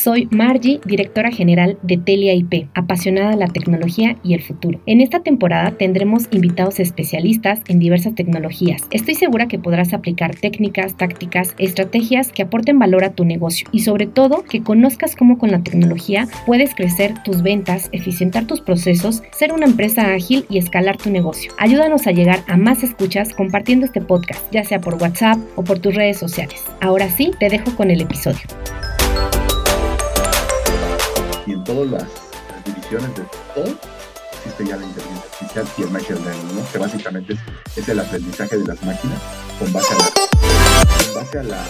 Soy 0.00 0.28
Margie, 0.30 0.78
directora 0.84 1.32
general 1.32 1.76
de 1.82 1.96
Telia 1.96 2.32
IP, 2.32 2.68
apasionada 2.74 3.30
de 3.30 3.36
la 3.36 3.48
tecnología 3.48 4.16
y 4.22 4.34
el 4.34 4.42
futuro. 4.42 4.80
En 4.86 5.00
esta 5.00 5.24
temporada 5.24 5.72
tendremos 5.72 6.28
invitados 6.30 6.78
especialistas 6.78 7.62
en 7.66 7.80
diversas 7.80 8.14
tecnologías. 8.14 8.84
Estoy 8.92 9.16
segura 9.16 9.48
que 9.48 9.58
podrás 9.58 9.92
aplicar 9.92 10.36
técnicas, 10.36 10.96
tácticas, 10.96 11.56
estrategias 11.58 12.30
que 12.30 12.42
aporten 12.42 12.78
valor 12.78 13.02
a 13.02 13.10
tu 13.10 13.24
negocio 13.24 13.66
y 13.72 13.80
sobre 13.80 14.06
todo 14.06 14.44
que 14.44 14.62
conozcas 14.62 15.16
cómo 15.16 15.36
con 15.36 15.50
la 15.50 15.64
tecnología 15.64 16.28
puedes 16.46 16.76
crecer 16.76 17.14
tus 17.24 17.42
ventas, 17.42 17.88
eficientar 17.90 18.46
tus 18.46 18.60
procesos, 18.60 19.24
ser 19.32 19.52
una 19.52 19.66
empresa 19.66 20.14
ágil 20.14 20.44
y 20.48 20.58
escalar 20.58 20.96
tu 20.96 21.10
negocio. 21.10 21.50
Ayúdanos 21.58 22.06
a 22.06 22.12
llegar 22.12 22.44
a 22.46 22.56
más 22.56 22.84
escuchas 22.84 23.34
compartiendo 23.34 23.84
este 23.84 24.00
podcast, 24.00 24.44
ya 24.52 24.62
sea 24.62 24.80
por 24.80 24.94
WhatsApp 24.94 25.38
o 25.56 25.64
por 25.64 25.80
tus 25.80 25.96
redes 25.96 26.18
sociales. 26.18 26.62
Ahora 26.80 27.10
sí, 27.10 27.32
te 27.40 27.48
dejo 27.48 27.74
con 27.74 27.90
el 27.90 28.00
episodio 28.00 28.42
y 31.48 31.52
en 31.52 31.64
todas 31.64 31.90
las, 31.90 32.04
divisiones 32.66 33.14
de 33.16 33.22
todo 33.54 33.74
existe 34.36 34.66
ya 34.66 34.76
la 34.76 34.84
inteligencia 34.84 35.22
artificial 35.24 35.66
y 35.78 35.82
el 35.82 35.90
machine 35.90 36.20
learning, 36.20 36.56
¿no? 36.56 36.70
que 36.70 36.78
básicamente 36.78 37.38
es, 37.74 37.88
el 37.88 37.98
aprendizaje 37.98 38.58
de 38.58 38.64
las 38.66 38.82
máquinas 38.82 39.22
con 39.58 39.72
base 39.72 39.94
a 39.94 39.96
la, 39.96 40.10
con 41.04 41.14
base 41.14 41.38
a 41.38 41.42
la, 41.44 41.62
a, 41.62 41.66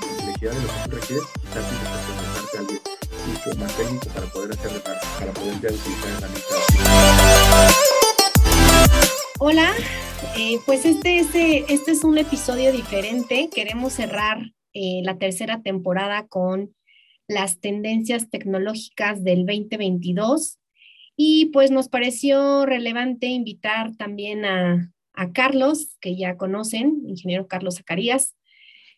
complejidad 0.00 0.52
de 0.52 0.60
lo 0.60 0.68
que 0.68 0.74
tú 0.84 0.90
requieres, 0.90 1.24
quizás 1.40 1.64
tienes 1.70 1.88
que 1.88 2.12
preguntarte 2.12 2.58
algo 2.58 2.74
mucho 3.26 3.58
más 3.58 3.76
técnico 3.76 4.08
para 4.08 4.26
poder 4.26 4.52
hacer 4.52 4.82
para 4.82 5.32
poder 5.32 5.60
ya 5.60 5.68
utilizar 5.70 6.10
herramientas. 6.18 6.58
Hola, 9.38 9.72
eh, 10.36 10.58
pues 10.66 10.84
este, 10.84 11.20
este, 11.20 11.72
este 11.72 11.92
es 11.92 12.04
un 12.04 12.18
episodio 12.18 12.70
diferente. 12.70 13.48
Queremos 13.54 13.94
cerrar 13.94 14.42
eh, 14.74 15.00
la 15.04 15.16
tercera 15.16 15.62
temporada 15.62 16.26
con 16.28 16.74
las 17.28 17.60
tendencias 17.60 18.30
tecnológicas 18.30 19.24
del 19.24 19.46
2022 19.46 20.58
y 21.16 21.46
pues 21.46 21.70
nos 21.70 21.88
pareció 21.88 22.66
relevante 22.66 23.26
invitar 23.26 23.96
también 23.96 24.44
a, 24.44 24.90
Carlos, 25.32 25.96
que 26.00 26.16
ya 26.16 26.36
conocen, 26.36 27.02
ingeniero 27.06 27.46
Carlos 27.46 27.76
Zacarías, 27.76 28.34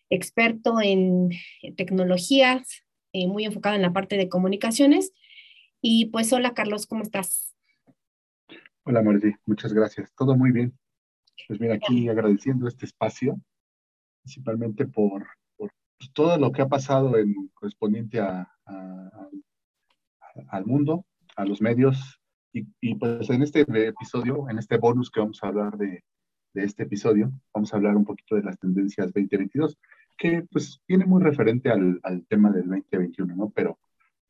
experto 0.09 0.81
en 0.81 1.29
tecnologías, 1.77 2.85
eh, 3.13 3.27
muy 3.27 3.45
enfocado 3.45 3.77
en 3.77 3.83
la 3.83 3.93
parte 3.93 4.17
de 4.17 4.31
comunicaciones. 4.31 5.13
Y 5.83 6.07
pues 6.07 6.33
hola 6.33 6.55
Carlos, 6.55 6.87
¿cómo 6.87 7.03
estás? 7.03 7.55
Hola 8.85 9.03
Martí, 9.03 9.31
muchas 9.45 9.75
gracias. 9.75 10.11
Todo 10.17 10.35
muy 10.35 10.53
bien. 10.53 10.79
Pues 11.49 11.61
mira, 11.61 11.75
aquí 11.75 12.09
agradeciendo 12.09 12.67
este 12.67 12.87
espacio, 12.87 13.39
principalmente 14.23 14.87
por 14.87 15.27
pues, 15.99 16.13
todo 16.13 16.39
lo 16.39 16.53
que 16.53 16.63
ha 16.63 16.69
pasado 16.69 17.17
en 17.17 17.49
correspondiente 17.55 18.21
a, 18.21 18.49
al 20.49 20.67
mundo, 20.67 21.05
a 21.37 21.45
los 21.45 21.61
medios. 21.61 22.21
Y, 22.53 22.95
pues 22.95 23.29
en 23.29 23.43
este 23.43 23.61
episodio, 23.61 24.49
en 24.49 24.59
este 24.59 24.79
bonus 24.79 25.11
que 25.11 25.21
vamos 25.21 25.43
a 25.43 25.49
hablar 25.49 25.77
de, 25.77 26.03
de, 26.55 26.65
este 26.65 26.85
episodio, 26.85 27.31
vamos 27.53 27.73
a 27.73 27.77
hablar 27.77 27.97
un 27.97 28.07
poquito 28.07 28.35
de 28.35 28.45
las 28.45 28.59
tendencias 28.59 29.13
2022, 29.13 29.77
que 30.17 30.47
pues 30.51 30.81
viene 30.89 31.05
muy 31.05 31.23
referente 31.23 31.71
al, 31.71 32.01
al 32.03 32.27
tema 32.27 32.51
del 32.51 32.67
2021, 32.69 33.37
¿no? 33.37 33.51
Pero 33.51 33.79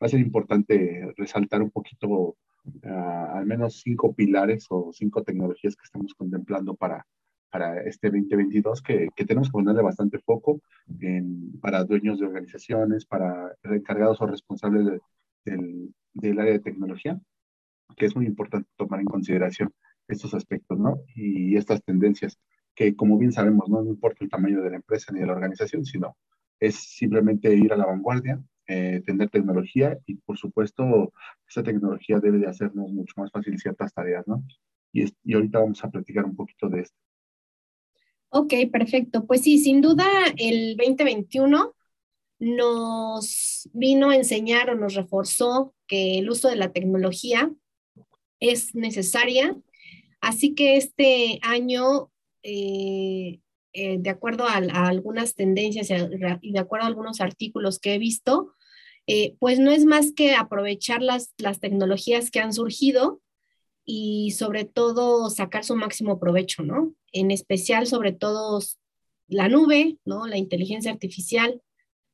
va 0.02 0.06
a 0.06 0.08
ser 0.08 0.18
importante 0.18 1.12
resaltar 1.16 1.62
un 1.62 1.70
poquito 1.70 2.36
ah, 2.84 3.32
al 3.34 3.46
menos 3.46 3.80
cinco 3.80 4.12
pilares 4.12 4.66
o 4.70 4.90
cinco 4.92 5.22
tecnologías 5.22 5.76
que 5.76 5.84
estamos 5.84 6.12
contemplando 6.14 6.74
para, 6.74 7.06
para 7.50 7.82
este 7.82 8.08
2022 8.10 8.82
que, 8.82 9.08
que 9.14 9.24
tenemos 9.24 9.48
que 9.48 9.52
ponerle 9.52 9.82
bastante 9.82 10.18
foco 10.18 10.60
en, 11.00 11.58
para 11.60 11.84
dueños 11.84 12.18
de 12.18 12.26
organizaciones, 12.26 13.06
para 13.06 13.54
encargados 13.62 14.20
o 14.20 14.26
responsables 14.26 15.00
del, 15.44 15.94
del 16.12 16.40
área 16.40 16.52
de 16.52 16.60
tecnología, 16.60 17.20
que 17.96 18.06
es 18.06 18.16
muy 18.16 18.26
importante 18.26 18.68
tomar 18.76 19.00
en 19.00 19.06
consideración 19.06 19.72
estos 20.08 20.34
aspectos, 20.34 20.78
¿no? 20.78 21.02
Y 21.14 21.56
estas 21.56 21.82
tendencias 21.82 22.38
que, 22.74 22.94
como 22.94 23.18
bien 23.18 23.32
sabemos, 23.32 23.68
no, 23.68 23.82
importa 23.84 24.24
el 24.24 24.30
tamaño 24.30 24.62
de 24.62 24.70
la 24.70 24.76
empresa 24.76 25.12
ni 25.12 25.20
de 25.20 25.26
la 25.26 25.32
organización, 25.32 25.84
sino 25.84 26.16
es 26.60 26.76
simplemente 26.76 27.54
ir 27.54 27.72
a 27.72 27.76
la 27.76 27.86
vanguardia, 27.86 28.40
eh, 28.66 29.02
tener 29.04 29.30
tecnología 29.30 29.98
y, 30.06 30.16
por 30.16 30.36
supuesto, 30.36 31.12
esa 31.48 31.62
tecnología 31.62 32.20
debe 32.20 32.38
de 32.38 32.46
hacernos 32.46 32.92
mucho 32.92 33.14
más 33.16 33.30
fácil 33.30 33.58
ciertas 33.58 33.92
tareas, 33.92 34.26
¿no? 34.26 34.42
Y, 34.92 35.04
y 35.24 35.34
ahorita 35.34 35.58
vamos 35.60 35.82
a 35.84 35.90
platicar 35.90 36.24
un 36.24 36.36
poquito 36.36 36.68
de 36.68 36.80
esto. 36.80 36.96
Ok, 38.38 38.52
perfecto. 38.70 39.24
Pues 39.24 39.40
sí, 39.40 39.56
sin 39.56 39.80
duda 39.80 40.04
el 40.36 40.76
2021 40.76 41.74
nos 42.38 43.66
vino 43.72 44.10
a 44.10 44.16
enseñar 44.16 44.68
o 44.68 44.74
nos 44.74 44.92
reforzó 44.92 45.74
que 45.86 46.18
el 46.18 46.28
uso 46.28 46.50
de 46.50 46.56
la 46.56 46.70
tecnología 46.70 47.50
es 48.38 48.74
necesaria. 48.74 49.56
Así 50.20 50.54
que 50.54 50.76
este 50.76 51.38
año, 51.40 52.10
eh, 52.42 53.40
eh, 53.72 53.96
de 54.00 54.10
acuerdo 54.10 54.44
a, 54.44 54.56
algunas 54.56 55.34
tendencias 55.34 55.88
y, 56.42 56.52
de 56.52 56.58
acuerdo 56.58 56.84
a 56.84 56.88
algunos 56.88 57.22
artículos 57.22 57.78
que 57.78 57.94
he 57.94 57.98
visto, 57.98 58.52
eh, 59.06 59.34
pues 59.38 59.58
no 59.58 59.70
es 59.70 59.86
más 59.86 60.12
que 60.12 60.34
aprovechar 60.34 61.00
las, 61.00 61.32
las 61.38 61.58
tecnologías 61.58 62.30
que 62.30 62.40
han 62.40 62.52
surgido 62.52 63.22
y 63.86 64.32
sobre 64.32 64.66
todo 64.66 65.30
sacar 65.30 65.64
su 65.64 65.74
máximo 65.74 66.18
provecho, 66.18 66.62
¿no? 66.64 66.92
En 67.16 67.30
especial, 67.30 67.86
sobre 67.86 68.12
todo, 68.12 68.60
la 69.26 69.48
nube, 69.48 69.98
¿no? 70.04 70.26
La 70.26 70.36
inteligencia 70.36 70.92
artificial, 70.92 71.62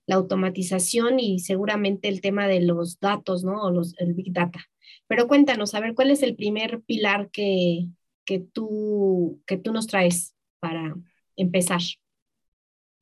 la 0.06 0.14
automatización 0.14 1.18
y 1.18 1.40
seguramente 1.40 2.08
el 2.08 2.20
tema 2.20 2.46
de 2.46 2.60
los 2.60 3.00
datos, 3.00 3.42
¿no? 3.42 3.70
Los, 3.70 3.98
el 3.98 4.14
Big 4.14 4.32
Data. 4.32 4.60
Pero 5.08 5.26
cuéntanos, 5.26 5.74
a 5.74 5.80
ver, 5.80 5.94
¿cuál 5.94 6.10
es 6.10 6.22
el 6.22 6.36
primer 6.36 6.82
pilar 6.82 7.30
que, 7.30 7.88
que, 8.24 8.38
tú, 8.38 9.42
que 9.46 9.56
tú 9.56 9.72
nos 9.72 9.88
traes 9.88 10.36
para 10.60 10.94
empezar? 11.34 11.80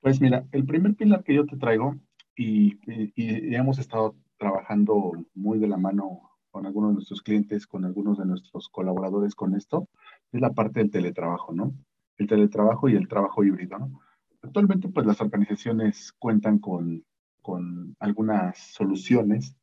Pues 0.00 0.20
mira, 0.20 0.46
el 0.52 0.64
primer 0.64 0.94
pilar 0.94 1.22
que 1.22 1.34
yo 1.34 1.44
te 1.44 1.58
traigo, 1.58 1.96
y, 2.34 2.78
y, 2.90 3.12
y 3.14 3.54
hemos 3.54 3.78
estado 3.78 4.16
trabajando 4.38 5.12
muy 5.34 5.58
de 5.58 5.68
la 5.68 5.76
mano 5.76 6.30
con 6.50 6.64
algunos 6.64 6.90
de 6.90 6.94
nuestros 6.94 7.20
clientes, 7.20 7.66
con 7.66 7.84
algunos 7.84 8.18
de 8.18 8.24
nuestros 8.24 8.68
colaboradores 8.70 9.34
con 9.34 9.54
esto, 9.54 9.88
es 10.32 10.40
la 10.40 10.50
parte 10.52 10.80
del 10.80 10.90
teletrabajo, 10.90 11.52
¿no? 11.52 11.74
El 12.20 12.26
teletrabajo 12.26 12.88
y 12.88 12.96
el 12.96 13.08
trabajo 13.08 13.42
híbrido, 13.42 13.78
¿no? 13.78 14.00
Actualmente, 14.42 14.88
pues 14.88 15.06
las 15.06 15.20
organizaciones 15.20 16.12
cuentan 16.18 16.58
con, 16.58 17.04
con 17.40 17.96
algunas 17.98 18.58
soluciones 18.58 19.56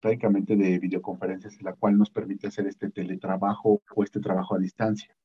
prácticamente 0.00 0.56
de 0.56 0.78
videoconferencias, 0.78 1.58
en 1.58 1.64
la 1.64 1.72
cual 1.72 1.96
nos 1.96 2.10
permite 2.10 2.48
hacer 2.48 2.66
este 2.66 2.90
teletrabajo 2.90 3.82
o 3.94 4.04
este 4.04 4.20
trabajo 4.20 4.54
a 4.54 4.58
distancia. 4.58 5.16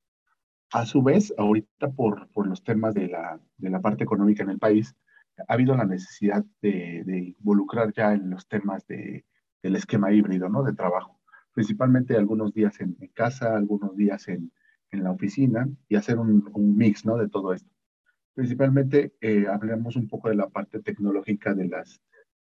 A 0.71 0.85
su 0.85 1.03
vez, 1.03 1.33
ahorita 1.37 1.91
por, 1.91 2.29
por 2.29 2.47
los 2.47 2.63
temas 2.63 2.93
de 2.93 3.09
la, 3.09 3.39
de 3.57 3.69
la 3.69 3.81
parte 3.81 4.05
económica 4.05 4.43
en 4.43 4.51
el 4.51 4.59
país, 4.59 4.95
ha 5.47 5.53
habido 5.53 5.75
la 5.75 5.85
necesidad 5.85 6.45
de, 6.61 7.03
de 7.05 7.35
involucrar 7.37 7.91
ya 7.93 8.13
en 8.13 8.29
los 8.29 8.47
temas 8.47 8.87
de 8.87 9.25
el 9.61 9.75
esquema 9.75 10.11
híbrido, 10.13 10.47
¿no? 10.47 10.63
De 10.63 10.73
trabajo. 10.73 11.19
Principalmente 11.53 12.15
algunos 12.15 12.53
días 12.53 12.79
en, 12.79 12.95
casa, 13.13 13.57
algunos 13.57 13.95
días 13.97 14.27
en, 14.29 14.51
en, 14.91 15.03
la 15.03 15.11
oficina 15.11 15.67
y 15.89 15.95
hacer 15.95 16.19
un, 16.19 16.49
un, 16.53 16.77
mix, 16.77 17.05
¿no? 17.05 17.17
De 17.17 17.29
todo 17.29 17.53
esto. 17.53 17.69
Principalmente 18.33 19.13
eh, 19.21 19.47
hablemos 19.47 19.95
un 19.95 20.07
poco 20.07 20.29
de 20.29 20.35
la 20.35 20.49
parte 20.49 20.79
tecnológica 20.81 21.53
de, 21.53 21.67
las, 21.67 22.01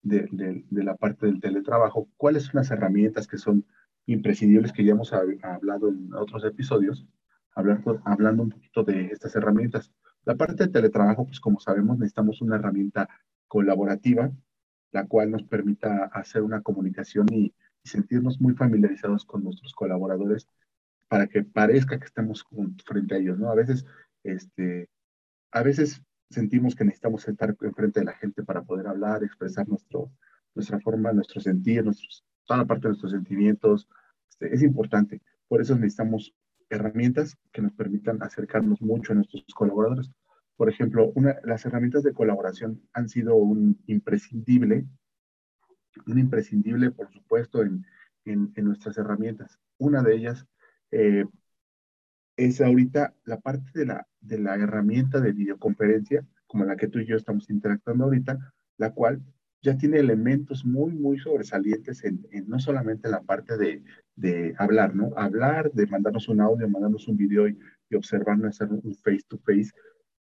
de, 0.02 0.28
de, 0.30 0.84
la 0.84 0.96
parte 0.96 1.26
del 1.26 1.40
teletrabajo. 1.40 2.08
¿Cuáles 2.16 2.44
son 2.44 2.56
las 2.56 2.70
herramientas 2.70 3.26
que 3.26 3.38
son 3.38 3.64
imprescindibles 4.06 4.72
que 4.72 4.84
ya 4.84 4.92
hemos 4.92 5.12
hablado 5.12 5.88
en 5.88 6.12
otros 6.14 6.44
episodios? 6.44 7.06
Hablando, 7.54 8.00
hablando 8.04 8.42
un 8.44 8.50
poquito 8.50 8.84
de 8.84 9.06
estas 9.06 9.34
herramientas. 9.36 9.92
La 10.24 10.36
parte 10.36 10.64
de 10.64 10.72
teletrabajo, 10.72 11.26
pues 11.26 11.40
como 11.40 11.60
sabemos, 11.60 11.98
necesitamos 11.98 12.40
una 12.42 12.56
herramienta 12.56 13.08
colaborativa 13.48 14.30
la 14.92 15.06
cual 15.06 15.30
nos 15.30 15.42
permita 15.44 16.06
hacer 16.12 16.42
una 16.42 16.62
comunicación 16.62 17.26
y, 17.32 17.54
sentirnos 17.82 18.38
muy 18.42 18.52
familiarizados 18.52 19.24
con 19.24 19.42
nuestros 19.42 19.72
colaboradores 19.72 20.46
para 21.10 21.26
que 21.26 21.42
parezca 21.42 21.98
que 21.98 22.04
estamos 22.04 22.46
frente 22.86 23.16
a 23.16 23.18
ellos, 23.18 23.36
¿no? 23.36 23.50
A 23.50 23.56
veces, 23.56 23.84
este, 24.22 24.88
a 25.50 25.64
veces 25.64 26.00
sentimos 26.30 26.76
que 26.76 26.84
necesitamos 26.84 27.22
sentar 27.22 27.56
enfrente 27.60 27.98
de 27.98 28.06
la 28.06 28.12
gente 28.12 28.44
para 28.44 28.62
poder 28.62 28.86
hablar, 28.86 29.24
expresar 29.24 29.68
nuestro, 29.68 30.12
nuestra 30.54 30.78
forma, 30.78 31.12
nuestro 31.12 31.40
sentir, 31.40 31.84
nuestros, 31.84 32.24
toda 32.46 32.58
la 32.58 32.64
parte 32.64 32.82
de 32.82 32.90
nuestros 32.90 33.10
sentimientos. 33.10 33.88
Este, 34.30 34.54
es 34.54 34.62
importante. 34.62 35.20
Por 35.48 35.60
eso 35.60 35.74
necesitamos 35.74 36.32
herramientas 36.68 37.36
que 37.52 37.60
nos 37.60 37.72
permitan 37.72 38.22
acercarnos 38.22 38.80
mucho 38.80 39.10
a 39.10 39.16
nuestros 39.16 39.44
colaboradores. 39.52 40.12
Por 40.56 40.70
ejemplo, 40.70 41.12
las 41.42 41.66
herramientas 41.66 42.04
de 42.04 42.12
colaboración 42.12 42.80
han 42.92 43.08
sido 43.08 43.34
un 43.34 43.82
imprescindible, 43.88 44.86
un 46.06 46.20
imprescindible, 46.20 46.92
por 46.92 47.10
supuesto, 47.12 47.62
en, 47.62 47.84
en, 48.26 48.52
nuestras 48.64 48.96
herramientas. 48.96 49.58
Una 49.78 50.02
de 50.02 50.14
ellas 50.14 50.46
eh, 50.90 51.24
es 52.36 52.60
ahorita 52.60 53.14
la 53.24 53.40
parte 53.40 53.70
de 53.74 53.86
la, 53.86 54.06
de 54.20 54.38
la 54.38 54.54
herramienta 54.54 55.20
de 55.20 55.32
videoconferencia, 55.32 56.26
como 56.46 56.64
la 56.64 56.76
que 56.76 56.88
tú 56.88 56.98
y 56.98 57.06
yo 57.06 57.16
estamos 57.16 57.50
interactuando 57.50 58.04
ahorita, 58.04 58.38
la 58.78 58.92
cual 58.92 59.22
ya 59.62 59.76
tiene 59.76 59.98
elementos 59.98 60.64
muy, 60.64 60.92
muy 60.92 61.18
sobresalientes 61.18 62.02
en, 62.04 62.26
no 62.46 62.58
solamente 62.58 63.08
en 63.08 63.12
la 63.12 63.22
parte 63.22 63.58
de, 63.58 63.82
de, 64.16 64.54
hablar, 64.58 64.94
¿no? 64.94 65.12
Hablar, 65.16 65.70
de 65.72 65.86
mandarnos 65.86 66.28
un 66.28 66.40
audio, 66.40 66.68
mandarnos 66.68 67.06
un 67.08 67.16
video 67.16 67.46
y, 67.46 67.58
y 67.90 67.94
observarnos, 67.94 68.48
hacer 68.60 68.68
un 68.72 68.94
face-to-face 68.94 69.70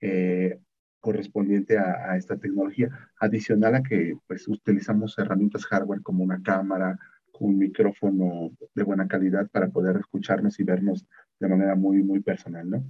eh, 0.02 0.60
correspondiente 1.00 1.78
a, 1.78 2.12
a, 2.12 2.18
esta 2.18 2.38
tecnología, 2.38 2.90
adicional 3.20 3.76
a 3.76 3.84
que 3.84 4.16
pues 4.28 4.48
utilizamos 4.48 5.18
herramientas 5.18 5.66
hardware 5.66 6.02
como 6.02 6.24
una 6.24 6.42
cámara, 6.42 7.00
un 7.40 7.58
micrófono 7.58 8.52
de 8.74 8.84
buena 8.84 9.08
calidad 9.08 9.50
para 9.50 9.70
poder 9.70 9.98
escucharnos 9.98 10.60
y 10.60 10.64
vernos 10.64 11.06
de 11.40 11.48
manera 11.48 11.76
muy, 11.76 12.04
muy 12.04 12.20
personal, 12.20 12.70
¿no? 12.70 12.84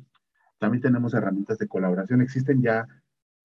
También 0.60 0.82
tenemos 0.82 1.14
herramientas 1.14 1.58
de 1.58 1.68
colaboración. 1.68 2.22
Existen 2.22 2.62
ya 2.62 2.88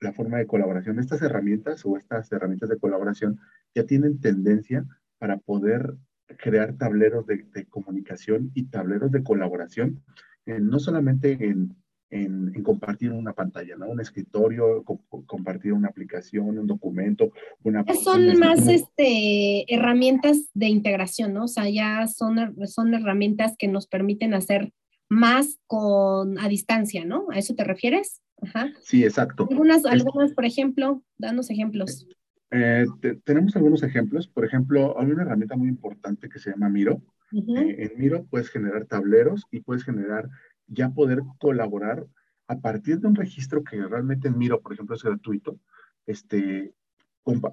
la 0.01 0.13
forma 0.13 0.39
de 0.39 0.47
colaboración. 0.47 0.99
Estas 0.99 1.23
herramientas 1.23 1.85
o 1.85 1.97
estas 1.97 2.31
herramientas 2.31 2.69
de 2.69 2.79
colaboración 2.79 3.41
ya 3.75 3.85
tienen 3.85 4.21
tendencia 4.21 4.85
para 5.19 5.39
poder 5.39 5.97
crear 6.37 6.75
tableros 6.75 7.27
de, 7.27 7.67
comunicación 7.69 8.51
y 8.55 8.67
tableros 8.67 9.11
de 9.11 9.23
colaboración, 9.23 10.03
no 10.47 10.79
solamente 10.79 11.33
en, 11.33 11.75
en, 12.11 12.53
compartir 12.63 13.13
una 13.13 13.33
pantalla, 13.33 13.77
¿no? 13.77 13.89
Un 13.89 14.01
escritorio, 14.01 14.85
compartir 15.27 15.73
una 15.73 15.89
aplicación, 15.89 16.59
un 16.59 16.67
documento, 16.67 17.33
una... 17.63 17.85
Son 17.95 18.39
más 18.39 18.67
este, 18.67 19.73
herramientas 19.73 20.51
de 20.55 20.67
integración, 20.67 21.35
¿no? 21.35 21.45
O 21.45 21.49
sea, 21.49 21.69
ya 21.69 22.07
son, 22.07 22.57
son 22.67 22.95
herramientas 22.95 23.55
que 23.59 23.69
nos 23.69 23.87
permiten 23.87 24.35
hacer 24.35 24.73
más 25.09 25.59
con 25.67 26.39
a 26.39 26.49
distancia, 26.49 27.05
¿no? 27.05 27.27
¿A 27.31 27.39
eso 27.39 27.55
te 27.55 27.65
refieres? 27.65 28.21
Ajá. 28.41 28.71
Sí, 28.81 29.05
exacto. 29.05 29.47
Algunas, 29.51 29.85
algunas, 29.85 30.33
por 30.33 30.45
ejemplo, 30.45 31.03
danos 31.17 31.51
ejemplos. 31.51 32.07
Eh, 32.51 32.87
tenemos 33.25 33.57
algunos 33.57 33.83
ejemplos. 33.83 34.29
Por 34.29 34.45
ejemplo, 34.45 34.99
hay 34.99 35.11
una 35.11 35.23
herramienta 35.23 35.57
muy 35.57 35.69
importante 35.69 36.29
que 36.29 36.39
se 36.39 36.51
llama 36.51 36.69
Miro. 36.69 37.03
Eh, 37.33 37.91
en 37.93 38.01
Miro 38.01 38.25
puedes 38.25 38.49
generar 38.49 38.87
tableros 38.87 39.45
y 39.51 39.61
puedes 39.61 39.85
generar, 39.85 40.31
ya 40.69 40.91
poder 40.91 41.21
colaborar 41.39 42.07
a 42.47 42.59
partir 42.61 43.01
de 43.01 43.09
un 43.09 43.15
registro 43.15 43.65
que 43.65 43.77
realmente 43.77 44.29
en 44.29 44.39
Miro, 44.39 44.61
por 44.61 44.73
ejemplo, 44.73 44.97
es 44.97 45.03
gratuito. 45.03 45.59
Este, 46.07 46.73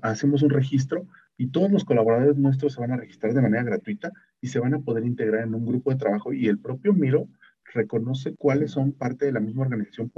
hacemos 0.01 0.41
un 0.41 0.49
registro 0.49 1.05
y 1.37 1.47
todos 1.47 1.69
los 1.71 1.83
colaboradores 1.83 2.37
nuestros 2.37 2.73
se 2.73 2.81
van 2.81 2.91
a 2.91 2.97
registrar 2.97 3.33
de 3.33 3.41
manera 3.41 3.63
gratuita 3.63 4.11
y 4.39 4.47
se 4.47 4.59
van 4.59 4.73
a 4.73 4.79
poder 4.79 5.05
integrar 5.05 5.43
en 5.43 5.55
un 5.55 5.65
grupo 5.65 5.91
de 5.91 5.97
trabajo 5.97 6.33
y 6.33 6.47
el 6.47 6.59
propio 6.59 6.93
Miro 6.93 7.27
reconoce 7.73 8.35
cuáles 8.35 8.71
son 8.71 8.93
parte 8.93 9.25
de 9.25 9.31
la 9.31 9.39
misma 9.39 9.63
organización 9.63 10.11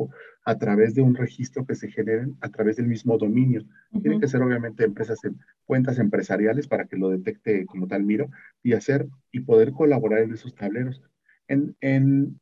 a 0.45 0.57
través 0.57 0.93
de 0.93 1.01
un 1.01 1.15
registro 1.15 1.65
que 1.65 1.75
se 1.75 1.89
generen 1.89 2.37
a 2.41 2.49
través 2.49 2.75
del 2.75 2.87
mismo 2.87 3.17
dominio. 3.17 3.63
Tiene 4.01 4.19
que 4.19 4.27
ser 4.27 4.41
obviamente 4.41 4.83
empresas 4.83 5.23
en 5.23 5.39
cuentas 5.65 5.97
empresariales 5.97 6.67
para 6.67 6.85
que 6.85 6.97
lo 6.97 7.09
detecte 7.09 7.65
como 7.65 7.87
tal 7.87 8.03
Miro 8.03 8.29
y 8.61 8.73
hacer 8.73 9.07
y 9.31 9.39
poder 9.39 9.71
colaborar 9.71 10.21
en 10.21 10.33
esos 10.33 10.55
tableros. 10.55 11.01
En, 11.47 11.75
en, 11.81 12.39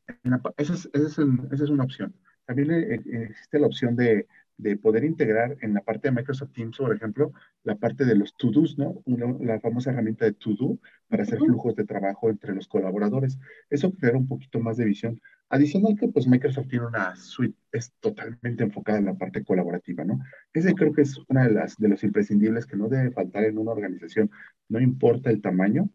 esa, 0.58 0.74
es, 0.74 0.90
esa, 0.94 1.24
es, 1.52 1.70
una 1.70 1.84
opción. 1.84 2.16
También 2.46 2.72
eh, 2.72 2.96
eh, 2.96 3.28
existe 3.30 3.60
la 3.60 3.68
opción 3.68 3.96
de 3.96 4.28
de 4.58 4.78
poder 4.78 5.04
integrar 5.04 5.58
en 5.62 5.74
la 5.74 5.82
parte 5.82 6.08
de 6.08 6.16
Microsoft 6.16 6.54
Teams, 6.54 6.78
por 6.78 6.96
ejemplo, 6.96 7.34
la 7.64 7.76
parte 7.76 8.06
de 8.06 8.16
los 8.16 8.36
to-dos, 8.36 8.78
¿no? 8.78 9.04
la 9.42 9.60
famosa 9.60 9.92
herramienta 9.92 10.26
de 10.26 10.34
to-do 10.34 10.80
para 11.08 11.24
hacer 11.24 11.40
flujos 11.40 11.76
de 11.76 11.86
trabajo 11.86 12.30
entre 12.30 12.54
los 12.54 12.68
colaboradores. 12.68 13.38
Eso 13.70 13.92
crea 13.92 14.16
un 14.16 14.28
poquito 14.28 14.60
más 14.60 14.78
de 14.78 14.86
visión. 14.86 15.22
Adicional 15.50 15.96
que 16.00 16.08
pues 16.08 16.28
Microsoft 16.28 16.68
tiene 16.70 16.88
una 16.88 17.16
suite, 17.16 17.58
es 17.72 17.94
totalmente 18.00 18.64
enfocada 18.64 18.98
en 18.98 19.06
la 19.06 19.14
parte 19.14 19.44
colaborativa, 19.44 20.04
¿no? 20.04 20.20
Ese 20.54 20.74
creo 20.74 20.92
que 20.92 21.04
es 21.04 21.20
una 21.28 21.48
de 21.48 21.54
las 21.54 21.78
de 21.78 21.88
los 21.88 22.04
imprescindibles 22.04 22.66
que 22.66 22.78
no 22.78 22.90
debe 22.90 23.12
faltar 23.12 23.44
en 23.44 23.60
una 23.60 23.72
organización, 23.72 24.32
no 24.70 24.80
importa 24.80 25.30
el 25.30 25.42
tamaño, 25.42 25.90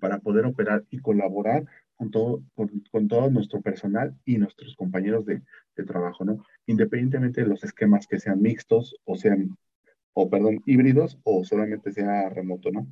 para 0.00 0.18
poder 0.18 0.44
operar 0.44 0.84
y 0.90 0.98
colaborar 0.98 1.64
con 1.98 2.10
todo, 2.12 2.42
con, 2.54 3.08
todo 3.08 3.28
nuestro 3.28 3.60
personal 3.60 4.16
y 4.24 4.38
nuestros 4.38 4.76
compañeros 4.76 5.26
de, 5.26 5.42
de, 5.76 5.84
trabajo, 5.84 6.24
¿no? 6.24 6.44
Independientemente 6.66 7.42
de 7.42 7.48
los 7.48 7.64
esquemas 7.64 8.06
que 8.06 8.20
sean 8.20 8.40
mixtos 8.40 8.94
o 9.04 9.16
sean, 9.16 9.58
o 10.12 10.30
perdón, 10.30 10.62
híbridos 10.64 11.18
o 11.24 11.44
solamente 11.44 11.92
sea 11.92 12.28
remoto, 12.28 12.70
¿no? 12.70 12.86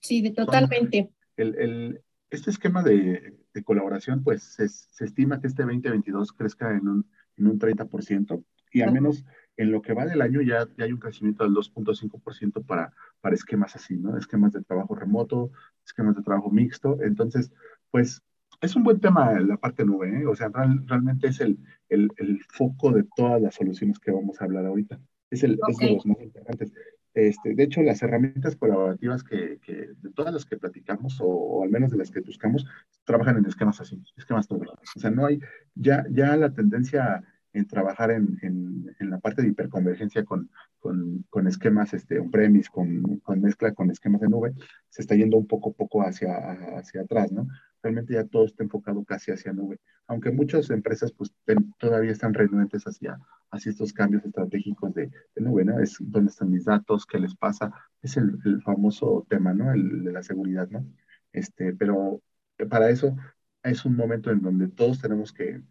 Sí, 0.00 0.22
de, 0.22 0.30
totalmente. 0.30 1.10
El, 1.36 1.54
el, 1.56 2.00
este 2.30 2.50
esquema 2.50 2.82
de, 2.82 3.36
de 3.52 3.62
colaboración, 3.62 4.24
pues 4.24 4.42
se, 4.42 4.68
se, 4.70 5.04
estima 5.04 5.40
que 5.40 5.46
este 5.46 5.62
2022 5.62 6.32
crezca 6.32 6.74
en 6.74 6.88
un, 6.88 7.10
en 7.36 7.46
un 7.46 7.58
30% 7.58 8.42
y 8.72 8.80
al 8.80 8.92
menos 8.92 9.24
en 9.58 9.72
lo 9.72 9.82
que 9.82 9.92
va 9.92 10.06
del 10.06 10.22
año 10.22 10.40
ya, 10.40 10.66
ya 10.76 10.84
hay 10.84 10.92
un 10.92 11.00
crecimiento 11.00 11.44
del 11.44 11.52
2.5% 11.52 12.64
para, 12.64 12.94
para 13.20 13.34
esquemas 13.34 13.74
así, 13.74 13.96
¿no? 13.96 14.16
Esquemas 14.16 14.52
de 14.52 14.62
trabajo 14.62 14.94
remoto, 14.94 15.50
esquemas 15.84 16.14
de 16.14 16.22
trabajo 16.22 16.50
mixto. 16.50 16.98
Entonces, 17.02 17.50
pues 17.90 18.20
es 18.60 18.74
un 18.74 18.82
buen 18.82 19.00
tema 19.00 19.38
la 19.40 19.56
parte 19.56 19.84
nube, 19.84 20.08
¿eh? 20.08 20.26
o 20.26 20.34
sea, 20.34 20.48
realmente 20.48 21.28
es 21.28 21.40
el, 21.40 21.58
el, 21.88 22.10
el, 22.16 22.40
foco 22.48 22.92
de 22.92 23.04
todas 23.16 23.40
las 23.40 23.54
soluciones 23.54 23.98
que 23.98 24.10
vamos 24.10 24.40
a 24.40 24.44
hablar 24.44 24.66
ahorita. 24.66 24.98
Es, 25.30 25.44
el, 25.44 25.58
es 25.68 25.76
de 25.76 25.92
los 25.92 26.06
más 26.06 26.20
importantes. 26.20 26.72
Este, 27.14 27.54
de 27.54 27.62
hecho, 27.62 27.82
las 27.82 28.02
herramientas 28.02 28.56
colaborativas 28.56 29.22
que, 29.24 29.58
que 29.60 29.72
de 29.72 30.10
todas 30.14 30.32
las 30.32 30.44
que 30.44 30.56
platicamos, 30.56 31.18
o, 31.20 31.62
al 31.62 31.70
menos 31.70 31.90
de 31.90 31.98
las 31.98 32.10
que 32.10 32.20
buscamos, 32.20 32.66
trabajan 33.04 33.38
en 33.38 33.46
esquemas 33.46 33.80
así, 33.80 34.02
esquemas 34.16 34.50
nube. 34.50 34.66
O 34.68 35.00
sea, 35.00 35.10
no 35.10 35.26
hay, 35.26 35.40
ya, 35.74 36.04
ya 36.10 36.36
la 36.36 36.52
tendencia 36.52 37.24
en 37.52 37.66
trabajar 37.66 38.10
en, 38.10 38.38
en, 38.42 38.94
en 39.00 39.10
la 39.10 39.18
parte 39.18 39.42
de 39.42 39.48
hiperconvergencia 39.48 40.24
con, 40.24 40.50
con, 40.78 41.24
con 41.30 41.46
esquemas 41.46 41.94
este, 41.94 42.20
on-premise, 42.20 42.70
con, 42.70 43.18
con, 43.20 43.40
mezcla 43.40 43.72
con 43.72 43.90
esquemas 43.90 44.20
de 44.20 44.28
nube, 44.28 44.54
se 44.88 45.02
está 45.02 45.14
yendo 45.14 45.38
un 45.38 45.46
poco, 45.46 45.72
poco 45.72 46.02
hacia, 46.02 46.36
hacia 46.78 47.02
atrás, 47.02 47.32
¿no? 47.32 47.48
Realmente 47.82 48.14
ya 48.14 48.24
todo 48.24 48.44
está 48.44 48.62
enfocado 48.64 49.04
casi 49.04 49.30
hacia 49.30 49.52
nube, 49.52 49.78
aunque 50.06 50.30
muchas 50.30 50.70
empresas 50.70 51.12
pues 51.12 51.32
todavía 51.78 52.12
están 52.12 52.34
renuentes 52.34 52.84
hacia, 52.84 53.18
hacia 53.50 53.70
estos 53.70 53.92
cambios 53.92 54.24
estratégicos 54.24 54.94
de, 54.94 55.10
nube, 55.36 55.64
¿no? 55.64 55.78
Es 55.78 55.96
dónde 56.00 56.30
están 56.30 56.50
mis 56.50 56.64
datos, 56.64 57.06
qué 57.06 57.18
les 57.18 57.34
pasa, 57.36 57.72
es 58.02 58.16
el, 58.16 58.38
famoso 58.62 59.26
tema, 59.28 59.54
¿no? 59.54 59.72
El 59.72 60.04
de 60.04 60.12
la 60.12 60.22
seguridad, 60.22 60.68
¿no? 60.70 60.84
Este, 61.32 61.74
pero 61.74 62.22
para 62.70 62.90
eso 62.90 63.16
es 63.62 63.84
un 63.84 63.96
momento 63.96 64.30
en 64.30 64.42
donde 64.42 64.68
todos 64.68 65.00
tenemos 65.00 65.32
que, 65.32 65.62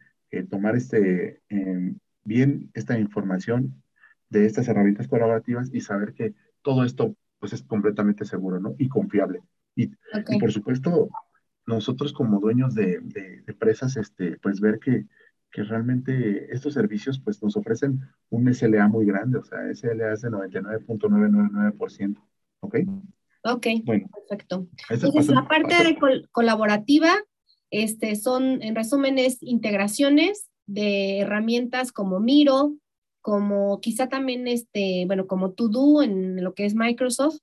tomar 0.49 0.75
este, 0.75 1.41
em, 1.49 1.97
bien 2.23 2.69
esta 2.73 2.99
información 2.99 3.81
de 4.29 4.45
estas 4.45 4.67
herramientas 4.67 5.07
colaborativas 5.07 5.69
y 5.73 5.81
saber 5.81 6.13
que 6.13 6.35
todo 6.61 6.83
esto 6.83 7.15
pues 7.39 7.53
es 7.53 7.63
completamente 7.63 8.25
seguro, 8.25 8.59
¿no? 8.59 8.75
Y 8.77 8.89
confiable. 8.89 9.41
Y, 9.75 9.91
y 10.29 10.39
por 10.39 10.51
supuesto, 10.51 11.09
nosotros 11.67 12.11
como 12.13 12.39
dueños 12.39 12.73
de, 12.73 12.99
de, 13.01 13.43
empresas, 13.45 13.95
este, 13.97 14.37
pues 14.39 14.59
ver 14.59 14.79
que, 14.79 15.05
que, 15.51 15.63
realmente 15.63 16.51
estos 16.53 16.73
servicios 16.73 17.19
pues 17.19 17.43
nos 17.43 17.55
ofrecen 17.57 18.01
un 18.29 18.51
SLA 18.51 18.87
muy 18.87 19.05
grande, 19.05 19.37
o 19.37 19.43
sea, 19.43 19.59
SLA 19.73 20.13
es 20.13 20.21
de 20.21 20.29
99.999%, 20.29 22.23
¿ok? 22.61 22.75
Ok, 23.43 23.67
bueno, 23.83 24.09
perfecto. 24.13 24.67
Entonces, 24.89 25.27
la 25.27 25.47
parte 25.47 25.75
de 25.75 25.97
colaborativa, 26.31 27.13
este, 27.69 28.15
son, 28.15 28.63
en 28.63 28.75
resumen, 28.75 29.19
es 29.19 29.37
integraciones 29.41 30.49
de 30.65 31.19
herramientas 31.19 31.91
como 31.91 32.19
Miro, 32.19 32.75
como 33.21 33.79
quizá 33.81 34.07
también, 34.07 34.47
este, 34.47 35.03
bueno, 35.05 35.27
como 35.27 35.51
To-Do 35.51 36.01
en 36.01 36.41
lo 36.43 36.53
que 36.53 36.65
es 36.65 36.75
Microsoft, 36.75 37.39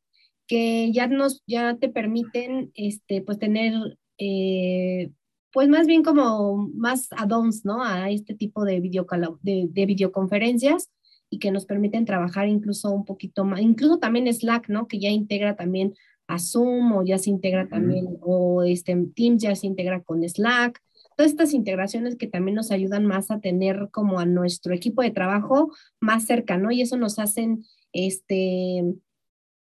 que 0.46 0.90
ya 0.92 1.06
nos, 1.08 1.42
ya 1.46 1.76
te 1.76 1.88
permiten, 1.88 2.70
este, 2.74 3.22
pues 3.22 3.38
tener 3.38 3.98
eh, 4.18 5.10
pues 5.52 5.68
más 5.68 5.86
bien 5.86 6.02
como 6.02 6.68
más 6.74 7.08
add-ons, 7.12 7.64
¿no? 7.64 7.82
A 7.82 8.10
este 8.10 8.34
tipo 8.34 8.64
de, 8.64 8.80
video, 8.80 9.06
de, 9.42 9.68
de, 9.70 9.86
videoconferencias 9.86 10.90
y 11.30 11.38
que 11.38 11.50
nos 11.50 11.64
permiten 11.64 12.04
trabajar 12.04 12.48
incluso 12.48 12.90
un 12.90 13.04
poquito 13.04 13.44
más, 13.44 13.60
incluso 13.60 13.98
también 13.98 14.32
Slack, 14.32 14.68
¿no? 14.68 14.88
Que 14.88 14.98
ya 14.98 15.10
integra 15.10 15.56
también 15.56 15.94
a 16.26 16.38
Zoom 16.38 16.92
o 16.92 17.04
ya 17.04 17.18
se 17.18 17.30
integra 17.30 17.68
también, 17.68 18.18
o 18.20 18.62
este, 18.62 18.96
Teams 19.14 19.42
ya 19.42 19.54
se 19.54 19.66
integra 19.66 20.02
con 20.02 20.28
Slack. 20.28 20.80
Todas 21.16 21.30
estas 21.30 21.54
integraciones 21.54 22.16
que 22.16 22.26
también 22.26 22.56
nos 22.56 22.70
ayudan 22.70 23.06
más 23.06 23.30
a 23.30 23.40
tener 23.40 23.88
como 23.92 24.18
a 24.18 24.26
nuestro 24.26 24.74
equipo 24.74 25.02
de 25.02 25.10
trabajo 25.10 25.72
más 26.00 26.26
cerca, 26.26 26.58
¿no? 26.58 26.70
Y 26.72 26.80
eso 26.82 26.96
nos 26.96 27.18
hacen, 27.18 27.64
este, 27.92 28.82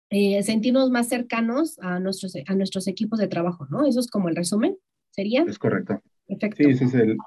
eh, 0.10 0.42
sentirnos 0.44 0.90
más 0.90 1.08
cercanos 1.08 1.78
a 1.80 2.00
nuestros, 2.00 2.36
a 2.48 2.56
nuestros 2.56 2.88
equipos 2.88 3.20
de 3.20 3.28
trabajo, 3.28 3.68
¿no? 3.70 3.86
Eso 3.86 4.00
es 4.00 4.08
como 4.10 4.30
el 4.30 4.36
resumen, 4.36 4.78
¿sería? 5.12 5.44
Es 5.44 5.60
correcto. 5.60 6.02
Perfecto. 6.28 6.64
Sí, 6.64 6.70
ese 6.70 6.86
es 6.86 6.94
el... 6.94 7.18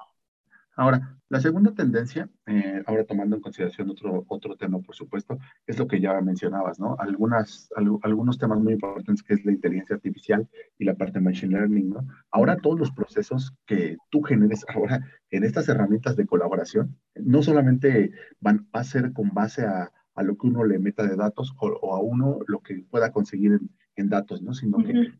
Ahora, 0.75 1.17
la 1.29 1.39
segunda 1.39 1.73
tendencia, 1.73 2.29
eh, 2.45 2.83
ahora 2.85 3.05
tomando 3.05 3.35
en 3.35 3.41
consideración 3.41 3.89
otro, 3.89 4.23
otro 4.27 4.55
tema, 4.55 4.79
por 4.79 4.95
supuesto, 4.95 5.37
es 5.65 5.79
lo 5.79 5.87
que 5.87 5.99
ya 5.99 6.19
mencionabas, 6.21 6.79
¿no? 6.79 6.95
Algunas, 6.99 7.69
algunos 8.03 8.37
temas 8.37 8.59
muy 8.59 8.73
importantes 8.73 9.23
que 9.23 9.33
es 9.33 9.45
la 9.45 9.51
inteligencia 9.51 9.95
artificial 9.95 10.47
y 10.77 10.85
la 10.85 10.93
parte 10.93 11.13
de 11.19 11.25
machine 11.25 11.53
learning, 11.53 11.89
¿no? 11.89 12.07
Ahora 12.31 12.57
todos 12.57 12.79
los 12.79 12.91
procesos 12.91 13.51
que 13.65 13.97
tú 14.09 14.21
generes 14.21 14.63
ahora 14.75 15.07
en 15.31 15.43
estas 15.43 15.67
herramientas 15.69 16.15
de 16.15 16.27
colaboración, 16.27 16.97
no 17.15 17.41
solamente 17.41 18.11
van 18.39 18.67
a 18.71 18.83
ser 18.83 19.13
con 19.13 19.29
base 19.33 19.63
a 19.65 19.91
a 20.15 20.23
lo 20.23 20.37
que 20.37 20.47
uno 20.47 20.63
le 20.63 20.79
meta 20.79 21.05
de 21.05 21.15
datos 21.15 21.53
o, 21.59 21.95
a 21.95 21.99
uno 21.99 22.39
lo 22.47 22.59
que 22.59 22.85
pueda 22.89 23.11
conseguir 23.11 23.59
en, 23.95 24.09
datos, 24.09 24.41
¿no? 24.41 24.53
Sino 24.53 24.77
que 24.77 25.13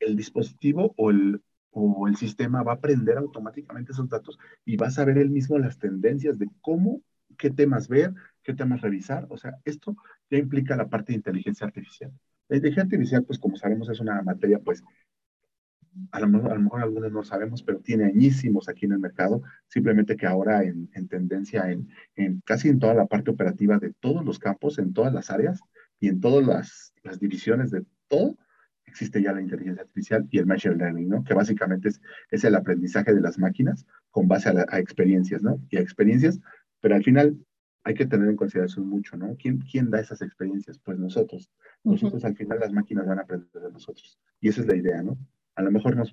el 0.00 0.16
dispositivo 0.16 0.94
o 0.96 1.10
el, 1.10 1.42
o 1.70 2.06
el 2.08 2.16
sistema 2.16 2.62
va 2.62 2.72
a 2.72 2.76
aprender 2.76 3.18
automáticamente 3.18 3.92
esos 3.92 4.08
datos 4.08 4.38
y 4.64 4.76
va 4.76 4.88
a 4.88 4.90
saber 4.90 5.18
él 5.18 5.30
mismo 5.30 5.58
las 5.58 5.78
tendencias 5.78 6.38
de 6.38 6.48
cómo, 6.60 7.02
qué 7.38 7.50
temas 7.50 7.88
ver, 7.88 8.12
qué 8.42 8.54
temas 8.54 8.80
revisar. 8.80 9.26
O 9.30 9.36
sea, 9.36 9.56
esto 9.64 9.96
ya 10.30 10.38
implica 10.38 10.76
la 10.76 10.88
parte 10.88 11.12
de 11.12 11.16
inteligencia 11.16 11.66
artificial. 11.66 12.12
La 12.48 12.56
inteligencia 12.56 12.84
artificial, 12.84 13.24
pues 13.24 13.38
como 13.38 13.56
sabemos, 13.56 13.88
es 13.88 14.00
una 14.00 14.20
materia, 14.22 14.58
pues, 14.58 14.82
a 16.10 16.20
lo, 16.20 16.28
mejor, 16.28 16.52
a 16.52 16.54
lo 16.54 16.62
mejor 16.62 16.82
algunos 16.82 17.12
no 17.12 17.22
sabemos, 17.22 17.62
pero 17.62 17.80
tiene 17.80 18.04
añísimos 18.04 18.68
aquí 18.68 18.86
en 18.86 18.92
el 18.92 18.98
mercado, 18.98 19.42
simplemente 19.68 20.16
que 20.16 20.26
ahora 20.26 20.62
en, 20.62 20.90
en 20.94 21.08
tendencia 21.08 21.70
en, 21.70 21.88
en, 22.16 22.40
casi 22.44 22.68
en 22.68 22.78
toda 22.78 22.94
la 22.94 23.06
parte 23.06 23.30
operativa 23.30 23.78
de 23.78 23.92
todos 24.00 24.24
los 24.24 24.38
campos, 24.38 24.78
en 24.78 24.92
todas 24.92 25.12
las 25.12 25.30
áreas 25.30 25.60
y 26.00 26.08
en 26.08 26.20
todas 26.20 26.46
las, 26.46 26.94
las 27.02 27.20
divisiones 27.20 27.70
de 27.70 27.84
todo, 28.08 28.36
existe 28.86 29.22
ya 29.22 29.32
la 29.32 29.40
inteligencia 29.40 29.82
artificial 29.82 30.26
y 30.30 30.38
el 30.38 30.46
machine 30.46 30.76
learning, 30.76 31.08
¿no? 31.08 31.24
Que 31.24 31.34
básicamente 31.34 31.88
es, 31.88 32.00
es 32.30 32.44
el 32.44 32.54
aprendizaje 32.54 33.14
de 33.14 33.20
las 33.20 33.38
máquinas 33.38 33.86
con 34.10 34.28
base 34.28 34.48
a, 34.48 34.66
a, 34.68 34.78
experiencias, 34.78 35.42
¿no? 35.42 35.60
Y 35.70 35.76
a 35.76 35.80
experiencias, 35.80 36.40
pero 36.80 36.94
al 36.94 37.04
final 37.04 37.36
hay 37.84 37.94
que 37.94 38.06
tener 38.06 38.28
en 38.28 38.36
consideración 38.36 38.88
mucho, 38.88 39.16
¿no? 39.16 39.36
¿Quién, 39.36 39.58
quién 39.58 39.90
da 39.90 40.00
esas 40.00 40.22
experiencias? 40.22 40.78
Pues 40.78 40.98
nosotros. 40.98 41.50
Nosotros 41.84 42.24
al 42.24 42.36
final 42.36 42.60
las 42.60 42.72
máquinas 42.72 43.06
van 43.06 43.18
a 43.18 43.22
aprender 43.22 43.48
de 43.50 43.72
nosotros. 43.72 44.18
Y 44.40 44.48
esa 44.48 44.60
es 44.60 44.66
la 44.66 44.76
idea, 44.76 45.02
¿no? 45.02 45.18
A 45.54 45.62
lo 45.62 45.70
mejor 45.70 45.96
nos, 45.96 46.12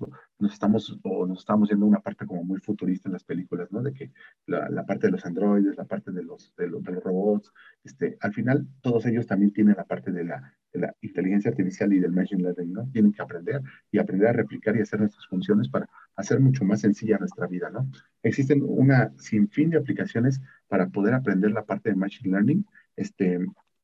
estamos 0.52 0.98
o 1.02 1.26
nos 1.26 1.38
estamos 1.40 1.70
yendo 1.70 1.86
una 1.86 2.00
parte 2.00 2.26
como 2.26 2.44
muy 2.44 2.60
futurista 2.60 3.08
en 3.08 3.14
las 3.14 3.24
películas, 3.24 3.72
¿no? 3.72 3.82
De 3.82 3.92
que 3.92 4.12
la, 4.46 4.84
parte 4.84 5.06
de 5.06 5.12
los 5.12 5.24
androides, 5.24 5.76
la 5.76 5.84
parte 5.84 6.12
de 6.12 6.22
los, 6.22 6.54
de, 6.56 6.68
los, 6.68 6.82
de 6.82 6.92
los 6.92 7.02
robots, 7.02 7.52
este, 7.82 8.18
al 8.20 8.34
final 8.34 8.66
todos 8.82 9.06
ellos 9.06 9.26
también 9.26 9.52
tienen 9.52 9.76
la 9.76 9.84
parte 9.84 10.12
de 10.12 10.24
la, 10.24 10.54
de 10.72 10.80
la 10.80 10.96
inteligencia 11.00 11.50
artificial 11.50 11.92
y 11.92 12.00
del 12.00 12.12
machine 12.12 12.42
learning, 12.42 12.72
¿no? 12.72 12.88
Tienen 12.92 13.12
que 13.12 13.22
aprender 13.22 13.62
y 13.90 13.98
aprender 13.98 14.28
a 14.28 14.32
replicar 14.32 14.76
y 14.76 14.80
hacer 14.82 15.00
nuestras 15.00 15.26
funciones 15.26 15.68
para 15.68 15.88
hacer 16.16 16.40
mucho 16.40 16.64
más 16.64 16.80
sencilla 16.80 17.18
nuestra 17.18 17.46
vida, 17.46 17.70
¿no? 17.70 17.90
Existen 18.22 18.62
una 18.62 19.12
sinfín 19.18 19.70
de 19.70 19.78
aplicaciones 19.78 20.40
para 20.68 20.88
poder 20.88 21.14
aprender 21.14 21.50
la 21.52 21.64
parte 21.64 21.90
de 21.90 21.96
machine 21.96 22.32
learning. 22.32 22.66
Este, 22.96 23.40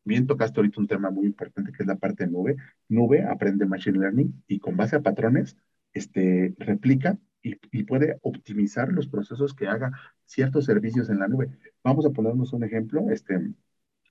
bien 0.06 0.26
tocaste 0.26 0.60
ahorita 0.60 0.80
un 0.80 0.86
tema 0.86 1.10
muy 1.10 1.26
importante 1.26 1.72
que 1.72 1.82
es 1.82 1.86
la 1.86 1.96
parte 1.96 2.24
de 2.24 2.30
nube. 2.30 2.56
Nube 2.88 3.24
aprende 3.24 3.66
machine 3.66 3.98
learning 3.98 4.42
y 4.46 4.58
con 4.60 4.76
base 4.76 4.96
a 4.96 5.02
patrones, 5.02 5.56
este, 5.92 6.54
replica 6.58 7.18
y, 7.42 7.54
puede 7.84 8.18
optimizar 8.22 8.92
los 8.92 9.08
procesos 9.08 9.54
que 9.54 9.66
haga 9.68 9.92
ciertos 10.24 10.64
servicios 10.64 11.10
en 11.10 11.18
la 11.18 11.28
nube. 11.28 11.50
Vamos 11.84 12.06
a 12.06 12.10
ponernos 12.10 12.52
un 12.52 12.64
ejemplo, 12.64 13.10
este, 13.10 13.52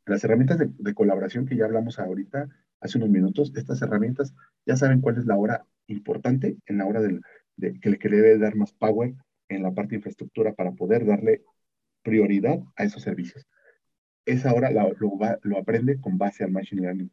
las 0.05 0.23
herramientas 0.23 0.59
de, 0.59 0.93
colaboración 0.93 1.45
que 1.45 1.57
ya 1.57 1.65
hablamos 1.65 1.99
ahorita, 1.99 2.47
hace 2.79 2.97
unos 2.97 3.09
minutos, 3.09 3.51
estas 3.55 3.81
herramientas 3.81 4.33
ya 4.65 4.75
saben 4.75 5.01
cuál 5.01 5.17
es 5.17 5.25
la 5.25 5.37
hora 5.37 5.65
importante 5.87 6.57
en 6.65 6.77
la 6.77 6.85
hora 6.85 7.01
del, 7.01 7.21
de, 7.57 7.79
que, 7.79 7.97
que 7.97 8.09
le 8.09 8.17
debe 8.17 8.37
dar 8.37 8.55
más 8.55 8.73
power 8.73 9.15
en 9.49 9.63
la 9.63 9.73
parte 9.73 9.91
de 9.91 9.95
infraestructura 9.97 10.53
para 10.53 10.71
poder 10.71 11.05
darle 11.05 11.43
prioridad 12.03 12.59
a 12.75 12.83
esos 12.83 13.03
servicios. 13.03 13.45
Esa 14.25 14.53
hora 14.53 14.71
lo, 14.71 14.91
lo, 15.43 15.57
aprende 15.57 15.99
con 15.99 16.17
base 16.17 16.43
al 16.43 16.51
Machine 16.51 16.81
Learning. 16.81 17.11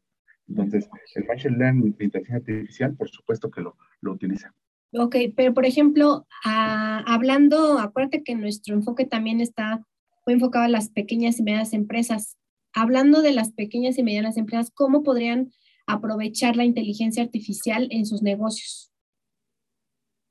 Entonces, 0.49 0.88
el 1.14 1.26
Machine 1.26 1.57
Learning 1.57 1.95
de 1.97 2.04
inteligencia 2.04 2.37
artificial, 2.37 2.97
por 2.97 3.09
supuesto 3.09 3.50
que 3.50 3.61
lo, 3.61 3.76
lo 4.00 4.12
utiliza. 4.12 4.54
Ok, 4.95 5.16
pero 5.37 5.54
por 5.54 5.64
ejemplo, 5.64 6.26
a, 6.45 6.99
hablando, 7.07 7.78
acuérdate 7.78 8.23
que 8.23 8.35
nuestro 8.35 8.75
enfoque 8.75 9.07
también 9.07 9.40
está 9.40 9.87
muy 10.26 10.35
enfocado 10.35 10.66
a 10.66 10.69
las 10.69 10.90
pequeñas 10.90 11.38
y 11.38 11.42
medianas 11.42 11.73
empresas. 11.73 12.37
Hablando 12.75 13.23
de 13.23 13.33
las 13.33 13.52
pequeñas 13.52 13.99
y 13.99 14.02
medianas 14.02 14.37
empresas, 14.37 14.71
¿cómo 14.75 15.02
podrían 15.02 15.52
aprovechar 15.87 16.57
la 16.57 16.64
inteligencia 16.64 17.23
artificial 17.23 17.88
en 17.90 18.07
sus 18.07 18.23
negocios? 18.23 18.92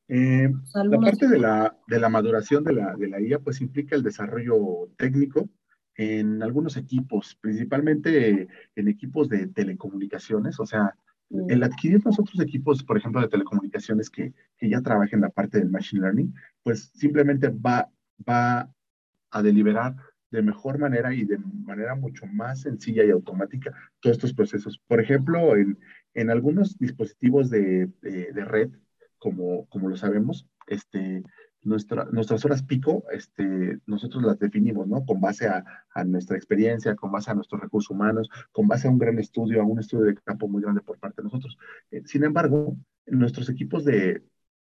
Eh, 0.07 0.50
la 0.73 1.00
parte 1.00 1.27
de 1.27 1.39
la, 1.39 1.77
de 1.88 2.00
la 2.00 2.09
maduración 2.09 2.63
de 2.63 2.73
la, 2.73 2.95
de 2.95 3.07
la 3.07 3.21
IA 3.21 3.39
pues 3.39 3.61
implica 3.61 3.95
el 3.95 4.03
desarrollo 4.03 4.89
técnico 4.97 5.50
en 6.01 6.41
algunos 6.41 6.77
equipos, 6.77 7.38
principalmente 7.39 8.48
en 8.75 8.88
equipos 8.88 9.29
de 9.29 9.48
telecomunicaciones, 9.48 10.60
o 10.60 10.65
sea, 10.65 10.96
el 11.48 11.60
mm. 11.60 11.63
adquirir 11.63 12.03
nosotros 12.03 12.39
equipos, 12.39 12.84
por 12.84 12.98
ejemplo, 12.98 13.22
de 13.22 13.27
telecomunicaciones 13.27 14.10
que, 14.10 14.34
que 14.58 14.70
ya 14.70 14.81
trabajen 14.81 15.22
la 15.22 15.29
parte 15.29 15.60
del 15.60 15.70
machine 15.70 16.01
learning, 16.01 16.34
pues 16.63 16.91
simplemente 16.96 17.50
va, 17.50 17.89
va 18.27 18.74
a 19.29 19.41
deliberar 19.43 19.96
de 20.31 20.41
mejor 20.41 20.79
manera 20.79 21.13
y 21.13 21.25
de 21.25 21.38
manera 21.38 21.93
mucho 21.93 22.25
más 22.25 22.62
sencilla 22.62 23.03
y 23.03 23.12
automática 23.12 23.72
todos 24.00 24.17
estos 24.17 24.34
procesos. 24.34 24.81
Por 24.88 25.00
ejemplo, 25.01 25.55
en, 25.55 25.77
en 26.13 26.29
algunos 26.31 26.79
dispositivos 26.79 27.50
de, 27.50 27.91
de, 28.01 28.31
de 28.31 28.46
red, 28.46 28.72
como, 29.20 29.67
como 29.67 29.88
lo 29.88 29.98
sabemos, 29.98 30.48
este, 30.67 31.24
nuestra, 31.63 32.06
nuestras 32.12 32.44
horas 32.46 32.63
pico, 32.63 33.03
este, 33.12 33.80
nosotros 33.86 34.24
las 34.24 34.39
definimos, 34.39 34.88
¿no? 34.88 35.06
Con 35.06 35.22
base 35.22 35.48
a, 35.48 35.63
a, 35.94 36.03
nuestra 36.03 36.38
experiencia, 36.38 36.96
con 36.96 37.12
base 37.12 37.32
a 37.32 37.36
nuestros 37.36 37.62
recursos 37.62 37.91
humanos, 37.91 38.30
con 38.51 38.68
base 38.68 38.88
a 38.88 38.91
un 38.91 38.98
gran 38.98 39.20
estudio, 39.20 39.62
a 39.62 39.65
un 39.65 39.80
estudio 39.80 40.06
de 40.06 40.15
campo 40.15 40.48
muy 40.48 40.62
grande 40.62 40.82
por 40.82 41.00
parte 41.00 41.22
de 41.22 41.25
nosotros. 41.25 41.58
Eh, 41.91 42.01
sin 42.06 42.24
embargo, 42.24 42.75
nuestros 43.06 43.50
equipos 43.50 43.86
de, 43.86 44.24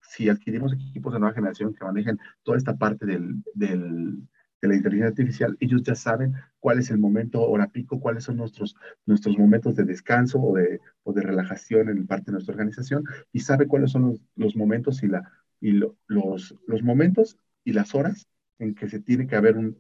si 0.02 0.30
adquirimos 0.30 0.74
equipos 0.74 1.14
de 1.14 1.20
nueva 1.20 1.36
generación 1.36 1.74
que 1.74 1.84
manejen 1.84 2.20
toda 2.44 2.58
esta 2.58 2.78
parte 2.78 3.06
del, 3.06 3.44
del 3.54 4.28
de 4.62 4.68
la 4.68 4.76
inteligencia 4.76 5.10
artificial, 5.10 5.58
ellos 5.60 5.84
ya 5.84 5.96
saben 5.96 6.36
cuál 6.60 6.80
es 6.80 6.90
el 6.90 6.98
momento 6.98 7.42
hora 7.42 7.68
pico, 7.68 8.00
cuáles 8.00 8.24
son 8.24 8.38
nuestros, 8.38 8.76
nuestros 9.06 9.38
momentos 9.38 9.76
de 9.76 9.84
descanso 9.84 10.40
o 10.42 10.56
de, 10.56 10.82
o 11.04 11.14
de 11.14 11.22
relajación 11.22 11.90
en 11.90 12.08
parte 12.08 12.28
de 12.28 12.34
nuestra 12.34 12.54
organización 12.54 13.04
y 13.32 13.42
sabe 13.42 13.68
cuáles 13.68 13.92
son 13.92 14.04
los, 14.04 14.22
los 14.36 14.56
momentos 14.56 15.04
y, 15.04 15.08
la, 15.08 15.32
y 15.60 15.72
lo, 15.72 15.98
los, 16.08 16.56
los 16.68 16.84
momentos 16.84 17.38
y 17.64 17.74
las 17.74 17.96
horas 17.96 18.28
en 18.60 18.76
que 18.76 18.90
se 18.90 19.00
tiene 19.00 19.28
que 19.28 19.36
haber 19.36 19.58
un, 19.58 19.78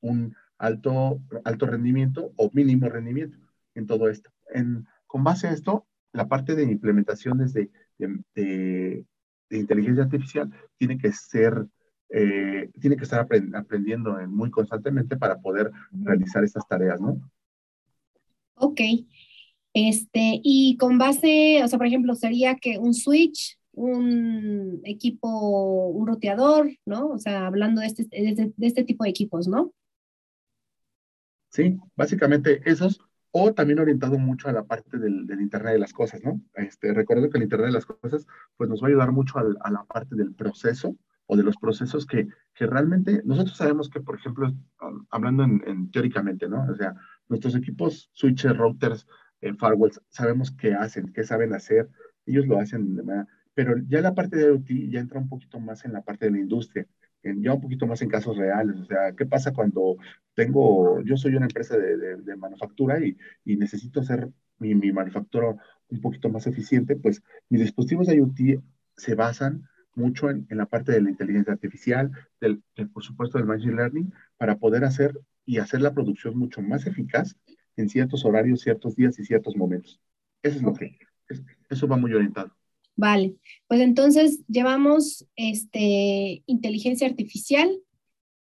un 0.00 0.34
alto, 0.58 1.20
alto 1.44 1.66
rendimiento 1.66 2.32
o 2.36 2.50
mínimo 2.52 2.88
rendimiento 2.88 3.38
en 3.74 3.86
todo 3.86 4.08
esto. 4.08 4.30
En, 4.52 4.86
con 5.06 5.24
base 5.24 5.48
a 5.48 5.52
esto, 5.52 5.86
la 6.12 6.28
parte 6.28 6.54
de 6.54 6.64
implementación 6.64 7.38
de, 7.38 7.70
de, 7.98 8.20
de, 8.34 9.06
de 9.50 9.58
inteligencia 9.58 10.04
artificial 10.04 10.50
tiene 10.78 10.98
que 10.98 11.12
ser 11.12 11.66
eh, 12.08 12.70
tiene 12.80 12.96
que 12.96 13.02
estar 13.02 13.26
aprendiendo 13.54 14.16
muy 14.28 14.50
constantemente 14.50 15.16
para 15.16 15.40
poder 15.40 15.72
realizar 15.90 16.44
estas 16.44 16.66
tareas, 16.68 17.00
¿no? 17.00 17.20
Ok. 18.54 18.80
Este, 19.74 20.40
y 20.42 20.76
con 20.78 20.98
base, 20.98 21.62
o 21.64 21.68
sea, 21.68 21.78
por 21.78 21.86
ejemplo, 21.86 22.14
sería 22.14 22.56
que 22.56 22.78
un 22.78 22.94
switch, 22.94 23.55
un 23.76 24.80
equipo, 24.84 25.88
un 25.88 26.06
roteador, 26.06 26.68
¿no? 26.86 27.08
O 27.10 27.18
sea, 27.18 27.46
hablando 27.46 27.82
de 27.82 27.86
este, 27.86 28.04
de, 28.04 28.52
este 28.60 28.84
tipo 28.84 29.04
de 29.04 29.10
equipos, 29.10 29.46
¿no? 29.46 29.72
Sí, 31.50 31.78
básicamente 31.94 32.62
esos, 32.64 33.00
o 33.30 33.52
también 33.52 33.78
orientado 33.78 34.18
mucho 34.18 34.48
a 34.48 34.52
la 34.52 34.64
parte 34.64 34.98
del, 34.98 35.26
Internet 35.40 35.74
de 35.74 35.78
las 35.78 35.92
Cosas, 35.92 36.22
¿no? 36.24 36.40
Este, 36.54 36.92
recuerdo 36.94 37.28
que 37.28 37.36
el 37.36 37.44
Internet 37.44 37.68
de 37.68 37.74
las 37.74 37.86
Cosas, 37.86 38.26
pues 38.56 38.68
nos 38.68 38.82
va 38.82 38.86
a 38.86 38.88
ayudar 38.88 39.12
mucho 39.12 39.38
a, 39.38 39.70
la 39.70 39.84
parte 39.84 40.16
del 40.16 40.34
proceso 40.34 40.96
o 41.26 41.36
de 41.36 41.42
los 41.42 41.56
procesos 41.56 42.06
que, 42.06 42.28
que 42.54 42.66
realmente 42.66 43.20
nosotros 43.24 43.56
sabemos 43.56 43.90
que, 43.90 44.00
por 44.00 44.16
ejemplo, 44.16 44.52
hablando 45.10 45.44
en, 45.44 45.62
en 45.66 45.90
teóricamente, 45.90 46.48
¿no? 46.48 46.66
O 46.70 46.74
sea, 46.74 46.94
nuestros 47.28 47.54
equipos, 47.54 48.08
switches, 48.14 48.56
routers, 48.56 49.06
eh, 49.42 49.52
firewalls, 49.52 50.00
sabemos 50.08 50.50
qué 50.50 50.72
hacen, 50.72 51.12
qué 51.12 51.24
saben 51.24 51.52
hacer, 51.54 51.90
ellos 52.24 52.46
lo 52.46 52.58
hacen 52.58 52.96
de 52.96 53.02
manera, 53.02 53.28
pero 53.56 53.74
ya 53.88 54.02
la 54.02 54.14
parte 54.14 54.36
de 54.36 54.48
IoT 54.48 54.68
ya 54.90 55.00
entra 55.00 55.18
un 55.18 55.30
poquito 55.30 55.58
más 55.58 55.86
en 55.86 55.94
la 55.94 56.02
parte 56.02 56.26
de 56.26 56.32
la 56.32 56.40
industria, 56.40 56.86
en, 57.22 57.42
ya 57.42 57.54
un 57.54 57.60
poquito 57.62 57.86
más 57.86 58.02
en 58.02 58.10
casos 58.10 58.36
reales, 58.36 58.76
o 58.76 58.84
sea, 58.84 59.12
¿qué 59.16 59.24
pasa 59.24 59.54
cuando 59.54 59.96
tengo, 60.34 61.00
yo 61.00 61.16
soy 61.16 61.36
una 61.36 61.46
empresa 61.46 61.78
de, 61.78 61.96
de, 61.96 62.16
de 62.16 62.36
manufactura 62.36 63.00
y, 63.00 63.16
y, 63.46 63.56
necesito 63.56 64.00
hacer 64.00 64.28
mi, 64.58 64.74
mi 64.74 64.92
manufactura 64.92 65.56
un 65.88 66.00
poquito 66.02 66.28
más 66.28 66.46
eficiente? 66.46 66.96
Pues 66.96 67.22
mis 67.48 67.62
dispositivos 67.62 68.08
de 68.08 68.16
IoT 68.16 68.62
se 68.94 69.14
basan 69.14 69.66
mucho 69.94 70.28
en, 70.28 70.46
en, 70.50 70.58
la 70.58 70.66
parte 70.66 70.92
de 70.92 71.00
la 71.00 71.08
inteligencia 71.08 71.54
artificial, 71.54 72.10
del, 72.38 72.62
por 72.92 73.04
supuesto 73.04 73.38
del 73.38 73.46
machine 73.46 73.76
learning, 73.76 74.12
para 74.36 74.58
poder 74.58 74.84
hacer 74.84 75.18
y 75.46 75.60
hacer 75.60 75.80
la 75.80 75.94
producción 75.94 76.36
mucho 76.36 76.60
más 76.60 76.86
eficaz 76.86 77.34
en 77.76 77.88
ciertos 77.88 78.26
horarios, 78.26 78.60
ciertos 78.60 78.96
días 78.96 79.18
y 79.18 79.24
ciertos 79.24 79.56
momentos. 79.56 79.98
Eso 80.42 80.56
es 80.56 80.62
lo 80.62 80.74
que, 80.74 80.98
es, 81.30 81.42
eso 81.70 81.88
va 81.88 81.96
muy 81.96 82.12
orientado. 82.12 82.54
Vale, 82.96 83.36
pues 83.68 83.80
entonces 83.80 84.42
llevamos 84.48 85.28
este, 85.36 86.42
inteligencia 86.46 87.06
artificial, 87.06 87.68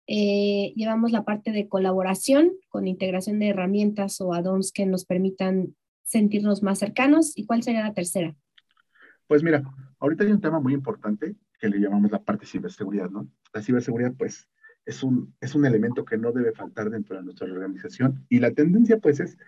eh, 0.08 0.72
llevamos 0.74 1.12
la 1.12 1.24
parte 1.24 1.52
de 1.52 1.68
colaboración 1.68 2.50
con 2.68 2.88
integración 2.88 3.38
de 3.38 3.48
herramientas 3.48 4.20
o 4.20 4.34
add-ons 4.34 4.72
que 4.72 4.86
nos 4.86 5.04
permitan 5.04 5.76
sentirnos 6.02 6.64
más 6.64 6.80
cercanos. 6.80 7.32
¿Y 7.36 7.46
cuál 7.46 7.62
sería 7.62 7.84
la 7.84 7.94
tercera? 7.94 8.34
Pues 9.28 9.44
mira, 9.44 9.62
ahorita 10.00 10.24
hay 10.24 10.32
un 10.32 10.40
tema 10.40 10.58
muy 10.58 10.74
importante 10.74 11.36
que 11.60 11.68
le 11.68 11.78
llamamos 11.78 12.10
la 12.10 12.24
parte 12.24 12.46
de 12.46 12.50
ciberseguridad, 12.50 13.08
¿no? 13.10 13.30
La 13.54 13.62
ciberseguridad, 13.62 14.14
pues, 14.18 14.48
es 14.84 15.04
un, 15.04 15.36
es 15.40 15.54
un 15.54 15.64
elemento 15.66 16.04
que 16.04 16.18
no 16.18 16.32
debe 16.32 16.52
faltar 16.52 16.90
dentro 16.90 17.16
de 17.16 17.22
nuestra 17.22 17.46
organización. 17.46 18.26
Y 18.28 18.40
la 18.40 18.50
tendencia, 18.50 18.98
pues, 18.98 19.20
es, 19.20 19.38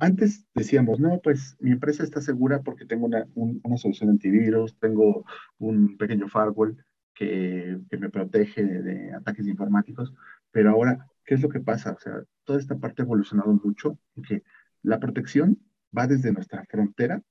antes 0.00 0.46
decíamos, 0.54 0.98
no, 0.98 1.20
pues 1.22 1.56
mi 1.60 1.72
empresa 1.72 2.02
está 2.02 2.20
segura 2.20 2.62
porque 2.62 2.86
tengo 2.86 3.06
una, 3.06 3.26
una 3.34 3.76
solución 3.76 4.10
antivirus, 4.10 4.78
tengo 4.78 5.24
un 5.58 5.96
pequeño 5.98 6.28
firewall 6.28 6.82
que, 7.14 7.78
que, 7.90 7.98
me 7.98 8.08
protege 8.08 8.64
de 8.64 9.12
ataques 9.12 9.46
informáticos, 9.46 10.12
pero 10.50 10.70
ahora, 10.70 11.06
¿qué 11.24 11.34
es 11.34 11.42
lo 11.42 11.48
que 11.48 11.60
pasa? 11.60 11.92
O 11.92 12.00
sea, 12.00 12.24
toda 12.44 12.58
esta 12.58 12.76
parte 12.78 13.02
ha 13.02 13.04
evolucionado 13.04 13.52
mucho, 13.62 13.98
y 14.16 14.22
que 14.22 14.42
la 14.82 14.98
protección 14.98 15.58
va 15.96 16.06
desde 16.06 16.32
nuestra 16.32 16.64
frontera 16.64 17.22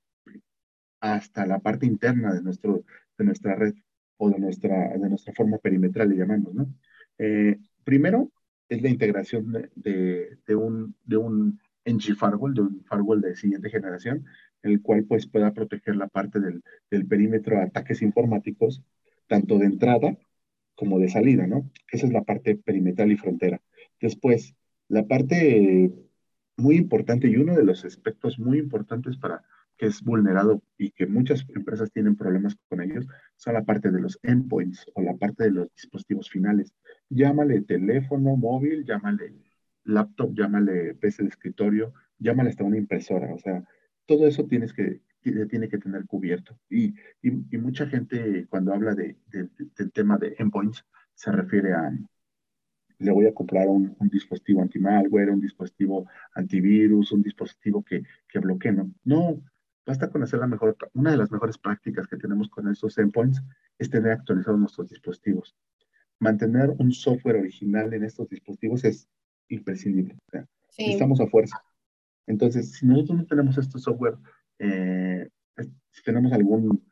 hasta 1.00 1.46
la 1.46 1.58
parte 1.58 1.86
interna 1.86 2.32
de, 2.32 2.42
nuestro, 2.42 2.84
de 3.18 3.24
nuestra 3.24 3.56
red 3.56 3.74
o 4.16 4.30
de 4.30 4.38
nuestra, 4.38 4.96
de 4.96 5.08
nuestra 5.08 5.34
forma 5.34 5.58
perimetral, 5.58 6.08
le 6.08 6.16
llamamos, 6.16 6.54
¿no? 6.54 6.72
Eh, 7.18 7.58
primero, 7.84 8.30
es 8.68 8.80
la 8.80 8.88
integración 8.88 9.52
de, 9.74 10.38
de, 10.46 10.54
un, 10.54 10.96
de 11.04 11.16
un 11.16 11.60
NG 11.84 12.14
firewall, 12.16 12.54
de 12.54 12.62
un 12.62 12.84
firewall 12.88 13.20
de 13.20 13.36
siguiente 13.36 13.70
generación, 13.70 14.24
el 14.62 14.80
cual 14.82 15.04
pues 15.04 15.26
pueda 15.26 15.52
proteger 15.52 15.96
la 15.96 16.08
parte 16.08 16.40
del, 16.40 16.62
del 16.90 17.06
perímetro 17.06 17.58
a 17.58 17.64
ataques 17.64 18.02
informáticos, 18.02 18.82
tanto 19.26 19.58
de 19.58 19.66
entrada 19.66 20.16
como 20.74 20.98
de 20.98 21.08
salida, 21.08 21.46
¿no? 21.46 21.70
Esa 21.90 22.06
es 22.06 22.12
la 22.12 22.24
parte 22.24 22.56
perimetral 22.56 23.12
y 23.12 23.16
frontera. 23.16 23.60
Después, 24.00 24.54
la 24.88 25.06
parte 25.06 25.92
muy 26.56 26.76
importante 26.76 27.28
y 27.28 27.36
uno 27.36 27.54
de 27.54 27.64
los 27.64 27.84
aspectos 27.84 28.38
muy 28.38 28.58
importantes 28.58 29.16
para 29.16 29.44
que 29.76 29.86
es 29.86 30.02
vulnerado 30.02 30.62
y 30.78 30.90
que 30.90 31.06
muchas 31.06 31.44
empresas 31.54 31.90
tienen 31.90 32.16
problemas 32.16 32.56
con 32.68 32.80
ellos, 32.80 33.06
son 33.36 33.54
la 33.54 33.64
parte 33.64 33.90
de 33.90 34.00
los 34.00 34.18
endpoints 34.22 34.86
o 34.94 35.02
la 35.02 35.16
parte 35.16 35.44
de 35.44 35.50
los 35.50 35.68
dispositivos 35.74 36.30
finales. 36.30 36.72
Llámale 37.08 37.62
teléfono 37.62 38.36
móvil, 38.36 38.84
llámale 38.84 39.34
laptop, 39.84 40.34
llámale 40.34 40.94
PC 40.94 41.22
de 41.22 41.28
escritorio, 41.30 41.92
llámale 42.18 42.50
hasta 42.50 42.64
una 42.64 42.78
impresora. 42.78 43.32
O 43.34 43.38
sea, 43.38 43.64
todo 44.06 44.26
eso 44.26 44.46
tienes 44.46 44.72
que, 44.72 45.00
tiene 45.22 45.68
que 45.68 45.78
tener 45.78 46.06
cubierto. 46.06 46.58
Y, 46.68 46.94
y, 47.22 47.30
mucha 47.58 47.86
gente 47.86 48.46
cuando 48.48 48.72
habla 48.72 48.94
de, 48.94 49.16
del 49.30 49.92
tema 49.92 50.18
de 50.18 50.34
endpoints 50.38 50.84
se 51.14 51.32
refiere 51.32 51.72
a, 51.72 51.92
le 52.98 53.10
voy 53.10 53.26
a 53.26 53.34
comprar 53.34 53.68
un, 53.68 53.94
un 53.98 54.08
dispositivo 54.08 54.62
anti-malware, 54.62 55.30
un 55.30 55.40
dispositivo 55.40 56.06
antivirus, 56.34 57.12
un 57.12 57.22
dispositivo 57.22 57.82
que, 57.82 58.02
que 58.28 58.38
bloquee. 58.38 58.72
No, 58.72 58.92
no 59.04 59.42
Basta 59.86 60.08
con 60.08 60.22
hacer 60.22 60.40
la 60.40 60.46
mejor, 60.46 60.76
una 60.94 61.10
de 61.10 61.18
las 61.18 61.30
mejores 61.30 61.58
prácticas 61.58 62.06
que 62.06 62.16
tenemos 62.16 62.48
con 62.48 62.68
estos 62.68 62.96
endpoints 62.96 63.42
es 63.78 63.90
tener 63.90 64.12
actualizados 64.12 64.58
nuestros 64.58 64.88
dispositivos. 64.88 65.54
Mantener 66.20 66.70
un 66.78 66.90
software 66.92 67.36
original 67.36 67.92
en 67.92 68.04
estos 68.04 68.28
dispositivos 68.30 68.84
es 68.84 69.08
imprescindible. 69.48 70.16
Estamos 70.76 71.20
a 71.20 71.26
fuerza. 71.26 71.62
Entonces, 72.26 72.72
si 72.72 72.86
nosotros 72.86 73.18
no 73.18 73.26
tenemos 73.26 73.58
este 73.58 73.78
software, 73.78 74.16
eh, 74.58 75.28
si 75.90 76.02
tenemos 76.02 76.32
algún, 76.32 76.82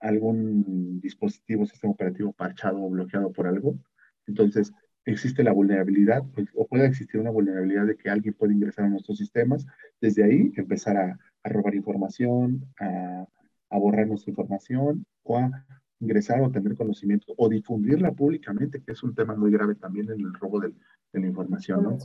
algún 0.00 1.00
dispositivo, 1.00 1.66
sistema 1.66 1.92
operativo 1.92 2.32
parchado 2.32 2.82
o 2.82 2.90
bloqueado 2.90 3.32
por 3.32 3.46
algo, 3.46 3.78
entonces 4.26 4.72
existe 5.04 5.42
la 5.42 5.52
vulnerabilidad 5.52 6.22
pues, 6.34 6.48
o 6.54 6.66
puede 6.66 6.86
existir 6.86 7.20
una 7.20 7.30
vulnerabilidad 7.30 7.86
de 7.86 7.96
que 7.96 8.10
alguien 8.10 8.34
puede 8.34 8.54
ingresar 8.54 8.84
a 8.84 8.88
nuestros 8.88 9.18
sistemas, 9.18 9.66
desde 10.00 10.24
ahí 10.24 10.52
empezar 10.56 10.96
a, 10.96 11.18
a 11.42 11.48
robar 11.48 11.74
información, 11.74 12.64
a, 12.78 13.26
a, 13.70 13.78
borrar 13.78 14.06
nuestra 14.06 14.30
información 14.30 15.04
o 15.24 15.38
a 15.38 15.50
ingresar 15.98 16.40
o 16.40 16.50
tener 16.50 16.76
conocimiento 16.76 17.34
o 17.36 17.48
difundirla 17.48 18.12
públicamente, 18.12 18.82
que 18.82 18.92
es 18.92 19.02
un 19.02 19.14
tema 19.14 19.34
muy 19.34 19.50
grave 19.50 19.74
también 19.74 20.10
en 20.10 20.20
el 20.20 20.34
robo 20.34 20.60
de, 20.60 20.72
de 21.12 21.20
la 21.20 21.26
información. 21.26 21.82
¿no? 21.82 21.98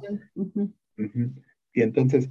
Y 1.73 1.81
entonces, 1.81 2.29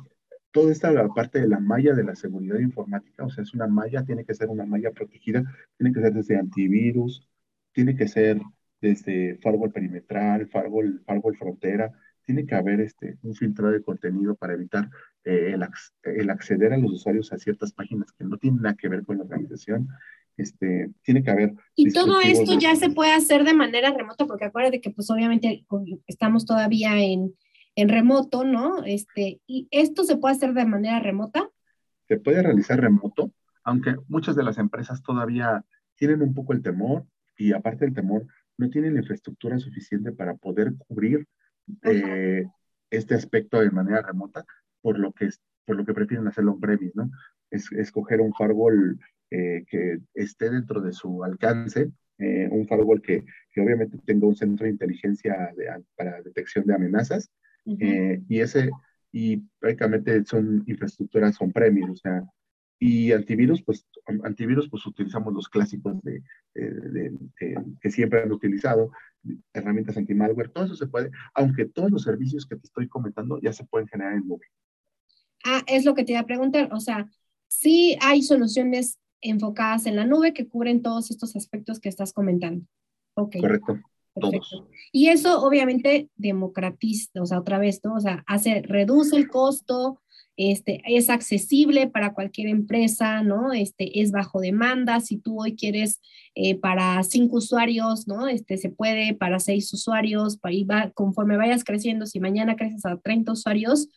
toda 0.50 0.72
esta 0.72 1.08
parte 1.08 1.40
de 1.40 1.48
la 1.48 1.60
malla 1.60 1.94
de 1.94 2.04
la 2.04 2.14
seguridad 2.14 2.58
informática, 2.58 3.24
o 3.24 3.30
sea, 3.30 3.44
es 3.44 3.54
una 3.54 3.66
malla, 3.66 4.04
tiene 4.04 4.24
que 4.24 4.34
ser 4.34 4.48
una 4.48 4.66
malla 4.66 4.90
protegida, 4.90 5.44
tiene 5.76 5.92
que 5.92 6.00
ser 6.00 6.14
desde 6.14 6.36
antivirus, 6.36 7.28
tiene 7.72 7.94
que 7.94 8.08
ser 8.08 8.40
desde 8.80 9.36
firewall 9.36 9.72
perimetral, 9.72 10.46
firewall, 10.48 11.02
firewall 11.06 11.36
frontera, 11.36 11.92
tiene 12.24 12.44
que 12.44 12.54
haber 12.54 12.80
este, 12.80 13.18
un 13.22 13.34
filtro 13.34 13.70
de 13.70 13.82
contenido 13.82 14.34
para 14.34 14.54
evitar 14.54 14.90
eh, 15.24 15.52
el, 15.54 15.64
el, 16.02 16.30
acceder 16.30 16.72
a 16.72 16.78
los 16.78 16.92
usuarios 16.92 17.32
a 17.32 17.38
ciertas 17.38 17.72
páginas 17.72 18.12
que 18.12 18.24
no 18.24 18.36
tienen 18.36 18.62
nada 18.62 18.76
que 18.76 18.88
ver 18.88 19.04
con 19.04 19.18
la 19.18 19.24
organización. 19.24 19.88
Este, 20.36 20.90
tiene 21.02 21.22
que 21.22 21.30
haber... 21.30 21.54
Y 21.74 21.92
todo 21.92 22.20
esto 22.20 22.58
ya 22.58 22.76
se 22.76 22.90
puede 22.90 23.12
hacer 23.12 23.44
de 23.44 23.54
manera 23.54 23.90
remota, 23.92 24.26
porque 24.26 24.44
acuérdate 24.44 24.80
que 24.80 24.90
pues 24.90 25.10
obviamente 25.10 25.64
estamos 26.06 26.44
todavía 26.44 26.98
en, 26.98 27.34
en 27.74 27.88
remoto, 27.88 28.44
¿no? 28.44 28.84
Este, 28.84 29.40
y 29.46 29.68
esto 29.70 30.04
se 30.04 30.16
puede 30.16 30.34
hacer 30.34 30.52
de 30.52 30.66
manera 30.66 31.00
remota. 31.00 31.48
Se 32.08 32.18
puede 32.18 32.42
realizar 32.42 32.80
remoto, 32.80 33.32
aunque 33.64 33.96
muchas 34.08 34.36
de 34.36 34.42
las 34.42 34.58
empresas 34.58 35.02
todavía 35.02 35.64
tienen 35.96 36.22
un 36.22 36.34
poco 36.34 36.52
el 36.52 36.62
temor 36.62 37.06
y 37.36 37.52
aparte 37.52 37.84
del 37.84 37.94
temor, 37.94 38.26
no 38.58 38.70
tienen 38.70 38.94
la 38.94 39.00
infraestructura 39.00 39.58
suficiente 39.58 40.12
para 40.12 40.34
poder 40.34 40.74
cubrir 40.76 41.26
eh, 41.82 42.46
este 42.90 43.14
aspecto 43.14 43.60
de 43.60 43.70
manera 43.70 44.02
remota, 44.02 44.44
por 44.80 44.98
lo 44.98 45.12
que, 45.12 45.28
por 45.64 45.76
lo 45.76 45.84
que 45.84 45.94
prefieren 45.94 46.26
hacerlo 46.26 46.52
en 46.52 46.60
previs, 46.60 46.94
¿no? 46.94 47.10
Es, 47.50 47.70
escoger 47.72 48.20
un 48.20 48.32
firewall 48.34 48.98
eh, 49.30 49.64
que 49.68 49.98
esté 50.14 50.50
dentro 50.50 50.80
de 50.80 50.92
su 50.92 51.24
alcance, 51.24 51.90
eh, 52.18 52.48
un 52.50 52.66
firewall 52.66 53.02
que, 53.02 53.24
que, 53.52 53.60
obviamente 53.60 53.98
tenga 54.04 54.26
un 54.26 54.36
centro 54.36 54.64
de 54.64 54.70
inteligencia 54.72 55.52
para 55.96 56.22
detección 56.22 56.64
de 56.66 56.74
amenazas, 56.74 57.30
y 57.64 58.38
ese, 58.38 58.70
y 59.10 59.38
prácticamente 59.58 60.24
son 60.24 60.62
infraestructuras 60.66 61.40
on-premise, 61.40 61.90
o 61.90 61.96
sea, 61.96 62.22
y 62.78 63.10
antivirus, 63.12 63.62
pues 63.62 63.86
antivirus, 64.22 64.68
pues 64.68 64.86
utilizamos 64.86 65.32
los 65.34 65.48
clásicos 65.48 66.00
de, 66.02 66.22
que 67.80 67.90
siempre 67.90 68.22
han 68.22 68.30
utilizado, 68.30 68.92
herramientas 69.52 69.96
anti-malware, 69.96 70.50
todo 70.50 70.66
eso 70.66 70.76
se 70.76 70.86
puede, 70.86 71.10
aunque 71.34 71.66
todos 71.66 71.90
los 71.90 72.02
servicios 72.02 72.46
que 72.46 72.56
te 72.56 72.66
estoy 72.66 72.88
comentando 72.88 73.40
ya 73.40 73.52
se 73.52 73.64
pueden 73.64 73.88
generar 73.88 74.14
en 74.14 74.28
nube. 74.28 74.46
Ah, 75.44 75.62
es 75.66 75.84
lo 75.84 75.94
que 75.94 76.04
te 76.04 76.12
iba 76.12 76.20
a 76.20 76.26
preguntar, 76.26 76.68
o 76.72 76.80
sea, 76.80 77.08
sí 77.48 77.96
hay 78.00 78.22
soluciones 78.22 78.98
enfocadas 79.28 79.86
en 79.86 79.96
la 79.96 80.04
nube 80.04 80.32
que 80.32 80.48
cubren 80.48 80.82
todos 80.82 81.10
estos 81.10 81.36
aspectos 81.36 81.80
que 81.80 81.88
estás 81.88 82.12
comentando. 82.12 82.66
Okay. 83.14 83.40
Correcto. 83.40 83.78
Perfecto. 84.14 84.68
Y 84.92 85.08
eso 85.08 85.42
obviamente 85.42 86.08
democratiza, 86.16 87.10
o 87.20 87.26
sea, 87.26 87.38
otra 87.38 87.58
vez, 87.58 87.80
¿no? 87.84 87.94
O 87.94 88.00
sea, 88.00 88.24
hace, 88.26 88.62
reduce 88.62 89.14
el 89.14 89.28
costo, 89.28 90.00
este, 90.36 90.82
es 90.86 91.08
accesible 91.08 91.86
para 91.86 92.12
cualquier 92.12 92.48
empresa, 92.48 93.22
¿no? 93.22 93.52
Este, 93.52 94.00
es 94.00 94.12
bajo 94.12 94.40
demanda, 94.40 95.00
si 95.00 95.16
tú 95.16 95.40
hoy 95.40 95.56
quieres 95.56 96.00
eh, 96.34 96.58
para 96.58 97.02
cinco 97.02 97.36
usuarios, 97.36 98.06
¿no? 98.06 98.28
Este, 98.28 98.58
se 98.58 98.68
puede 98.68 99.14
para 99.14 99.38
seis 99.38 99.72
usuarios, 99.72 100.36
para, 100.36 100.54
va, 100.70 100.90
conforme 100.90 101.36
vayas 101.36 101.64
creciendo, 101.64 102.06
si 102.06 102.20
mañana 102.20 102.56
creces 102.56 102.84
a 102.84 102.98
30 102.98 103.32
usuarios, 103.32 103.88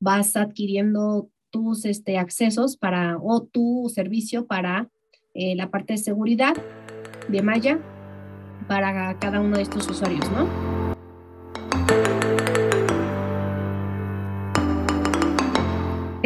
vas 0.00 0.36
adquiriendo 0.36 1.30
tus 1.50 1.84
este, 1.84 2.18
accesos 2.18 2.76
para, 2.76 3.18
o 3.20 3.42
tu 3.42 3.90
servicio 3.94 4.46
para 4.46 4.88
eh, 5.34 5.54
la 5.56 5.70
parte 5.70 5.94
de 5.94 5.98
seguridad 5.98 6.54
de 7.28 7.42
Maya 7.42 7.78
para 8.66 9.18
cada 9.18 9.40
uno 9.40 9.56
de 9.56 9.62
estos 9.62 9.88
usuarios, 9.88 10.30
¿no? 10.32 10.46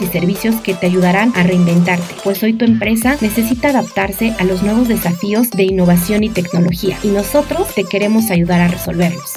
y 0.00 0.06
servicios 0.06 0.56
que 0.56 0.74
te 0.74 0.86
ayudarán 0.86 1.32
a 1.36 1.42
reinventarte, 1.42 2.14
pues 2.24 2.42
hoy 2.42 2.54
tu 2.54 2.64
empresa 2.64 3.16
necesita 3.20 3.68
adaptarse 3.68 4.34
a 4.38 4.44
los 4.44 4.62
nuevos 4.62 4.88
desafíos 4.88 5.50
de 5.50 5.64
innovación 5.64 6.24
y 6.24 6.30
tecnología 6.30 6.98
y 7.02 7.08
nosotros 7.08 7.74
te 7.74 7.84
queremos 7.84 8.30
ayudar 8.30 8.60
a 8.60 8.68
resolverlos. 8.68 9.34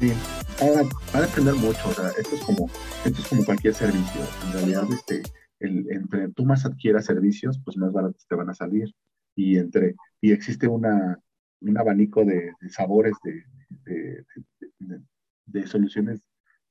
Sí, 0.00 0.12
va 1.14 1.18
a 1.18 1.22
depender 1.22 1.54
mucho, 1.54 1.88
o 1.88 1.92
sea, 1.92 2.10
esto 2.18 2.34
es 2.34 2.42
como, 2.42 2.70
esto 3.04 3.22
es 3.22 3.28
como 3.28 3.44
cualquier 3.44 3.74
servicio, 3.74 4.20
en 4.46 4.52
realidad 4.52 4.84
este, 4.92 5.22
el, 5.60 5.90
entre 5.90 6.28
tú 6.28 6.44
más 6.44 6.64
adquieras 6.64 7.06
servicios, 7.06 7.60
pues 7.64 7.76
más 7.76 7.92
baratos 7.92 8.26
te 8.28 8.34
van 8.34 8.50
a 8.50 8.54
salir. 8.54 8.94
Y, 9.36 9.58
entre, 9.58 9.96
y 10.20 10.32
existe 10.32 10.68
una, 10.68 11.18
un 11.60 11.78
abanico 11.78 12.24
de, 12.24 12.52
sabores 12.68 13.14
de, 13.24 14.24
de, 15.46 15.66
soluciones 15.66 16.22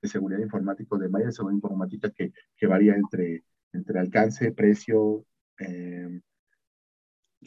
de 0.02 0.08
seguridad 0.08 0.40
informática, 0.42 0.98
de 0.98 1.10
malla 1.10 1.28
de 1.28 1.32
seguridad 1.32 1.58
informática 1.58 2.12
que, 2.12 2.34
que 2.56 2.68
varía 2.68 2.96
entre, 2.96 3.44
entre 3.72 4.00
alcance, 4.00 4.52
precio, 4.52 5.26
eh, 5.60 6.20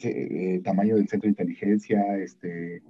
eh, 0.03 0.61
tamaño 0.63 0.95
del 0.95 1.07
centro 1.07 1.27
de 1.27 1.31
inteligencia, 1.31 2.17
este, 2.17 2.83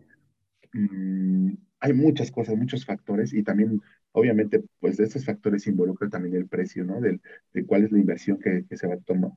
mm, 0.73 1.53
hay 1.79 1.93
muchas 1.93 2.31
cosas, 2.31 2.57
muchos 2.57 2.85
factores 2.85 3.33
y 3.33 3.43
también, 3.43 3.81
obviamente, 4.11 4.63
pues 4.79 4.97
de 4.97 5.05
estos 5.05 5.25
factores 5.25 5.67
involucra 5.67 6.09
también 6.09 6.35
el 6.35 6.47
precio, 6.47 6.83
¿no? 6.83 6.99
Del, 6.99 7.21
de 7.53 7.65
cuál 7.65 7.83
es 7.83 7.91
la 7.91 7.99
inversión 7.99 8.39
que, 8.39 8.65
que 8.67 8.77
se 8.77 8.87
va 8.87 8.95
a 8.95 8.99
tomar, 8.99 9.31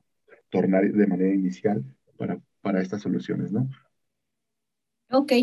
tornar 0.49 0.91
de 0.91 1.07
manera 1.07 1.33
inicial 1.33 1.83
para, 2.17 2.41
para 2.61 2.81
estas 2.81 3.01
soluciones, 3.01 3.51
¿no? 3.51 3.69
Ok, 5.11 5.33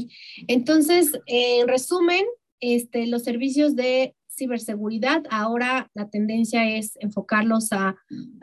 entonces, 0.46 1.12
en 1.26 1.68
resumen, 1.68 2.24
este, 2.60 3.06
los 3.06 3.22
servicios 3.22 3.76
de 3.76 4.14
ciberseguridad, 4.30 5.24
ahora 5.30 5.90
la 5.94 6.08
tendencia 6.08 6.68
es 6.76 6.96
enfocarlos 7.00 7.72
a, 7.72 7.96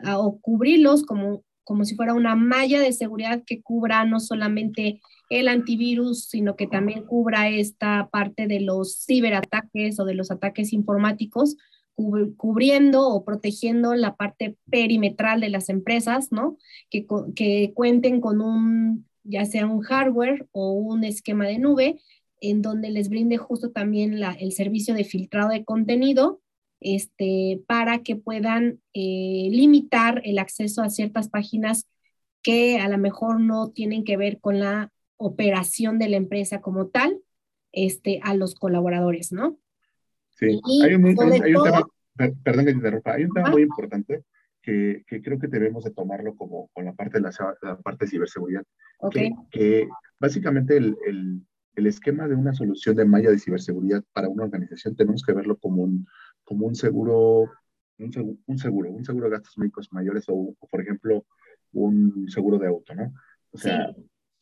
a 0.04 0.18
o 0.18 0.38
cubrirlos 0.40 1.04
como, 1.04 1.42
como 1.64 1.84
si 1.84 1.96
fuera 1.96 2.14
una 2.14 2.36
malla 2.36 2.80
de 2.80 2.92
seguridad 2.92 3.42
que 3.44 3.62
cubra 3.62 4.04
no 4.04 4.20
solamente 4.20 5.00
el 5.30 5.48
antivirus, 5.48 6.26
sino 6.26 6.54
que 6.54 6.66
también 6.66 7.04
cubra 7.04 7.48
esta 7.48 8.08
parte 8.10 8.46
de 8.46 8.60
los 8.60 9.04
ciberataques 9.04 9.98
o 9.98 10.04
de 10.04 10.14
los 10.14 10.30
ataques 10.30 10.72
informáticos, 10.72 11.56
cubriendo 12.36 13.08
o 13.08 13.24
protegiendo 13.24 13.94
la 13.94 14.16
parte 14.16 14.56
perimetral 14.70 15.40
de 15.40 15.48
las 15.48 15.70
empresas, 15.70 16.30
¿no? 16.30 16.58
Que, 16.90 17.06
que 17.34 17.72
cuenten 17.74 18.20
con 18.20 18.42
un, 18.42 19.06
ya 19.28 19.44
sea 19.44 19.66
un 19.66 19.80
hardware 19.80 20.46
o 20.52 20.72
un 20.72 21.04
esquema 21.04 21.46
de 21.46 21.58
nube 21.58 22.00
en 22.40 22.62
donde 22.62 22.90
les 22.90 23.08
brinde 23.08 23.36
justo 23.36 23.70
también 23.70 24.20
la, 24.20 24.32
el 24.32 24.52
servicio 24.52 24.94
de 24.94 25.04
filtrado 25.04 25.50
de 25.50 25.64
contenido 25.64 26.40
este, 26.80 27.62
para 27.66 28.02
que 28.02 28.16
puedan 28.16 28.80
eh, 28.92 29.48
limitar 29.50 30.20
el 30.24 30.38
acceso 30.38 30.82
a 30.82 30.90
ciertas 30.90 31.28
páginas 31.28 31.86
que 32.42 32.78
a 32.78 32.88
lo 32.88 32.98
mejor 32.98 33.40
no 33.40 33.70
tienen 33.70 34.04
que 34.04 34.16
ver 34.16 34.38
con 34.40 34.60
la 34.60 34.92
operación 35.16 35.98
de 35.98 36.08
la 36.08 36.16
empresa 36.16 36.60
como 36.60 36.88
tal, 36.88 37.18
este, 37.72 38.20
a 38.22 38.34
los 38.34 38.54
colaboradores, 38.54 39.32
¿no? 39.32 39.58
Sí, 40.30 40.60
hay 40.84 40.94
un, 40.94 41.16
tema, 41.16 41.82
perdón 42.44 42.66
que 42.66 42.70
te 42.70 42.76
interrumpa, 42.76 43.14
hay 43.14 43.24
un 43.24 43.32
tema 43.32 43.50
muy 43.50 43.62
importante 43.62 44.22
que, 44.66 45.04
que, 45.06 45.22
creo 45.22 45.38
que 45.38 45.46
debemos 45.46 45.84
de 45.84 45.92
tomarlo 45.92 46.34
como 46.34 46.68
con 46.74 46.84
la 46.84 46.92
parte 46.92 47.18
de 47.18 47.22
la, 47.22 47.76
parte 47.84 48.04
de 48.04 48.10
ciberseguridad, 48.10 48.64
okay. 48.98 49.30
que, 49.52 49.88
básicamente 50.18 50.76
el, 50.76 50.96
el, 51.06 51.46
el 51.76 51.86
esquema 51.86 52.26
de 52.26 52.34
una 52.34 52.52
solución 52.52 52.96
de 52.96 53.04
malla 53.04 53.30
de 53.30 53.38
ciberseguridad 53.38 54.02
para 54.12 54.28
una 54.28 54.42
organización 54.42 54.96
tenemos 54.96 55.22
que 55.22 55.32
verlo 55.32 55.56
como 55.56 55.84
un, 55.84 56.04
como 56.42 56.66
un 56.66 56.74
seguro, 56.74 57.48
un, 57.98 58.12
seguro, 58.12 58.38
un 58.46 58.58
seguro, 58.58 58.90
un 58.90 59.04
seguro 59.04 59.26
de 59.26 59.36
gastos 59.36 59.56
médicos 59.56 59.92
mayores 59.92 60.24
o, 60.26 60.56
por 60.68 60.80
ejemplo, 60.80 61.24
un 61.72 62.26
seguro 62.28 62.58
de 62.58 62.66
auto, 62.66 62.92
¿no? 62.94 63.14
O 63.52 63.58
sea, 63.58 63.94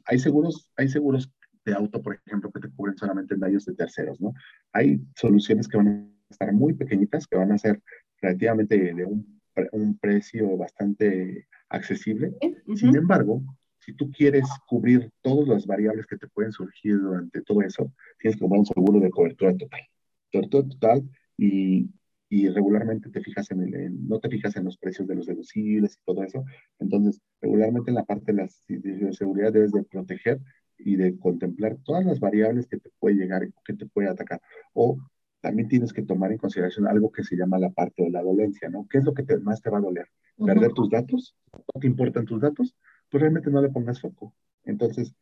hay 0.07 0.19
seguros, 0.19 0.71
hay 0.77 0.89
seguros 0.89 1.31
de 1.67 1.75
auto, 1.75 2.01
por 2.01 2.19
ejemplo, 2.27 2.51
que 2.51 2.61
te 2.61 2.71
cubren 2.71 2.97
solamente 2.97 3.35
en 3.35 3.41
daños 3.41 3.67
de 3.67 3.75
terceros, 3.75 4.23
¿no? 4.23 4.33
Hay 4.73 5.03
soluciones 5.17 5.69
que 5.69 5.77
van 5.77 5.89
a 5.89 6.31
estar 6.31 6.51
muy 6.55 6.73
pequeñitas, 6.73 7.27
que 7.27 7.37
van 7.37 7.53
a 7.53 7.59
ser 7.59 7.83
relativamente 8.23 8.95
de 8.95 9.05
un, 9.05 9.35
un 9.73 9.99
precio 9.99 10.57
bastante 10.57 11.47
accesible. 11.69 12.35
Sin 12.75 12.97
embargo, 12.97 13.43
si 13.79 13.93
tú 13.93 14.11
quieres 14.11 14.45
cubrir 14.67 15.11
todas 15.23 15.47
las 15.47 15.67
variables 15.67 16.07
que 16.07 16.17
te 16.17 16.29
pueden 16.29 16.53
surgir 16.53 16.99
durante 17.01 17.43
todo 17.43 17.63
eso, 17.63 17.93
tienes 18.19 18.37
que 18.37 18.41
comprar 18.41 18.61
un 18.61 18.67
seguro 18.67 19.01
de 19.01 19.11
cobertura 19.11 19.55
total. 19.57 19.81
Cobertura 20.33 20.69
total 20.69 21.03
y, 21.37 21.91
y 22.29 22.49
regularmente 22.49 23.11
te 23.11 23.21
fijas 23.21 23.51
en 23.51 23.75
el, 23.75 24.09
no 24.09 24.19
te 24.21 24.29
fijas 24.29 24.57
en 24.57 24.65
los 24.65 24.79
precios 24.79 25.07
de 25.07 25.17
los 25.17 25.27
deducibles 25.27 25.97
y 25.97 26.05
todo 26.05 26.25
eso. 26.25 26.45
Entonces, 26.79 27.21
regularmente 27.41 27.91
en 27.91 27.97
la 27.97 28.05
parte 28.05 28.33
de 28.33 28.43
la 28.43 29.13
seguridad 29.13 29.53
debes 29.53 29.73
de 29.73 29.85
proteger 29.85 30.41
y 30.79 30.97
de 30.97 31.19
contemplar 31.19 31.77
todas 31.85 32.05
las 32.05 32.21
variables 32.21 32.67
que 32.67 32.79
te 32.79 32.91
puede 32.99 33.17
llegar, 33.17 33.49
que 33.65 33.75
te 33.75 33.87
puede 33.87 34.09
atacar. 34.09 34.41
O 34.73 34.99
también 35.45 35.69
tienes 35.69 35.93
que 35.93 36.03
tomar 36.03 36.33
en 36.33 36.39
consideración 36.39 36.89
algo 36.89 37.13
que 37.13 37.23
se 37.23 37.37
llama 37.37 37.59
la 37.59 37.71
parte 37.71 38.03
de 38.03 38.11
la 38.11 38.23
dolencia, 38.23 38.71
¿no? 38.71 38.87
¿Qué 38.89 38.99
es 38.99 39.05
lo 39.05 39.13
que 39.13 39.25
más 39.43 39.61
te 39.61 39.69
va 39.69 39.77
a 39.77 39.83
doler? 39.83 40.07
¿Perder 40.39 40.73
tus 40.73 40.89
datos? 40.89 41.37
¿No 41.53 41.81
te 41.81 41.87
importan 41.87 42.25
tus 42.25 42.41
datos? 42.41 42.75
pues 43.15 43.23
realmente 43.23 43.49
no 43.49 43.63
le 43.63 43.69
pongas 43.69 44.01
foco. 44.01 44.35
Entonces, 44.65 45.15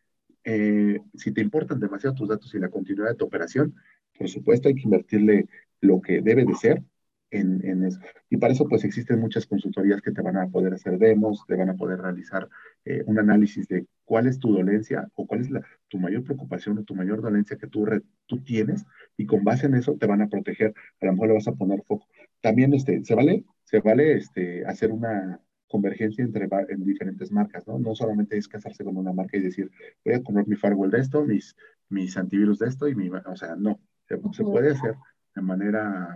eh, 0.44 0.98
si 1.14 1.32
te 1.32 1.42
importan 1.42 1.78
demasiado 1.78 2.14
tus 2.14 2.26
datos 2.26 2.54
y 2.54 2.58
la 2.58 2.70
continuidad 2.70 3.10
de 3.10 3.16
tu 3.16 3.26
operación, 3.26 3.74
por 4.16 4.30
supuesto 4.30 4.68
hay 4.68 4.74
que 4.74 4.84
invertirle 4.84 5.46
lo 5.82 6.00
que 6.00 6.22
debe 6.22 6.46
de 6.46 6.54
ser 6.54 6.82
en, 7.30 7.62
en, 7.66 7.84
eso. 7.84 8.00
Y 8.30 8.38
para 8.38 8.54
eso 8.54 8.66
pues 8.66 8.84
existen 8.84 9.20
muchas 9.20 9.44
consultorías 9.44 10.00
que 10.00 10.12
te 10.12 10.22
van 10.22 10.38
a 10.38 10.48
poder 10.48 10.72
hacer 10.72 10.98
demos, 10.98 11.44
te 11.46 11.54
van 11.54 11.68
a 11.68 11.74
poder 11.74 12.00
realizar 12.00 12.48
eh, 12.86 13.02
un 13.04 13.18
análisis 13.18 13.68
de 13.68 13.86
cuál 14.04 14.26
es 14.26 14.38
tu 14.38 14.52
dolencia 14.52 15.08
o 15.14 15.26
cuál 15.26 15.40
es 15.40 15.50
la, 15.50 15.62
tu 15.88 15.98
mayor 15.98 16.24
preocupación 16.24 16.78
o 16.78 16.84
tu 16.84 16.94
mayor 16.94 17.22
dolencia 17.22 17.56
que 17.56 17.66
tú, 17.66 17.86
tú 18.26 18.42
tienes 18.42 18.84
y 19.16 19.26
con 19.26 19.44
base 19.44 19.66
en 19.66 19.74
eso 19.74 19.96
te 19.96 20.06
van 20.06 20.22
a 20.22 20.28
proteger. 20.28 20.74
A 21.00 21.06
lo 21.06 21.12
mejor 21.12 21.28
le 21.28 21.34
vas 21.34 21.48
a 21.48 21.52
poner 21.52 21.82
foco. 21.84 22.06
También 22.40 22.74
este, 22.74 23.04
se 23.04 23.14
vale, 23.14 23.44
se 23.64 23.80
vale 23.80 24.14
este, 24.14 24.66
hacer 24.66 24.92
una, 24.92 25.40
convergencia 25.72 26.22
entre 26.22 26.48
en 26.68 26.84
diferentes 26.84 27.32
marcas, 27.32 27.66
¿no? 27.66 27.78
No 27.78 27.94
solamente 27.94 28.36
es 28.36 28.46
casarse 28.46 28.84
con 28.84 28.94
una 28.98 29.14
marca 29.14 29.38
y 29.38 29.40
decir, 29.40 29.70
voy 30.04 30.14
a 30.14 30.22
comprar 30.22 30.46
mi 30.46 30.54
firewall 30.54 30.90
de 30.90 31.00
esto, 31.00 31.24
mis, 31.24 31.56
mis 31.88 32.14
antivirus 32.18 32.58
de 32.58 32.68
esto 32.68 32.88
y 32.88 32.94
mi, 32.94 33.08
o 33.08 33.36
sea, 33.36 33.56
no, 33.56 33.80
se, 34.06 34.18
puede 34.44 34.72
hacer 34.72 34.94
de 35.34 35.40
manera 35.40 36.14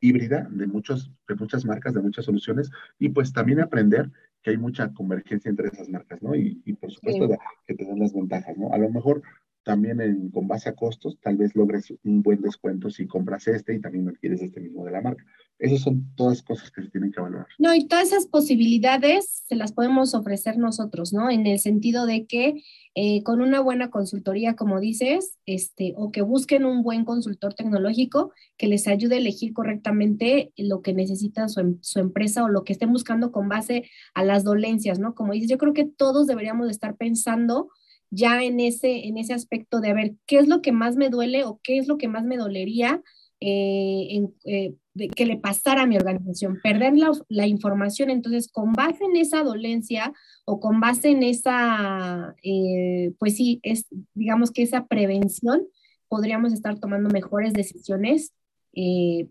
híbrida 0.00 0.48
de, 0.50 0.66
muchos, 0.66 1.12
de 1.28 1.34
muchas 1.34 1.64
marcas, 1.64 1.94
de 1.94 2.02
muchas 2.02 2.24
soluciones 2.24 2.70
y 2.98 3.10
pues 3.10 3.32
también 3.32 3.60
aprender 3.60 4.10
que 4.42 4.50
hay 4.50 4.56
mucha 4.56 4.92
convergencia 4.92 5.50
entre 5.50 5.68
esas 5.68 5.88
marcas, 5.88 6.22
¿no? 6.22 6.34
Y, 6.34 6.62
y 6.64 6.72
por 6.72 6.90
supuesto 6.90 7.28
que 7.66 7.74
te 7.74 7.84
dan 7.84 7.98
las 7.98 8.14
ventajas, 8.14 8.56
¿no? 8.56 8.72
A 8.72 8.78
lo 8.78 8.90
mejor 8.90 9.22
también 9.62 10.00
en, 10.00 10.30
con 10.30 10.48
base 10.48 10.68
a 10.68 10.74
costos, 10.74 11.18
tal 11.20 11.36
vez 11.36 11.54
logres 11.54 11.92
un 12.04 12.22
buen 12.22 12.40
descuento 12.40 12.90
si 12.90 13.06
compras 13.06 13.46
este 13.48 13.74
y 13.74 13.80
también 13.80 14.08
adquieres 14.08 14.40
este 14.40 14.60
mismo 14.60 14.84
de 14.84 14.92
la 14.92 15.02
marca. 15.02 15.24
Esas 15.60 15.82
son 15.82 16.10
todas 16.16 16.42
cosas 16.42 16.70
que 16.70 16.82
se 16.82 16.88
tienen 16.88 17.12
que 17.12 17.20
valorar. 17.20 17.46
No, 17.58 17.74
y 17.74 17.86
todas 17.86 18.08
esas 18.08 18.26
posibilidades 18.26 19.44
se 19.46 19.56
las 19.56 19.72
podemos 19.72 20.14
ofrecer 20.14 20.56
nosotros, 20.56 21.12
¿no? 21.12 21.30
En 21.30 21.46
el 21.46 21.58
sentido 21.58 22.06
de 22.06 22.26
que 22.26 22.62
eh, 22.94 23.22
con 23.22 23.42
una 23.42 23.60
buena 23.60 23.90
consultoría, 23.90 24.56
como 24.56 24.80
dices, 24.80 25.38
este, 25.44 25.92
o 25.96 26.10
que 26.10 26.22
busquen 26.22 26.64
un 26.64 26.82
buen 26.82 27.04
consultor 27.04 27.52
tecnológico 27.52 28.32
que 28.56 28.68
les 28.68 28.88
ayude 28.88 29.16
a 29.16 29.18
elegir 29.18 29.52
correctamente 29.52 30.52
lo 30.56 30.80
que 30.80 30.94
necesita 30.94 31.46
su, 31.48 31.60
em, 31.60 31.78
su 31.82 31.98
empresa 32.00 32.42
o 32.42 32.48
lo 32.48 32.64
que 32.64 32.72
estén 32.72 32.90
buscando 32.90 33.30
con 33.30 33.50
base 33.50 33.84
a 34.14 34.24
las 34.24 34.44
dolencias, 34.44 34.98
¿no? 34.98 35.14
Como 35.14 35.34
dices, 35.34 35.50
yo 35.50 35.58
creo 35.58 35.74
que 35.74 35.84
todos 35.84 36.26
deberíamos 36.26 36.70
estar 36.70 36.96
pensando 36.96 37.68
ya 38.10 38.42
en 38.42 38.60
ese, 38.60 39.06
en 39.06 39.18
ese 39.18 39.34
aspecto 39.34 39.80
de 39.80 39.90
a 39.90 39.94
ver 39.94 40.14
qué 40.26 40.38
es 40.38 40.48
lo 40.48 40.62
que 40.62 40.72
más 40.72 40.96
me 40.96 41.10
duele 41.10 41.44
o 41.44 41.60
qué 41.62 41.78
es 41.78 41.86
lo 41.86 41.98
que 41.98 42.08
más 42.08 42.24
me 42.24 42.38
dolería 42.38 43.02
eh, 43.40 44.08
en, 44.10 44.34
eh, 44.44 44.74
que 45.16 45.24
le 45.24 45.38
pasara 45.38 45.82
a 45.82 45.86
mi 45.86 45.96
organización, 45.96 46.60
perder 46.62 46.92
la, 47.28 47.46
información. 47.46 48.10
Entonces, 48.10 48.48
con 48.52 48.72
base 48.72 49.04
en 49.04 49.16
esa 49.16 49.42
dolencia 49.42 50.12
o 50.44 50.60
con 50.60 50.80
base 50.80 51.08
en 51.08 51.22
esa, 51.22 52.34
eh, 52.42 53.12
pues 53.18 53.36
sí, 53.36 53.60
es, 53.62 53.86
digamos 54.14 54.50
que 54.50 54.62
esa 54.62 54.86
prevención, 54.86 55.66
podríamos 56.08 56.52
estar 56.52 56.78
tomando 56.78 57.08
mejores 57.08 57.52
decisiones 57.52 58.34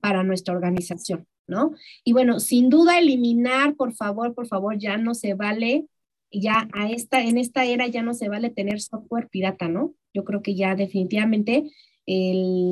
para 0.01 0.23
nuestra 0.23 0.53
organización, 0.53 1.25
¿no? 1.47 1.71
Y 2.03 2.11
bueno, 2.13 2.39
sin 2.39 2.69
duda 2.69 2.99
eliminar, 2.99 3.75
por 3.75 3.93
favor, 3.93 4.33
por 4.33 4.47
favor, 4.47 4.77
ya 4.77 4.97
no 4.97 5.13
se 5.13 5.33
vale 5.33 5.85
ya 6.31 6.67
a 6.73 6.89
esta, 6.89 7.21
en 7.21 7.37
esta 7.37 7.65
era 7.65 7.87
ya 7.87 8.01
no 8.01 8.13
se 8.13 8.29
vale 8.29 8.49
tener 8.49 8.81
software 8.81 9.29
pirata, 9.29 9.67
¿no? 9.67 9.93
Yo 10.13 10.23
creo 10.23 10.41
que 10.41 10.55
ya 10.55 10.75
definitivamente 10.75 11.63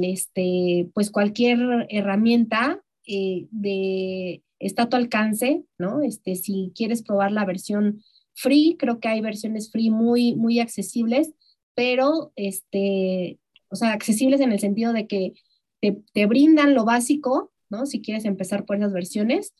este, 0.03 0.89
pues 0.93 1.11
cualquier 1.11 1.87
herramienta 1.89 2.81
eh, 3.05 3.47
de 3.51 4.43
está 4.59 4.83
a 4.83 4.89
tu 4.89 4.97
alcance, 4.97 5.63
¿no? 5.77 6.01
Este, 6.01 6.35
si 6.35 6.71
quieres 6.75 7.03
probar 7.03 7.31
la 7.31 7.45
versión 7.45 8.01
free, 8.33 8.75
creo 8.77 8.99
que 8.99 9.07
hay 9.07 9.21
versiones 9.21 9.71
free 9.71 9.91
muy, 9.91 10.35
muy 10.35 10.59
accesibles, 10.59 11.33
pero, 11.75 12.31
este, 12.35 13.39
o 13.69 13.75
sea, 13.75 13.93
accesibles 13.93 14.41
en 14.41 14.51
el 14.51 14.59
sentido 14.59 14.93
de 14.93 15.05
que 15.05 15.33
te, 15.79 16.01
te 16.13 16.25
brindan 16.25 16.73
lo 16.73 16.85
básico, 16.85 17.51
¿no? 17.69 17.85
Si 17.85 18.01
quieres 18.01 18.25
empezar 18.25 18.65
por 18.65 18.77
esas 18.77 18.93
versiones, 18.93 19.53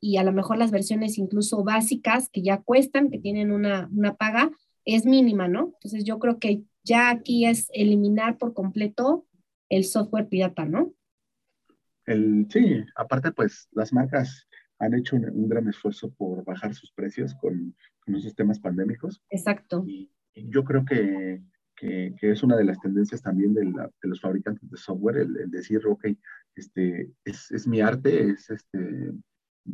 y 0.00 0.18
a 0.18 0.22
lo 0.22 0.32
mejor 0.32 0.58
las 0.58 0.70
versiones 0.70 1.16
incluso 1.16 1.64
básicas 1.64 2.28
que 2.28 2.42
ya 2.42 2.58
cuestan, 2.58 3.10
que 3.10 3.18
tienen 3.18 3.50
una, 3.50 3.88
una 3.90 4.14
paga, 4.14 4.50
es 4.84 5.06
mínima, 5.06 5.48
¿no? 5.48 5.72
Entonces 5.74 6.04
yo 6.04 6.18
creo 6.18 6.38
que 6.38 6.62
ya 6.84 7.10
aquí 7.10 7.46
es 7.46 7.68
eliminar 7.72 8.38
por 8.38 8.52
completo 8.52 9.26
el 9.68 9.84
software 9.84 10.28
pirata, 10.28 10.66
¿no? 10.66 10.94
El, 12.06 12.46
sí, 12.50 12.84
aparte 12.96 13.32
pues 13.32 13.68
las 13.72 13.92
marcas 13.92 14.46
han 14.78 14.94
hecho 14.94 15.16
un, 15.16 15.48
gran 15.48 15.68
esfuerzo 15.68 16.12
por 16.12 16.44
bajar 16.44 16.74
sus 16.74 16.92
precios 16.92 17.34
con, 17.36 17.74
con 18.00 18.14
esos 18.14 18.34
temas 18.34 18.60
pandémicos. 18.60 19.22
Exacto. 19.30 19.84
Y, 19.86 20.10
yo 20.36 20.64
creo 20.64 20.84
que, 20.84 21.40
que, 21.76 22.12
es 22.20 22.42
una 22.42 22.56
de 22.56 22.64
las 22.64 22.80
tendencias 22.80 23.22
también 23.22 23.54
de, 23.54 23.62
de 23.62 24.08
los 24.08 24.20
fabricantes 24.20 24.68
de 24.68 24.76
software, 24.76 25.18
el, 25.18 25.48
decir, 25.48 25.80
ok, 25.86 26.06
este, 26.56 27.12
es, 27.24 27.52
es, 27.52 27.68
mi 27.68 27.80
arte, 27.80 28.30
es 28.30 28.50
este, 28.50 29.12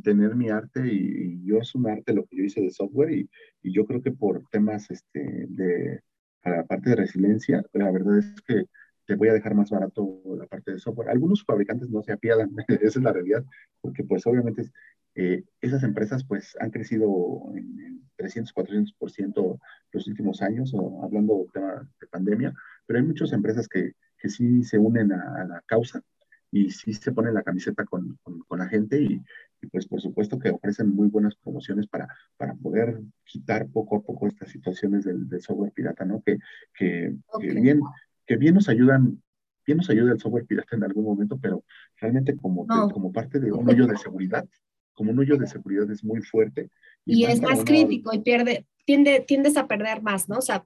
tener 0.02 0.36
mi 0.36 0.50
arte 0.50 0.86
y, 0.86 1.42
yo 1.46 1.58
es 1.58 1.74
un 1.74 1.88
arte 1.88 2.12
lo 2.12 2.26
que 2.26 2.36
yo 2.36 2.44
hice 2.44 2.60
de 2.60 2.70
software 2.70 3.10
y, 3.10 3.30
y 3.62 3.72
yo 3.72 3.86
creo 3.86 4.02
que 4.02 4.12
por 4.12 4.46
temas 4.50 4.90
este, 4.90 5.46
de, 5.48 6.02
para 6.42 6.58
la 6.58 6.64
parte 6.64 6.90
de 6.90 6.96
resiliencia, 6.96 7.64
la 7.72 7.90
verdad 7.90 8.18
es 8.18 8.40
que 8.42 8.64
te 9.06 9.16
voy 9.16 9.28
a 9.28 9.32
dejar 9.32 9.54
más 9.54 9.70
barato 9.70 10.22
la 10.38 10.46
parte 10.46 10.72
de 10.72 10.78
software. 10.78 11.10
Algunos 11.10 11.44
fabricantes 11.44 11.90
no 11.90 12.02
se 12.02 12.12
apiadan, 12.12 12.50
esa 12.68 12.98
es 12.98 13.04
la 13.04 13.12
realidad, 13.12 13.44
porque 13.80 14.04
pues 14.04 14.26
obviamente 14.26 14.70
eh, 15.16 15.42
esas 15.60 15.82
empresas 15.82 16.24
pues 16.24 16.56
han 16.60 16.70
crecido 16.70 17.44
en, 17.54 18.00
300, 18.16 18.54
400% 18.54 19.58
los 19.92 20.06
últimos 20.06 20.42
años, 20.42 20.74
hablando 21.02 21.38
de 21.38 21.50
tema 21.52 21.90
de 22.00 22.06
pandemia, 22.06 22.54
pero 22.86 22.98
hay 22.98 23.04
muchas 23.06 23.32
empresas 23.32 23.66
que, 23.66 23.92
que 24.18 24.28
sí 24.28 24.62
se 24.62 24.78
unen 24.78 25.10
a, 25.12 25.44
la 25.46 25.62
causa 25.66 26.02
y 26.50 26.70
sí 26.70 26.92
se 26.92 27.12
ponen 27.12 27.32
la 27.32 27.42
camiseta 27.42 27.84
con, 27.86 28.18
con, 28.22 28.58
la 28.58 28.68
gente 28.68 29.00
y, 29.00 29.22
pues 29.68 29.86
por 29.86 30.00
supuesto 30.00 30.38
que 30.38 30.50
ofrecen 30.50 30.94
muy 30.94 31.08
buenas 31.08 31.34
promociones 31.36 31.86
para, 31.86 32.08
para 32.36 32.54
poder 32.54 33.00
quitar 33.24 33.68
poco 33.68 33.96
a 33.96 34.02
poco 34.02 34.26
estas 34.26 34.50
situaciones 34.50 35.04
del, 35.04 35.28
software 35.40 35.72
pirata, 35.72 36.04
¿no? 36.04 36.22
Que, 36.22 36.38
que, 36.74 37.14
que, 37.40 37.54
bien, 37.54 37.80
que 38.26 38.36
bien 38.36 38.54
nos 38.54 38.68
ayudan, 38.68 39.22
bien 39.66 39.78
nos 39.78 39.90
ayuda 39.90 40.12
el 40.12 40.20
software 40.20 40.46
pirata 40.46 40.76
en 40.76 40.84
algún 40.84 41.04
momento, 41.04 41.38
pero 41.38 41.64
realmente 42.00 42.36
como, 42.36 42.66
como 42.66 43.12
parte 43.12 43.38
de 43.38 43.52
un 43.52 43.68
hoyo 43.68 43.86
de 43.86 43.96
seguridad, 43.96 44.46
como 44.94 45.12
un 45.12 45.18
hoyo 45.18 45.36
de 45.36 45.46
seguridad 45.46 45.90
es 45.90 46.04
muy 46.04 46.20
fuerte. 46.22 46.70
Y, 47.04 47.24
es 47.24 47.40
más 47.40 47.64
crítico 47.64 48.14
y 48.14 48.20
pierde, 48.20 48.66
tiende, 48.84 49.20
tiendes 49.20 49.56
a 49.56 49.66
perder 49.66 50.02
más, 50.02 50.28
¿no? 50.28 50.38
O 50.38 50.42
sea, 50.42 50.64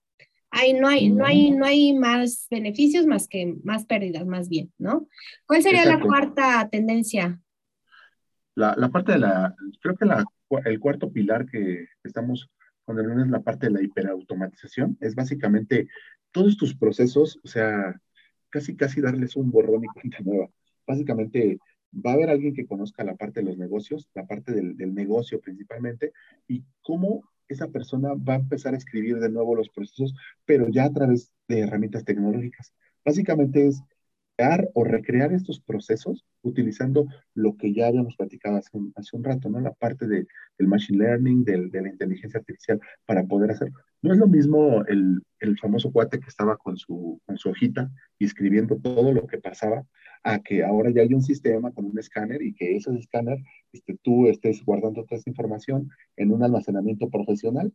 hay, 0.50 0.72
no, 0.72 0.87
hay, 0.87 1.11
no, 1.11 1.26
hay, 1.26 1.50
no 1.50 1.64
hay 1.64 1.92
más 1.92 2.46
beneficios 2.48 3.07
más 3.07 3.26
que 3.26 3.57
más 3.64 3.87
pérdidas, 3.87 4.24
más 4.24 4.48
bien, 4.48 4.72
¿no? 4.78 5.09
¿Cuál 5.46 5.62
sería 5.62 5.85
la 5.85 6.00
cuarta 6.00 6.68
tendencia? 6.70 7.40
La, 8.54 8.88
parte 8.90 9.12
de 9.12 9.18
la, 9.18 9.54
creo 9.80 9.96
que 9.96 10.06
el 10.64 10.80
cuarto 10.80 11.12
pilar 11.12 11.46
que 11.46 11.88
estamos 12.04 12.48
cuando 12.84 13.02
es 13.02 13.28
la 13.28 13.40
parte 13.40 13.66
de 13.66 13.72
la 13.72 13.82
hiperautomatización, 13.82 14.98
es 15.00 15.14
básicamente 15.14 15.88
todos 16.30 16.56
tus 16.56 16.76
procesos, 16.76 17.40
o 17.42 17.48
sea, 17.48 18.00
casi, 18.50 18.76
casi 18.76 19.00
darles 19.00 19.36
un 19.36 19.50
borrón 19.50 19.84
y 19.84 19.88
cuenta 19.88 20.18
nueva. 20.22 20.48
Básicamente, 20.86 21.58
va 21.94 22.10
a 22.10 22.14
haber 22.14 22.30
alguien 22.30 22.54
que 22.54 22.66
conozca 22.66 23.04
la 23.04 23.14
parte 23.14 23.40
de 23.40 23.46
los 23.46 23.56
negocios, 23.56 24.08
la 24.14 24.26
parte 24.26 24.52
del, 24.52 24.94
negocio 24.94 25.40
principalmente, 25.40 26.12
y 26.46 26.64
cómo 26.82 27.22
esa 27.48 27.68
persona 27.68 28.14
va 28.14 28.34
a 28.34 28.38
empezar 28.38 28.74
a 28.74 28.78
escribir 28.78 29.18
de 29.18 29.30
nuevo 29.30 29.54
los 29.54 29.68
procesos, 29.68 30.14
pero 30.44 30.68
ya 30.68 30.84
a 30.84 30.92
través 30.92 31.32
de 31.48 31.60
herramientas 31.60 32.04
tecnológicas. 32.04 32.74
Básicamente 33.04 33.66
es 33.66 33.82
o 34.75 34.85
recrear 34.85 35.33
estos 35.33 35.61
procesos 35.61 36.25
utilizando 36.42 37.07
lo 37.35 37.57
que 37.57 37.73
ya 37.73 37.87
habíamos 37.87 38.16
platicado 38.16 38.57
hace 38.57 38.77
un, 38.77 38.92
hace 38.97 39.16
un 39.16 39.23
rato, 39.23 39.49
¿no? 39.49 39.61
La 39.61 39.73
parte 39.73 40.07
de, 40.07 40.27
del 40.59 40.68
machine 40.68 40.99
learning, 40.99 41.44
del, 41.44 41.70
de 41.70 41.83
la 41.83 41.88
inteligencia 41.88 42.40
artificial 42.40 42.81
para 43.07 43.25
poder 43.25 43.53
hacerlo. 43.53 43.79
No 44.03 44.12
es 44.12 44.18
lo 44.18 44.27
mismo 44.27 44.85
el, 44.87 45.23
el, 45.38 45.57
famoso 45.59 45.92
cuate 45.92 46.18
que 46.18 46.29
estaba 46.29 46.57
con 46.57 46.77
su, 46.77 47.20
con 47.25 47.38
su 47.38 47.51
hojita 47.51 47.90
escribiendo 48.18 48.77
todo 48.77 49.12
lo 49.12 49.27
que 49.27 49.38
pasaba, 49.38 49.85
a 50.25 50.40
que 50.40 50.64
ahora 50.64 50.90
ya 50.90 51.03
hay 51.03 51.14
un 51.14 51.23
sistema 51.23 51.70
con 51.70 51.85
un 51.85 51.99
escáner 51.99 52.42
y 52.42 52.55
que 52.55 52.77
ese 52.77 52.90
escáner 52.97 53.38
este, 53.73 53.97
tú 54.03 54.27
estés 54.27 54.64
guardando 54.64 55.05
toda 55.05 55.18
esa 55.18 55.31
información 55.31 55.90
en 56.16 56.33
un 56.33 56.42
almacenamiento 56.42 57.09
profesional 57.09 57.73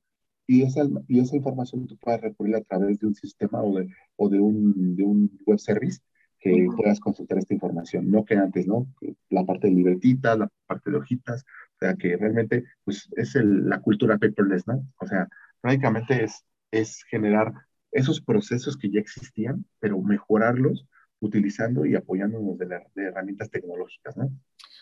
y 0.48 0.64
esa, 0.64 0.82
y 1.08 1.20
esa 1.20 1.36
información 1.36 1.86
tú 1.86 1.96
puedes 1.98 2.22
recurrir 2.22 2.56
a 2.56 2.62
través 2.62 3.00
de 3.00 3.08
un 3.08 3.14
sistema 3.14 3.62
o 3.62 3.78
de, 3.78 3.88
o 4.16 4.30
de, 4.30 4.40
un, 4.40 4.96
de 4.96 5.04
un 5.04 5.40
web 5.46 5.60
service 5.60 6.00
que 6.40 6.68
puedas 6.76 7.00
consultar 7.00 7.38
esta 7.38 7.54
información, 7.54 8.10
no 8.10 8.24
que 8.24 8.36
antes, 8.36 8.66
¿no? 8.68 8.88
La 9.30 9.46
parte 9.46 9.68
de 9.68 9.74
libretitas, 9.74 10.40
la 10.40 10.50
parte 10.66 10.92
de 10.92 10.98
hojitas, 10.98 11.44
o 11.76 11.80
sea, 11.80 11.96
que 11.96 12.16
realmente, 12.16 12.64
pues, 12.84 13.10
es 13.16 13.36
la 13.36 13.82
cultura 13.82 14.18
paperless, 14.18 14.68
¿no? 14.68 14.86
O 15.00 15.08
sea, 15.08 15.28
prácticamente 15.62 16.24
es, 16.24 16.46
es 16.72 17.04
generar 17.10 17.54
esos 17.92 18.22
procesos 18.22 18.78
que 18.78 18.90
ya 18.90 19.00
existían, 19.00 19.66
pero 19.80 20.02
mejorarlos 20.02 20.88
utilizando 21.20 21.86
y 21.86 21.96
apoyándonos 21.96 22.58
de, 22.58 22.68
de 22.96 23.04
herramientas 23.04 23.50
tecnológicas, 23.50 24.16
¿no? 24.16 24.32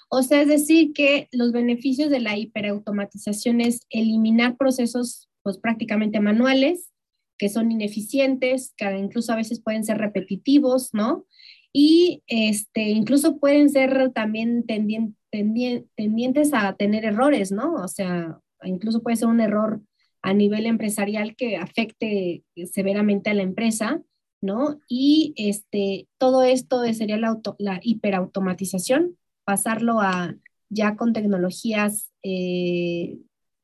O 0.09 0.23
sea, 0.23 0.41
es 0.41 0.47
decir, 0.47 0.93
que 0.93 1.27
los 1.31 1.51
beneficios 1.51 2.09
de 2.09 2.19
la 2.19 2.37
hiperautomatización 2.37 3.61
es 3.61 3.85
eliminar 3.89 4.55
procesos, 4.57 5.29
pues, 5.41 5.57
prácticamente 5.57 6.19
manuales, 6.19 6.91
que 7.37 7.49
son 7.49 7.71
ineficientes, 7.71 8.73
que 8.77 8.97
incluso 8.97 9.33
a 9.33 9.37
veces 9.37 9.61
pueden 9.61 9.83
ser 9.83 9.97
repetitivos, 9.97 10.93
¿no? 10.93 11.25
Y 11.73 12.23
este, 12.27 12.89
incluso 12.89 13.37
pueden 13.37 13.69
ser 13.69 14.11
también 14.11 14.65
tendientes 14.65 16.53
a 16.53 16.75
tener 16.75 17.05
errores, 17.05 17.51
¿no? 17.51 17.73
O 17.75 17.87
sea, 17.87 18.39
incluso 18.63 19.03
puede 19.03 19.17
ser 19.17 19.27
un 19.27 19.41
error 19.41 19.81
a 20.21 20.33
nivel 20.33 20.65
empresarial 20.65 21.35
que 21.35 21.57
afecte 21.57 22.43
severamente 22.71 23.29
a 23.29 23.33
la 23.33 23.43
empresa, 23.43 24.01
¿no? 24.41 24.79
Y 24.87 25.33
este, 25.37 26.07
todo 26.17 26.43
esto 26.43 26.83
sería 26.93 27.17
la, 27.17 27.39
la 27.59 27.79
hiperautomatización, 27.81 29.17
pasarlo 29.43 30.01
a 30.01 30.35
ya 30.69 30.95
con 30.95 31.13
tecnologías 31.13 32.11
eh, 32.23 33.19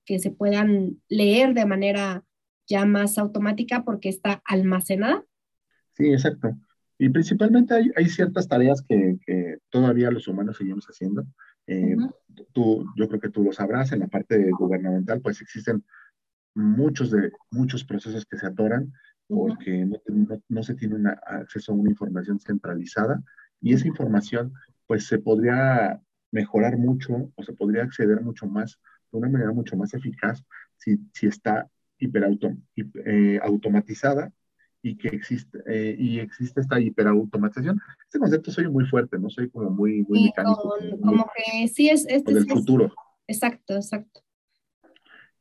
que 0.05 0.19
se 0.19 0.31
puedan 0.31 1.01
leer 1.09 1.53
de 1.53 1.65
manera 1.65 2.23
ya 2.67 2.85
más 2.85 3.17
automática 3.17 3.83
porque 3.83 4.09
está 4.09 4.41
almacenada. 4.45 5.23
Sí, 5.93 6.11
exacto. 6.11 6.55
Y 6.97 7.09
principalmente 7.09 7.73
hay, 7.73 7.91
hay 7.95 8.07
ciertas 8.07 8.47
tareas 8.47 8.83
que, 8.87 9.17
que, 9.25 9.57
todavía 9.69 10.11
los 10.11 10.27
humanos 10.27 10.57
seguimos 10.57 10.85
haciendo. 10.85 11.25
Eh, 11.67 11.95
tú, 12.53 12.85
yo 12.95 13.07
creo 13.07 13.19
que 13.19 13.29
tú 13.29 13.43
lo 13.43 13.51
sabrás, 13.51 13.91
en 13.91 13.99
la 13.99 14.07
parte 14.07 14.51
gubernamental, 14.51 15.21
pues 15.21 15.41
existen 15.41 15.83
muchos, 16.55 17.11
de, 17.11 17.31
muchos 17.51 17.83
procesos 17.83 18.25
que 18.25 18.37
se 18.37 18.47
atoran 18.47 18.93
porque 19.27 19.85
no, 19.85 19.99
no, 20.49 20.63
se 20.63 20.75
tiene 20.75 21.09
acceso 21.25 21.71
a 21.71 21.75
una 21.75 21.89
información 21.89 22.39
centralizada 22.39 23.23
y 23.61 23.73
esa 23.73 23.87
información 23.87 24.53
pues 24.85 25.07
se 25.07 25.17
podría 25.17 26.01
mejorar 26.31 26.77
mucho 26.77 27.31
o 27.35 27.43
se 27.43 27.53
podría 27.53 27.83
acceder 27.83 28.21
mucho 28.21 28.45
más 28.45 28.79
de 29.11 29.17
una 29.17 29.29
manera 29.29 29.51
mucho 29.51 29.77
más 29.77 29.93
eficaz 29.93 30.43
si, 30.77 30.99
si 31.13 31.27
está 31.27 31.67
hiperautom 32.03 32.61
eh, 33.05 33.39
y 34.85 34.97
que 34.97 35.07
existe, 35.07 35.59
eh, 35.65 35.95
y 35.97 36.19
existe 36.19 36.59
esta 36.59 36.79
hiperautomatización. 36.79 37.79
Este 38.05 38.19
concepto 38.19 38.51
soy 38.51 38.69
muy 38.69 38.85
fuerte, 38.85 39.17
no 39.17 39.29
soy 39.29 39.49
como 39.49 39.69
muy, 39.69 40.03
muy 40.03 40.25
mecánico. 40.25 40.75
Como, 41.01 41.25
que 41.35 41.67
sí 41.69 41.89
es... 41.89 42.05
Este 42.07 42.33
del 42.33 42.47
futuro. 42.47 42.93
Exacto, 43.25 43.75
exacto. 43.75 44.21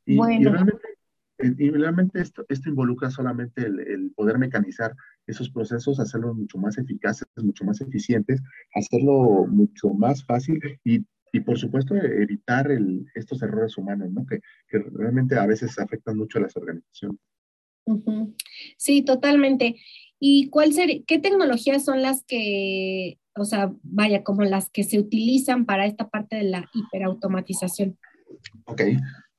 Y, 0.05 0.15
bueno. 0.15 0.51
realmente, 0.51 0.87
eh, 1.39 1.53
y 1.57 1.69
realmente 1.71 2.21
esto, 2.21 2.45
esto 2.47 2.69
involucra 2.69 3.11
solamente 3.11 3.65
el, 3.65 3.79
el, 3.81 4.11
poder 4.15 4.37
mecanizar 4.37 4.95
esos 5.27 5.49
procesos, 5.49 5.99
hacerlos 5.99 6.35
mucho 6.35 6.57
más 6.57 6.77
eficaces, 6.77 7.27
mucho 7.35 7.65
más 7.65 7.81
eficientes, 7.81 8.41
hacerlo 8.73 9.45
mucho 9.47 9.89
más 9.89 10.25
fácil 10.25 10.61
y 10.85 11.05
y 11.33 11.39
por 11.39 11.57
supuesto 11.57 11.95
evitar 11.95 12.71
el, 12.71 13.07
estos 13.15 13.41
errores 13.41 13.75
humanos, 13.77 14.11
¿no? 14.11 14.25
Que, 14.25 14.39
que, 14.67 14.77
realmente 14.77 15.35
a 15.35 15.47
veces 15.47 15.77
afectan 15.79 16.15
mucho 16.15 16.37
a 16.37 16.41
las 16.43 16.55
organizaciones. 16.55 17.19
Sí, 18.77 19.01
totalmente. 19.01 19.75
¿Y 20.19 20.49
cuál 20.49 20.73
sería, 20.73 21.01
qué 21.05 21.17
tecnologías 21.17 21.83
son 21.83 22.03
las 22.03 22.23
que, 22.23 23.17
o 23.35 23.45
sea, 23.45 23.73
vaya, 23.81 24.23
como 24.23 24.43
las 24.43 24.69
que 24.69 24.83
se 24.83 24.99
utilizan 24.99 25.65
para 25.65 25.87
esta 25.87 26.07
parte 26.07 26.35
de 26.35 26.43
la 26.43 26.69
hiperautomatización? 26.71 27.97
Ok, 28.65 28.83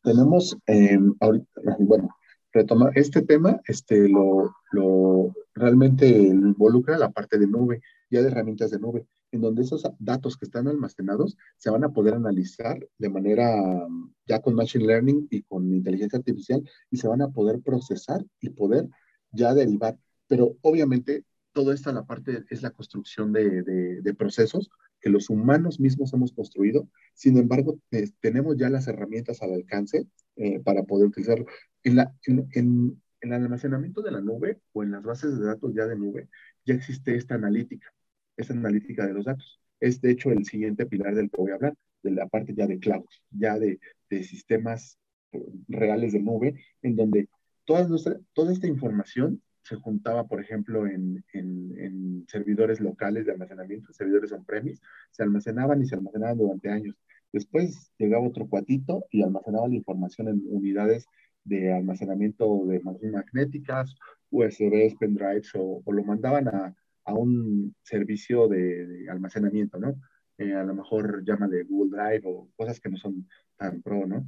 tenemos 0.02 0.58
eh, 0.66 0.98
ahorita, 1.20 1.46
bueno, 1.78 2.08
retomar 2.52 2.90
este 2.98 3.22
tema, 3.22 3.60
este, 3.66 4.08
lo, 4.08 4.52
lo 4.72 5.32
realmente 5.54 6.08
involucra 6.08 6.98
la 6.98 7.10
parte 7.10 7.38
de 7.38 7.46
nube, 7.46 7.80
ya 8.14 8.22
de 8.22 8.28
herramientas 8.28 8.70
de 8.70 8.78
nube 8.78 9.06
en 9.34 9.40
donde 9.40 9.62
esos 9.62 9.82
datos 9.98 10.36
que 10.36 10.44
están 10.44 10.68
almacenados 10.68 11.36
se 11.56 11.68
van 11.68 11.82
a 11.84 11.92
poder 11.92 12.14
analizar 12.14 12.78
de 12.98 13.08
manera 13.08 13.52
ya 14.26 14.40
con 14.40 14.54
Machine 14.54 14.86
Learning 14.86 15.26
y 15.28 15.42
con 15.42 15.72
inteligencia 15.72 16.18
artificial 16.18 16.62
y 16.90 16.98
se 16.98 17.08
van 17.08 17.20
a 17.20 17.30
poder 17.30 17.60
procesar 17.60 18.24
y 18.40 18.50
poder 18.50 18.88
ya 19.32 19.52
derivar. 19.52 19.98
Pero 20.28 20.56
obviamente 20.62 21.24
todo 21.52 21.72
esto 21.72 21.92
la 21.92 22.06
parte 22.06 22.44
es 22.48 22.62
la 22.62 22.70
construcción 22.70 23.32
de, 23.32 23.62
de, 23.62 24.14
procesos 24.14 24.70
que 25.00 25.10
los 25.10 25.30
humanos 25.30 25.80
mismos 25.80 26.12
hemos 26.12 26.32
construido. 26.32 26.88
Sin 27.14 27.36
embargo, 27.36 27.78
tenemos 28.20 28.56
ya 28.56 28.70
las 28.70 28.86
herramientas 28.86 29.42
al 29.42 29.52
alcance 29.52 30.06
eh, 30.36 30.60
para 30.60 30.84
poder 30.84 31.08
utilizarlo. 31.08 31.46
En, 31.82 31.96
la, 31.96 32.14
en, 32.26 32.48
en, 32.52 33.02
en 33.20 33.32
el 33.32 33.42
almacenamiento 33.42 34.00
de 34.00 34.12
la 34.12 34.20
nube 34.20 34.60
o 34.72 34.82
en 34.82 34.92
las 34.92 35.02
bases 35.02 35.38
de 35.38 35.44
datos 35.44 35.74
ya 35.74 35.86
de 35.86 35.96
nube, 35.96 36.28
ya 36.64 36.74
existe 36.74 37.16
esta 37.16 37.34
analítica 37.34 37.92
esa 38.36 38.52
analítica 38.52 39.06
de 39.06 39.14
los 39.14 39.24
datos. 39.24 39.60
es 39.80 40.00
de 40.00 40.10
hecho 40.10 40.30
el 40.30 40.44
siguiente 40.44 40.86
pilar 40.86 41.14
del 41.14 41.30
que 41.30 41.36
voy 41.36 41.52
a 41.52 41.54
hablar, 41.56 41.74
de 42.02 42.10
la 42.10 42.26
parte 42.28 42.54
ya 42.54 42.66
de 42.66 42.78
cloud, 42.78 43.06
ya 43.30 43.58
de, 43.58 43.80
de 44.10 44.22
sistemas 44.22 44.98
reales 45.68 46.12
de 46.12 46.20
nube, 46.20 46.54
en 46.82 46.96
donde 46.96 47.28
toda, 47.64 47.86
nuestra, 47.88 48.18
toda 48.34 48.52
esta 48.52 48.66
información 48.66 49.42
se 49.62 49.76
juntaba, 49.76 50.26
por 50.26 50.40
ejemplo, 50.40 50.86
en, 50.86 51.24
en, 51.32 51.74
en 51.78 52.26
servidores 52.28 52.80
locales 52.80 53.24
de 53.24 53.32
almacenamiento, 53.32 53.92
servidores 53.92 54.32
on-premise, 54.32 54.82
se 55.10 55.22
almacenaban 55.22 55.82
y 55.82 55.86
se 55.86 55.94
almacenaban 55.94 56.36
durante 56.36 56.68
años. 56.68 56.94
Después 57.32 57.90
llegaba 57.98 58.28
otro 58.28 58.46
cuatito 58.46 59.06
y 59.10 59.22
almacenaba 59.22 59.66
la 59.68 59.74
información 59.74 60.28
en 60.28 60.42
unidades 60.46 61.06
de 61.44 61.72
almacenamiento 61.72 62.66
de 62.66 62.80
magnéticas, 62.80 63.96
USBs, 64.30 64.96
pendrives, 64.98 65.50
o, 65.54 65.82
o 65.84 65.92
lo 65.92 66.04
mandaban 66.04 66.48
a, 66.48 66.76
a 67.04 67.14
un 67.14 67.74
servicio 67.82 68.48
de, 68.48 68.86
de 68.86 69.10
almacenamiento, 69.10 69.78
¿no? 69.78 70.00
Eh, 70.38 70.54
a 70.54 70.64
lo 70.64 70.74
mejor 70.74 71.24
llámale 71.24 71.64
Google 71.64 71.96
Drive 71.96 72.22
o 72.24 72.50
cosas 72.56 72.80
que 72.80 72.88
no 72.88 72.96
son 72.96 73.28
tan 73.56 73.82
pro, 73.82 74.06
¿no? 74.06 74.26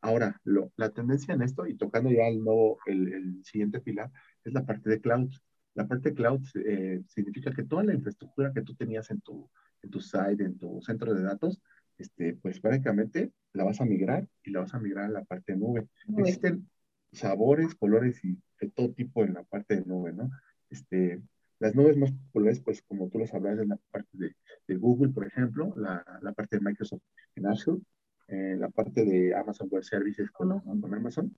Ahora, 0.00 0.40
lo, 0.44 0.70
la 0.76 0.90
tendencia 0.90 1.34
en 1.34 1.42
esto, 1.42 1.66
y 1.66 1.74
tocando 1.74 2.10
ya 2.10 2.28
el 2.28 2.38
nuevo, 2.38 2.78
el, 2.86 3.12
el 3.12 3.44
siguiente 3.44 3.80
pilar, 3.80 4.10
es 4.44 4.52
la 4.52 4.64
parte 4.64 4.88
de 4.88 5.00
cloud. 5.00 5.30
La 5.74 5.86
parte 5.86 6.10
de 6.10 6.14
cloud 6.14 6.40
eh, 6.64 7.02
significa 7.08 7.52
que 7.52 7.64
toda 7.64 7.82
la 7.82 7.94
infraestructura 7.94 8.52
que 8.52 8.62
tú 8.62 8.74
tenías 8.74 9.10
en 9.10 9.20
tu, 9.20 9.50
en 9.82 9.90
tu 9.90 10.00
site, 10.00 10.44
en 10.44 10.56
tu 10.56 10.80
centro 10.82 11.14
de 11.14 11.22
datos, 11.22 11.60
este, 11.98 12.34
pues 12.34 12.60
prácticamente 12.60 13.32
la 13.52 13.64
vas 13.64 13.80
a 13.80 13.84
migrar 13.84 14.28
y 14.44 14.50
la 14.50 14.60
vas 14.60 14.74
a 14.74 14.78
migrar 14.78 15.06
a 15.06 15.10
la 15.10 15.24
parte 15.24 15.52
de 15.52 15.58
nube. 15.58 15.88
Existen 16.18 16.68
sabores, 17.12 17.74
colores 17.74 18.24
y 18.24 18.38
de 18.60 18.70
todo 18.70 18.92
tipo 18.92 19.24
en 19.24 19.34
la 19.34 19.42
parte 19.42 19.76
de 19.76 19.84
nube, 19.84 20.12
¿no? 20.12 20.30
Este, 20.70 21.20
las 21.60 21.74
nubes 21.74 21.96
más 21.96 22.12
populares, 22.12 22.60
pues 22.60 22.82
como 22.82 23.08
tú 23.08 23.18
lo 23.18 23.26
sabrás, 23.26 23.58
en 23.58 23.68
la 23.68 23.78
parte 23.90 24.10
de, 24.12 24.36
de 24.66 24.76
Google, 24.76 25.12
por 25.12 25.26
ejemplo, 25.26 25.72
la, 25.76 26.04
la, 26.22 26.32
parte 26.32 26.56
de 26.56 26.62
Microsoft 26.62 27.02
en 27.34 27.46
Azure, 27.46 27.80
eh, 28.28 28.56
la 28.58 28.68
parte 28.68 29.04
de 29.04 29.34
Amazon 29.34 29.68
Web 29.70 29.82
Services 29.82 30.30
con, 30.30 30.60
con 30.60 30.94
Amazon, 30.94 31.34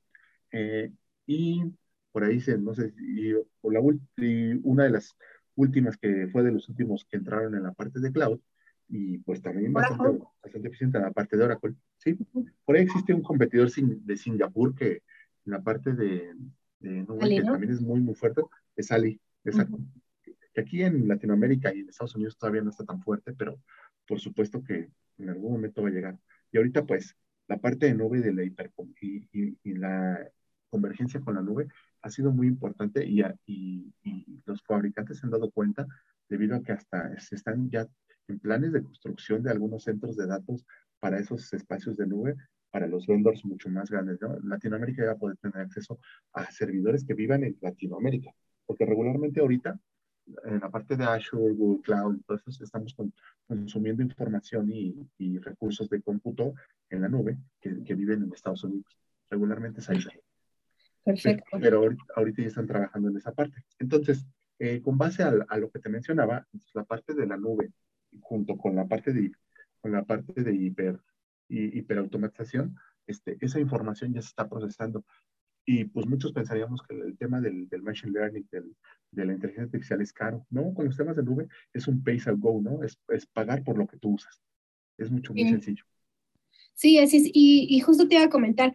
eh, 0.53 0.93
y 1.27 1.63
por 2.13 2.25
ahí 2.25 2.41
se, 2.41 2.59
no 2.59 2.75
sé, 2.75 2.93
y, 2.99 3.33
la, 3.33 3.81
y 4.17 4.61
una 4.63 4.85
de 4.85 4.91
las 4.91 5.17
últimas 5.55 5.97
que 5.97 6.29
fue 6.29 6.43
de 6.43 6.53
los 6.53 6.69
últimos 6.69 7.05
que 7.05 7.17
entraron 7.17 7.55
en 7.55 7.63
la 7.63 7.73
parte 7.73 8.01
de 8.01 8.13
cloud, 8.13 8.41
y 8.89 9.19
pues 9.19 9.41
también 9.41 9.73
bastante, 9.73 10.25
bastante 10.43 10.69
eficiente 10.69 10.99
en 10.99 11.05
la 11.05 11.13
parte 11.13 11.37
de 11.37 11.45
Oracle, 11.45 11.75
¿sí? 11.97 12.19
Por 12.65 12.77
ahí 12.77 12.83
existe 12.83 13.15
un 13.15 13.23
competidor 13.23 13.71
de 13.71 14.17
Singapur 14.17 14.75
que 14.75 15.03
en 15.47 15.53
la 15.53 15.63
parte 15.63 15.93
de, 15.93 16.35
de 16.81 16.91
nube, 17.05 17.37
que 17.37 17.43
también 17.43 17.73
es 17.73 17.81
muy, 17.81 18.01
muy 18.01 18.17
fuerte, 18.17 18.43
es 18.75 18.91
Ali, 18.91 19.19
exacto. 19.45 19.77
Uh 19.77 19.81
-huh 19.81 20.01
que 20.53 20.61
aquí 20.63 20.83
en 20.83 21.09
Latinoamérica 21.09 21.75
y 21.75 21.81
en 21.81 21.89
Estados 21.89 22.15
Unidos 22.17 22.37
todavía 22.37 22.63
no 22.63 22.71
está 22.71 22.85
tan 22.85 23.03
fuerte, 23.03 23.33
pero 23.33 23.61
por 24.07 24.21
supuesto 24.21 24.63
que 24.63 24.91
en 25.19 25.29
algún 25.29 25.53
momento 25.53 25.83
va 25.83 25.89
a 25.89 25.93
llegar. 25.93 26.19
Y 26.53 26.59
ahorita 26.59 26.85
pues 26.85 27.17
la 27.49 27.59
parte 27.59 27.87
de 27.87 27.95
nube 27.95 28.21
de 28.21 28.33
la 28.33 28.45
hiper 28.45 28.73
y, 29.01 29.29
y, 29.33 29.59
y 29.63 29.75
la 29.75 30.31
convergencia 30.71 31.21
con 31.21 31.35
la 31.35 31.43
nube 31.43 31.69
ha 32.03 32.11
sido 32.11 32.33
muy 32.33 32.47
importante 32.47 33.05
y, 33.05 33.23
y, 33.47 33.93
los 34.47 34.63
fabricantes 34.63 35.19
se 35.19 35.27
han 35.27 35.31
dado 35.31 35.51
cuenta 35.51 35.87
debido 36.29 36.57
a 36.57 36.63
que 36.63 36.73
hasta 36.73 37.19
se 37.21 37.35
están 37.37 37.71
ya 37.71 37.87
en 38.27 38.39
planes 38.39 38.73
de 38.73 38.83
construcción 38.83 39.43
de 39.43 39.51
algunos 39.51 39.85
centros 39.85 40.17
de 40.17 40.27
datos 40.27 40.65
para 40.99 41.19
esos 41.19 41.53
espacios 41.53 41.97
de 41.97 42.07
nube 42.07 42.37
para 42.71 42.87
los 42.87 43.07
vendors 43.07 43.45
mucho 43.45 43.69
más 43.69 43.91
grandes. 43.91 44.21
¿no? 44.21 44.39
Latinoamérica 44.41 45.05
va 45.05 45.13
a 45.13 45.19
poder 45.19 45.37
tener 45.37 45.59
acceso 45.59 46.01
a 46.33 46.51
servidores 46.51 47.05
que 47.05 47.15
vivan 47.15 47.45
en 47.45 47.57
Latinoamérica, 47.61 48.33
porque 48.65 48.87
regularmente 48.87 49.41
ahorita 49.41 49.79
en 50.45 50.61
la 50.61 50.71
parte 50.71 50.97
de 50.97 51.05
Azure, 51.05 51.55
Google 51.55 51.83
Cloud, 51.83 52.15
entonces 52.15 52.61
estamos 52.61 52.95
con, 52.95 53.13
consumiendo 53.47 54.03
información 54.03 54.71
y, 54.71 55.09
y, 55.19 55.39
recursos 55.39 55.89
de 55.89 56.01
cómputo 56.03 56.55
en 56.89 57.03
la 57.03 57.09
nube 57.09 57.39
que, 57.61 57.83
que, 57.83 57.95
viven 57.95 58.23
en 58.23 58.33
Estados 58.33 58.65
Unidos. 58.65 58.97
Regularmente 59.29 59.81
es 59.81 59.91
ahí. 59.91 59.99
Perfecto. 61.05 61.45
Pero, 61.53 61.63
pero 61.63 61.79
ahorita, 61.79 62.05
ahorita, 62.17 62.43
ya 62.43 62.49
están 62.49 62.67
trabajando 62.67 63.09
en 63.09 63.17
esa 63.17 63.33
parte. 63.33 63.65
Entonces, 63.79 64.27
eh, 64.59 64.81
con 64.83 64.99
base 64.99 65.23
a, 65.23 65.33
a, 65.49 65.59
lo 65.59 65.71
que 65.71 65.79
te 65.79 65.89
mencionaba, 65.89 66.47
la 66.75 66.85
parte 66.85 67.15
de 67.15 67.27
la 67.27 67.37
nube, 67.37 67.73
junto 68.21 68.57
con 68.57 68.77
la 68.77 68.87
parte 68.87 69.13
de, 69.13 69.33
con 69.81 69.93
la 69.93 70.05
parte 70.05 70.43
de 70.43 70.55
hiper, 70.55 71.01
hiperautomatización, 71.49 72.77
este, 73.07 73.37
esa 73.41 73.59
información 73.59 74.13
ya 74.13 74.23
se 74.23 74.29
está 74.29 74.49
procesando. 74.49 75.05
Y 75.73 75.85
pues 75.85 76.05
muchos 76.05 76.33
pensaríamos 76.33 76.83
que 76.83 76.97
el 76.97 77.17
tema 77.17 77.41
del, 77.41 77.69
del 77.69 77.83
machine 77.83 78.11
learning, 78.11 78.45
del, 78.51 78.75
de 79.13 79.25
la 79.25 79.35
inteligencia 79.35 79.67
artificial 79.67 80.01
es 80.01 80.13
caro. 80.13 80.45
No, 80.51 80.75
con 80.75 80.87
los 80.87 80.97
temas 80.97 81.15
de 81.15 81.23
nube 81.23 81.47
es 81.73 81.87
un 81.87 82.03
pay 82.03 82.17
as 82.17 82.41
go, 82.41 82.61
¿no? 82.61 82.83
Es, 82.83 82.99
es, 83.07 83.25
pagar 83.27 83.63
por 83.63 83.79
lo 83.79 83.87
que 83.87 83.97
tú 83.97 84.15
usas. 84.15 84.43
Es 84.99 85.13
mucho, 85.13 85.33
muy 85.33 85.45
sí. 85.45 85.51
sencillo. 85.51 85.85
Sí, 86.75 86.99
así 86.99 87.19
es. 87.19 87.31
Y, 87.33 87.69
y, 87.71 87.79
justo 87.83 88.09
te 88.09 88.17
iba 88.17 88.25
a 88.25 88.31
comentar, 88.31 88.75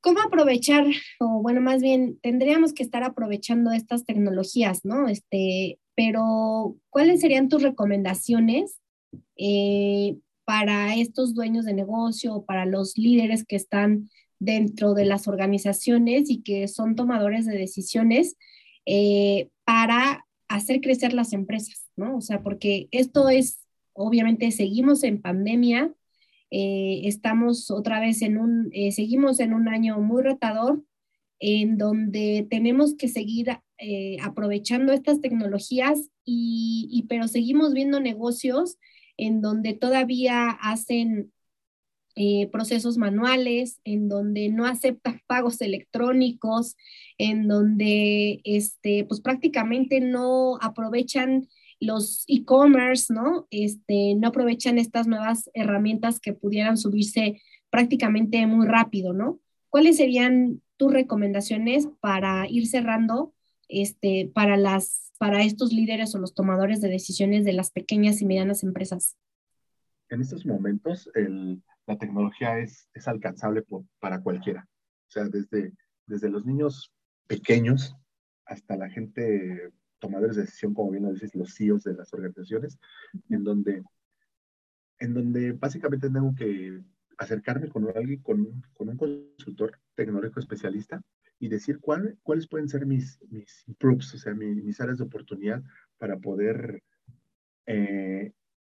¿cómo 0.00 0.20
aprovechar, 0.20 0.86
o 1.20 1.40
bueno, 1.40 1.60
más 1.60 1.82
bien, 1.82 2.18
tendríamos 2.20 2.72
que 2.72 2.82
estar 2.82 3.04
aprovechando 3.04 3.70
estas 3.70 4.04
tecnologías, 4.04 4.84
¿no? 4.84 5.06
Este, 5.06 5.78
pero, 5.94 6.76
¿cuáles 6.90 7.20
serían 7.20 7.48
tus 7.48 7.62
recomendaciones 7.62 8.80
eh, 9.36 10.16
para 10.44 10.96
estos 10.96 11.32
dueños 11.32 11.64
de 11.64 11.74
negocio, 11.74 12.42
para 12.44 12.66
los 12.66 12.98
líderes 12.98 13.44
que 13.44 13.54
están 13.54 14.10
dentro 14.38 14.94
de 14.94 15.04
las 15.04 15.28
organizaciones 15.28 16.30
y 16.30 16.42
que 16.42 16.68
son 16.68 16.94
tomadores 16.94 17.46
de 17.46 17.56
decisiones 17.56 18.36
eh, 18.86 19.50
para 19.64 20.26
hacer 20.48 20.80
crecer 20.80 21.12
las 21.12 21.32
empresas, 21.32 21.90
¿no? 21.96 22.16
O 22.16 22.20
sea, 22.20 22.42
porque 22.42 22.88
esto 22.90 23.28
es, 23.28 23.60
obviamente, 23.92 24.50
seguimos 24.50 25.04
en 25.04 25.20
pandemia, 25.20 25.92
eh, 26.50 27.02
estamos 27.04 27.70
otra 27.70 28.00
vez 28.00 28.22
en 28.22 28.38
un, 28.38 28.70
eh, 28.72 28.92
seguimos 28.92 29.40
en 29.40 29.52
un 29.52 29.68
año 29.68 30.00
muy 30.00 30.22
retador, 30.22 30.82
en 31.40 31.76
donde 31.76 32.46
tenemos 32.50 32.94
que 32.94 33.08
seguir 33.08 33.50
aprovechando 34.24 34.92
estas 34.92 35.20
tecnologías, 35.20 36.10
y, 36.24 37.06
pero 37.08 37.28
seguimos 37.28 37.74
viendo 37.74 38.00
negocios 38.00 38.76
en 39.16 39.40
donde 39.40 39.72
todavía 39.72 40.50
hacen 40.50 41.32
eh, 42.20 42.48
procesos 42.50 42.98
manuales, 42.98 43.80
en 43.84 44.08
donde 44.08 44.48
no 44.48 44.66
aceptan 44.66 45.22
pagos 45.28 45.60
electrónicos, 45.60 46.76
en 47.16 47.46
donde 47.46 48.40
este, 48.42 49.04
pues 49.04 49.20
prácticamente 49.20 50.00
no 50.00 50.58
aprovechan 50.60 51.46
los 51.78 52.24
e-commerce, 52.26 53.14
¿no? 53.14 53.46
Este, 53.52 54.16
no 54.16 54.28
aprovechan 54.28 54.78
estas 54.78 55.06
nuevas 55.06 55.48
herramientas 55.54 56.18
que 56.18 56.32
pudieran 56.32 56.76
subirse 56.76 57.40
prácticamente 57.70 58.44
muy 58.48 58.66
rápido, 58.66 59.12
¿no? 59.12 59.38
¿Cuáles 59.68 59.98
serían 59.98 60.60
tus 60.76 60.92
recomendaciones 60.92 61.88
para 62.00 62.48
ir 62.48 62.66
cerrando 62.66 63.32
este, 63.68 64.28
para, 64.34 64.56
las, 64.56 65.12
para 65.18 65.44
estos 65.44 65.72
líderes 65.72 66.16
o 66.16 66.18
los 66.18 66.34
tomadores 66.34 66.80
de 66.80 66.88
decisiones 66.88 67.44
de 67.44 67.52
las 67.52 67.70
pequeñas 67.70 68.20
y 68.22 68.26
medianas 68.26 68.64
empresas? 68.64 69.16
En 70.10 70.20
estos 70.20 70.44
momentos, 70.44 71.08
el, 71.14 71.62
la 71.88 71.96
tecnología 71.96 72.58
es, 72.58 72.88
es 72.92 73.08
alcanzable 73.08 73.64
para 73.98 74.20
cualquiera. 74.20 74.68
O 75.08 75.10
sea, 75.10 75.24
desde, 75.24 75.72
desde 76.06 76.28
los 76.28 76.44
niños 76.44 76.92
pequeños 77.26 77.96
hasta 78.44 78.76
la 78.76 78.90
gente 78.90 79.72
tomadores 79.98 80.36
de 80.36 80.42
decisión, 80.42 80.74
como 80.74 80.90
bien 80.90 81.04
lo 81.04 81.12
dices, 81.12 81.34
los 81.34 81.54
CEOs 81.54 81.82
de 81.84 81.94
las 81.94 82.12
organizaciones, 82.12 82.78
en 83.30 83.42
donde, 83.42 83.82
en 84.98 85.14
donde 85.14 85.52
básicamente 85.52 86.10
tengo 86.10 86.34
que 86.34 86.80
acercarme 87.16 87.68
con 87.68 87.88
alguien, 87.96 88.20
con, 88.22 88.62
con 88.74 88.90
un 88.90 88.96
consultor 88.96 89.80
tecnológico 89.94 90.40
especialista 90.40 91.02
y 91.40 91.48
decir 91.48 91.80
cuál, 91.80 92.18
cuáles 92.22 92.46
pueden 92.46 92.68
ser 92.68 92.86
mis, 92.86 93.18
mis 93.30 93.64
o 93.66 94.00
sea, 94.00 94.34
mi, 94.34 94.54
mis 94.54 94.80
áreas 94.80 94.98
de 94.98 95.04
oportunidad 95.04 95.62
para 95.96 96.18
poder 96.18 96.82
eh, 97.66 98.32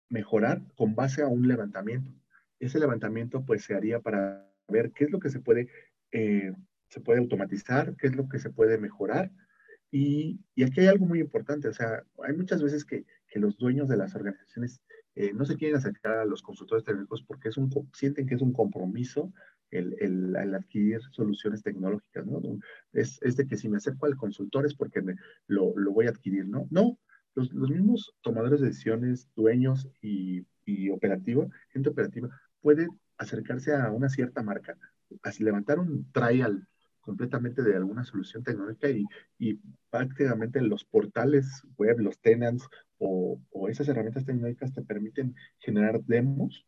mejorar 0.08 0.62
con 0.74 0.94
base 0.94 1.22
a 1.22 1.28
un 1.28 1.46
levantamiento 1.46 2.10
ese 2.66 2.78
levantamiento 2.78 3.44
pues 3.44 3.64
se 3.64 3.74
haría 3.74 4.00
para 4.00 4.50
ver 4.68 4.92
qué 4.92 5.04
es 5.04 5.10
lo 5.10 5.20
que 5.20 5.30
se 5.30 5.40
puede, 5.40 5.68
eh, 6.12 6.52
se 6.88 7.00
puede 7.00 7.20
automatizar, 7.20 7.96
qué 7.96 8.06
es 8.08 8.16
lo 8.16 8.28
que 8.28 8.38
se 8.38 8.50
puede 8.50 8.78
mejorar. 8.78 9.30
Y, 9.90 10.40
y, 10.54 10.64
aquí 10.64 10.80
hay 10.80 10.88
algo 10.88 11.06
muy 11.06 11.20
importante, 11.20 11.68
o 11.68 11.72
sea, 11.72 12.02
hay 12.24 12.36
muchas 12.36 12.62
veces 12.62 12.84
que, 12.84 13.04
que 13.28 13.38
los 13.38 13.56
dueños 13.56 13.88
de 13.88 13.96
las 13.96 14.14
organizaciones 14.16 14.80
eh, 15.14 15.32
no 15.32 15.44
se 15.44 15.56
quieren 15.56 15.76
acercar 15.76 16.18
a 16.18 16.24
los 16.24 16.42
consultores 16.42 16.84
técnicos 16.84 17.22
porque 17.22 17.48
es 17.48 17.56
un, 17.56 17.70
sienten 17.92 18.26
que 18.26 18.34
es 18.34 18.42
un 18.42 18.52
compromiso 18.52 19.32
el, 19.70 19.94
el, 20.00 20.36
el 20.36 20.54
adquirir 20.54 21.00
soluciones 21.12 21.62
tecnológicas, 21.62 22.26
¿no? 22.26 22.40
Es, 22.92 23.20
es, 23.22 23.36
de 23.36 23.46
que 23.46 23.56
si 23.56 23.68
me 23.68 23.76
acerco 23.76 24.06
al 24.06 24.16
consultor 24.16 24.66
es 24.66 24.74
porque 24.74 25.02
me, 25.02 25.16
lo, 25.46 25.76
lo 25.76 25.92
voy 25.92 26.06
a 26.06 26.10
adquirir, 26.10 26.46
¿no? 26.46 26.66
No, 26.70 26.98
los, 27.34 27.52
los 27.52 27.70
mismos 27.70 28.14
tomadores 28.22 28.60
de 28.60 28.68
decisiones, 28.68 29.28
dueños 29.34 29.88
y, 30.00 30.46
y 30.64 30.90
operativa, 30.90 31.46
gente 31.70 31.90
operativa, 31.90 32.28
puede 32.64 32.88
acercarse 33.18 33.74
a 33.74 33.90
una 33.90 34.08
cierta 34.08 34.42
marca, 34.42 34.74
así 35.22 35.44
levantar 35.44 35.78
un 35.78 36.10
trial 36.12 36.66
completamente 37.02 37.60
de 37.62 37.76
alguna 37.76 38.04
solución 38.04 38.42
tecnológica 38.42 38.88
y, 38.88 39.04
y 39.38 39.60
prácticamente 39.90 40.62
los 40.62 40.82
portales 40.86 41.62
web, 41.76 42.00
los 42.00 42.18
tenants 42.20 42.66
o, 42.96 43.38
esas 43.68 43.86
herramientas 43.88 44.24
tecnológicas 44.24 44.72
te 44.72 44.80
permiten 44.80 45.34
generar 45.58 46.02
demos 46.04 46.64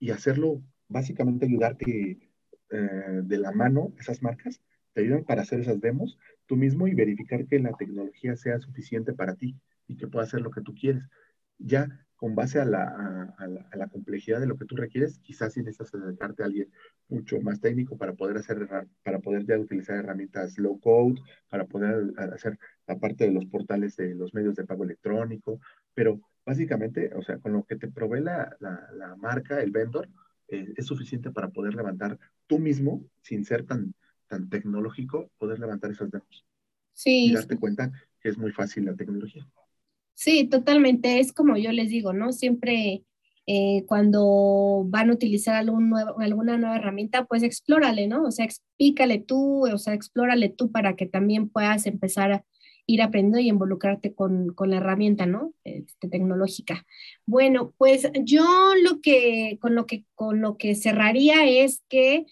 y 0.00 0.10
hacerlo, 0.10 0.62
básicamente 0.88 1.44
ayudarte 1.44 2.30
eh, 2.70 3.20
de 3.22 3.38
la 3.38 3.52
mano, 3.52 3.92
esas 3.98 4.22
marcas, 4.22 4.62
te 4.94 5.02
ayudan 5.02 5.24
para 5.24 5.42
hacer 5.42 5.60
esas 5.60 5.82
demos 5.82 6.18
tú 6.46 6.56
mismo 6.56 6.88
y 6.88 6.94
verificar 6.94 7.46
que 7.46 7.58
la 7.58 7.74
tecnología 7.74 8.36
sea 8.36 8.58
suficiente 8.58 9.12
para 9.12 9.34
ti 9.34 9.54
y 9.86 9.98
que 9.98 10.08
pueda 10.08 10.24
hacer 10.24 10.40
lo 10.40 10.50
que 10.50 10.62
tú 10.62 10.74
quieres. 10.74 11.04
Ya 11.58 12.05
con 12.16 12.34
base 12.34 12.58
a 12.58 12.64
la, 12.64 13.34
a, 13.38 13.76
la, 13.76 13.88
complejidad 13.88 14.40
de 14.40 14.46
lo 14.46 14.56
que 14.56 14.64
tú 14.64 14.74
requieres, 14.74 15.18
quizás 15.18 15.52
sí 15.52 15.60
necesitas 15.60 15.94
acercarte 15.94 16.42
a 16.42 16.46
alguien 16.46 16.70
mucho 17.08 17.40
más 17.40 17.60
técnico 17.60 17.98
para 17.98 18.14
poder 18.14 18.38
hacer, 18.38 18.66
para 19.02 19.18
poder 19.18 19.44
ya 19.44 19.58
utilizar 19.58 19.96
herramientas 19.96 20.58
low 20.58 20.80
code, 20.80 21.20
para 21.50 21.66
poder 21.66 22.14
hacer 22.32 22.58
la 22.86 22.98
parte 22.98 23.24
de 23.24 23.32
los 23.32 23.44
portales 23.46 23.96
de 23.96 24.14
los 24.14 24.32
medios 24.32 24.56
de 24.56 24.64
pago 24.64 24.84
electrónico, 24.84 25.60
pero 25.94 26.20
básicamente, 26.44 27.12
o 27.14 27.22
sea, 27.22 27.38
con 27.38 27.52
lo 27.52 27.64
que 27.64 27.76
te 27.76 27.88
provee 27.88 28.22
la, 28.22 28.56
la, 28.60 29.16
marca, 29.16 29.60
el 29.60 29.70
vendor, 29.70 30.08
eh, 30.48 30.72
es 30.76 30.86
suficiente 30.86 31.30
para 31.30 31.48
poder 31.48 31.74
levantar 31.74 32.18
tú 32.46 32.58
mismo, 32.58 33.04
sin 33.20 33.44
ser 33.44 33.64
tan, 33.64 33.94
tan 34.26 34.48
tecnológico, 34.48 35.30
poder 35.38 35.58
levantar 35.58 35.90
esas 35.90 36.10
demos. 36.10 36.46
Sí. 36.94 37.26
Y 37.26 37.34
darte 37.34 37.58
cuenta 37.58 37.92
que 38.20 38.30
es 38.30 38.38
muy 38.38 38.52
fácil 38.52 38.86
la 38.86 38.94
tecnología. 38.94 39.46
Sí, 40.16 40.48
totalmente. 40.48 41.20
Es 41.20 41.32
como 41.32 41.58
yo 41.58 41.72
les 41.72 41.90
digo, 41.90 42.14
¿no? 42.14 42.32
Siempre 42.32 43.04
eh, 43.46 43.84
cuando 43.86 44.84
van 44.86 45.10
a 45.10 45.12
utilizar 45.12 45.54
algún 45.54 45.90
nuevo, 45.90 46.18
alguna 46.18 46.56
nueva 46.56 46.76
herramienta, 46.76 47.26
pues 47.26 47.42
explórale, 47.42 48.08
¿no? 48.08 48.24
O 48.24 48.30
sea, 48.30 48.46
explícale 48.46 49.18
tú, 49.18 49.66
o 49.68 49.78
sea, 49.78 49.92
explórale 49.92 50.48
tú 50.48 50.72
para 50.72 50.96
que 50.96 51.06
también 51.06 51.50
puedas 51.50 51.86
empezar 51.86 52.32
a 52.32 52.44
ir 52.86 53.02
aprendiendo 53.02 53.38
y 53.40 53.48
involucrarte 53.50 54.14
con, 54.14 54.54
con 54.54 54.70
la 54.70 54.78
herramienta, 54.78 55.26
¿no? 55.26 55.52
Este, 55.64 56.08
tecnológica. 56.08 56.86
Bueno, 57.26 57.74
pues 57.76 58.10
yo 58.24 58.72
lo 58.82 59.02
que, 59.02 59.58
con 59.60 59.74
lo 59.74 59.86
que, 59.86 60.04
con 60.14 60.40
lo 60.40 60.56
que 60.56 60.74
cerraría 60.74 61.46
es 61.46 61.82
que 61.90 62.24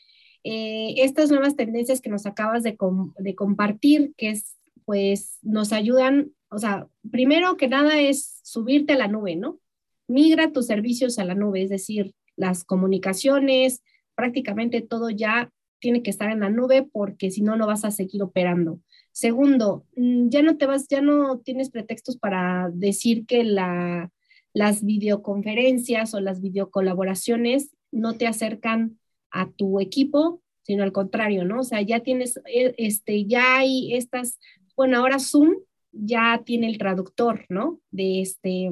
eh, 0.43 0.95
estas 0.99 1.30
nuevas 1.30 1.55
tendencias 1.55 2.01
que 2.01 2.11
nos 2.11 2.24
acabas 2.24 2.62
de, 2.62 2.78
de 3.18 3.35
compartir, 3.35 4.14
que 4.16 4.30
es, 4.30 4.57
pues, 4.87 5.39
nos 5.43 5.72
ayudan 5.72 6.32
o 6.55 6.59
sea, 6.59 6.86
primero 7.11 7.57
que 7.57 7.68
nada 7.68 8.00
es 8.00 8.40
subirte 8.42 8.92
a 8.92 8.98
la 8.98 9.09
nube, 9.09 9.36
¿no? 9.36 9.59
Migra 10.07 10.52
tus 10.52 10.66
servicios 10.66 11.18
a 11.18 11.24
la 11.24 11.34
nube, 11.34 11.62
es 11.62 11.70
decir, 11.70 12.14
las 12.36 12.64
comunicaciones, 12.64 13.82
prácticamente 14.14 14.80
todo 14.80 15.11
ya 15.11 15.50
tiene 15.80 16.02
que 16.02 16.11
estar 16.11 16.30
en 16.30 16.40
la 16.40 16.50
nube 16.50 16.88
porque 16.90 17.30
si 17.30 17.42
no, 17.42 17.57
no 17.57 17.66
vas 17.66 17.84
a 17.84 17.90
seguir 17.90 18.22
operando. 18.22 18.80
Segundo, 19.12 19.84
mm, 19.96 20.28
ya 20.28 20.42
no 20.42 20.57
te 20.57 20.66
vas, 20.66 20.88
ya 20.88 21.00
no 21.00 21.38
tienes 21.38 21.70
pretextos 21.70 22.16
para 22.16 22.70
decir 22.72 23.26
que 23.26 23.44
la, 23.44 24.11
las 24.52 24.84
videoconferencias 24.84 26.14
o 26.14 26.20
las 26.20 26.40
videocolaboraciones 26.40 27.74
no 27.92 28.14
te 28.14 28.26
acercan 28.26 28.98
a 29.30 29.50
tu 29.50 29.80
equipo, 29.80 30.40
sino 30.62 30.84
al 30.84 30.92
contrario, 30.92 31.44
¿no? 31.44 31.61
O 31.61 31.64
sea, 31.64 31.82
ya 31.82 32.00
tienes, 32.00 32.40
eh, 32.46 32.74
este, 32.78 33.26
ya 33.26 33.59
hay 33.59 33.94
estas, 33.94 34.38
bueno, 34.76 34.98
ahora 34.98 35.18
Zoom 35.18 35.57
ya 35.95 36.42
tiene 36.45 36.66
el 36.68 36.78
traductor, 36.78 37.47
¿no? 37.49 37.80
De 37.90 38.20
este, 38.20 38.70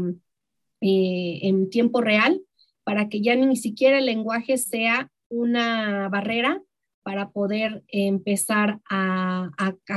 eh, 0.80 1.38
en 1.42 1.70
tiempo 1.70 2.00
real, 2.00 2.40
para 2.84 3.08
que 3.08 3.20
ya 3.20 3.34
ni 3.36 3.56
siquiera 3.56 3.98
el 3.98 4.06
lenguaje 4.06 4.58
sea 4.58 5.10
una 5.28 6.08
barrera 6.08 6.62
para 7.02 7.30
poder 7.30 7.82
empezar 7.88 8.80
a, 8.88 9.50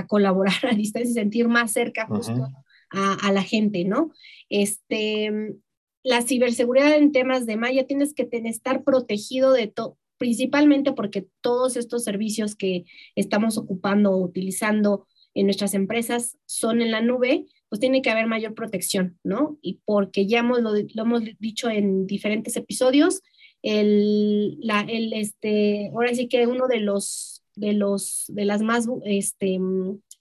colaborar 0.08 0.54
a 0.72 0.76
distancia 0.76 1.12
y 1.12 1.14
sentir 1.14 1.48
más 1.48 1.72
cerca 1.72 2.08
justo 2.08 2.50
a, 2.90 3.32
la 3.32 3.44
gente, 3.44 3.84
¿no? 3.84 4.12
Este, 4.50 5.56
la 6.04 6.22
ciberseguridad 6.22 6.96
en 6.96 7.12
temas 7.12 7.46
de 7.46 7.58
Maya 7.58 7.86
tienes 7.86 8.14
que 8.14 8.30
estar 8.32 8.84
protegido 8.84 9.52
de 9.52 9.68
todo, 9.68 9.98
principalmente 10.18 10.94
porque 10.94 11.28
todos 11.42 11.78
estos 11.78 12.04
servicios 12.04 12.56
que 12.56 12.86
estamos 13.16 13.58
ocupando 13.58 14.12
o 14.12 14.24
utilizando 14.24 15.08
en 15.36 15.46
nuestras 15.46 15.74
empresas 15.74 16.38
son 16.46 16.82
en 16.82 16.92
la 16.92 17.02
nube, 17.02 17.46
pues 17.70 17.80
tiene 17.80 18.02
que 18.02 18.10
haber 18.10 18.26
mayor 18.26 18.56
protección, 18.56 19.20
¿no? 19.24 19.60
Y 19.62 19.82
porque 19.86 20.26
ya 20.26 20.40
hemos, 20.40 20.62
lo, 20.62 20.74
hemos 20.76 21.22
dicho 21.40 21.70
en 21.70 22.08
diferentes 22.08 22.56
episodios, 22.56 23.22
el, 23.62 24.58
la, 24.62 24.82
el, 24.82 25.14
este, 25.14 25.90
ahora 25.90 26.14
sí 26.14 26.28
que 26.28 26.48
uno 26.48 26.68
de 26.68 26.80
los, 26.80 27.44
de 27.56 27.74
los, 27.74 28.26
de 28.30 28.46
las 28.46 28.62
más, 28.62 28.88
este, 29.04 29.60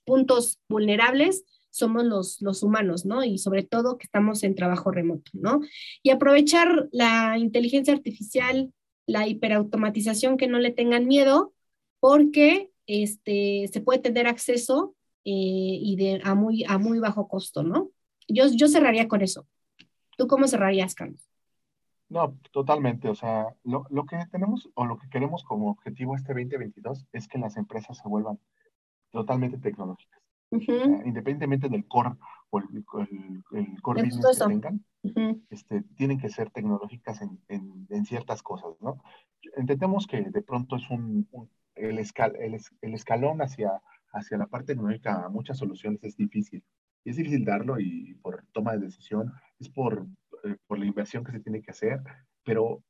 puntos 0.05 0.59
vulnerables 0.69 1.45
somos 1.71 2.05
los, 2.05 2.41
los 2.41 2.63
humanos, 2.63 3.05
¿no? 3.05 3.25
Y 3.25 3.39
sobre 3.39 3.63
todo 3.63 3.99
que 3.99 4.05
estamos 4.05 4.43
en 4.43 4.55
trabajo 4.55 4.91
remoto, 4.91 5.31
¿no? 5.35 5.61
Y 6.03 6.11
aprovechar 6.11 6.89
la 6.93 7.39
inteligencia 7.39 7.95
artificial, 7.95 8.73
la 9.07 9.29
hiperautomatización, 9.29 10.37
que 10.37 10.49
no 10.49 10.59
le 10.59 10.71
tengan 10.71 11.07
miedo, 11.07 11.53
porque 12.01 12.71
este, 12.87 13.69
se 13.73 13.81
puede 13.81 13.99
tener 14.01 14.27
acceso 14.27 14.95
eh, 15.25 15.79
y 15.81 15.97
de, 15.97 16.21
a, 16.25 16.35
muy, 16.35 16.65
a 16.65 16.79
muy 16.79 16.99
bajo 16.99 17.29
costo, 17.29 17.63
¿no? 17.63 17.91
Yo, 18.29 18.45
yo 18.55 18.69
cerraría 18.69 19.09
con 19.09 19.23
eso. 19.23 19.47
¿Tú 20.17 20.27
cómo 20.27 20.47
cerrarías, 20.47 20.95
Carlos? 20.95 21.29
No, 22.09 22.39
totalmente. 22.53 23.09
O 23.09 23.15
sea, 23.15 23.47
lo, 23.65 23.87
lo, 23.91 24.05
que 24.07 24.19
tenemos 24.31 24.71
o 24.75 24.85
lo 24.87 24.99
que 24.99 25.09
queremos 25.09 25.43
como 25.45 25.71
objetivo 25.71 26.15
este 26.15 26.33
2022 26.33 27.07
es 27.13 27.29
que 27.29 27.39
las 27.39 27.57
empresas 27.57 27.99
se 27.99 28.09
vuelvan 28.09 28.39
totalmente 29.11 29.59
tecnológicas. 29.59 30.21
independientemente 30.51 31.69
del 31.69 31.87
core 31.87 32.13
o 32.51 32.59
el, 32.59 32.85
el, 33.53 33.83
core 33.83 34.05
business 34.05 34.39
que 34.39 34.47
tengan, 34.47 34.85
este, 35.51 35.83
tienen 35.97 36.21
que 36.21 36.29
ser 36.29 36.51
tecnológicas 36.51 37.23
en, 37.23 37.41
en, 37.49 37.87
en, 37.91 38.05
ciertas 38.05 38.43
cosas, 38.43 38.77
¿no? 38.81 39.03
Entendemos 39.57 40.07
que 40.07 40.21
de 40.23 40.43
pronto 40.43 40.77
es 40.77 40.89
un, 40.91 41.27
el, 41.75 41.99
escal, 41.99 42.37
el, 42.37 42.61
el 42.83 42.95
escalón 42.95 43.43
hacia 43.43 43.83
hacia 44.15 44.39
la 44.39 44.47
parte 44.47 44.75
tecnológica 44.75 45.29
muchas 45.29 45.59
soluciones 45.59 46.03
es 46.05 46.17
difícil. 46.17 46.65
Y 47.05 47.11
es 47.11 47.17
difícil 47.17 47.45
darlo 47.45 47.79
y 47.79 48.15
por 48.23 48.45
toma 48.53 48.73
de 48.73 48.87
decisión, 48.87 49.33
es 49.59 49.69
por, 49.69 50.07
eh, 50.45 50.57
por 50.67 50.79
la 50.79 50.87
inversión 50.87 51.25
que 51.25 51.33
se 51.33 51.41
tiene 51.41 51.61
que 51.61 51.71
hacer, 51.71 52.01
pero, 52.43 52.83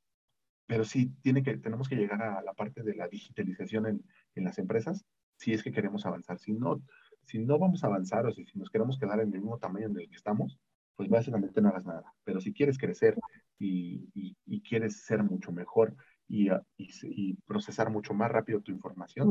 pero 0.66 0.85
sí 0.85 1.12
tiene 1.22 1.43
que, 1.43 1.57
tenemos 1.57 1.89
que 1.89 1.97
llegar 1.97 2.22
a 2.22 2.43
la 2.43 2.55
parte 2.55 2.83
de 2.83 2.95
la 2.95 3.09
digitalización 3.09 3.87
en, 3.87 4.05
en 4.35 4.45
las 4.45 4.59
empresas 4.59 5.05
si 5.37 5.53
es 5.53 5.62
que 5.62 5.72
queremos 5.72 6.07
avanzar. 6.07 6.39
Si 6.39 6.53
no, 6.53 6.83
si 7.22 7.39
no 7.39 7.59
vamos 7.59 7.83
a 7.83 7.89
avanzar 7.89 8.27
o 8.27 8.33
si, 8.33 8.45
nos 8.55 8.70
queremos 8.70 8.99
quedar 8.99 9.20
en 9.20 9.35
el 9.35 9.41
mismo 9.41 9.59
tamaño 9.59 9.87
en 9.87 9.99
el 9.99 10.09
que 10.09 10.16
estamos, 10.16 10.59
pues 10.97 11.09
básicamente 11.09 11.61
no 11.61 11.70
hagas 11.70 11.85
nada. 11.85 12.14
Pero 12.22 12.41
si 12.41 12.53
quieres 12.53 12.79
crecer 12.79 13.18
y, 13.59 14.37
y 14.47 14.62
quieres 14.62 15.05
ser 15.05 15.22
mucho 15.22 15.51
mejor 15.51 15.97
y, 16.29 16.49
y, 16.77 17.35
procesar 17.47 17.91
mucho 17.91 18.14
más 18.14 18.31
rápido 18.31 18.61
tu 18.61 18.72
información, 18.72 19.29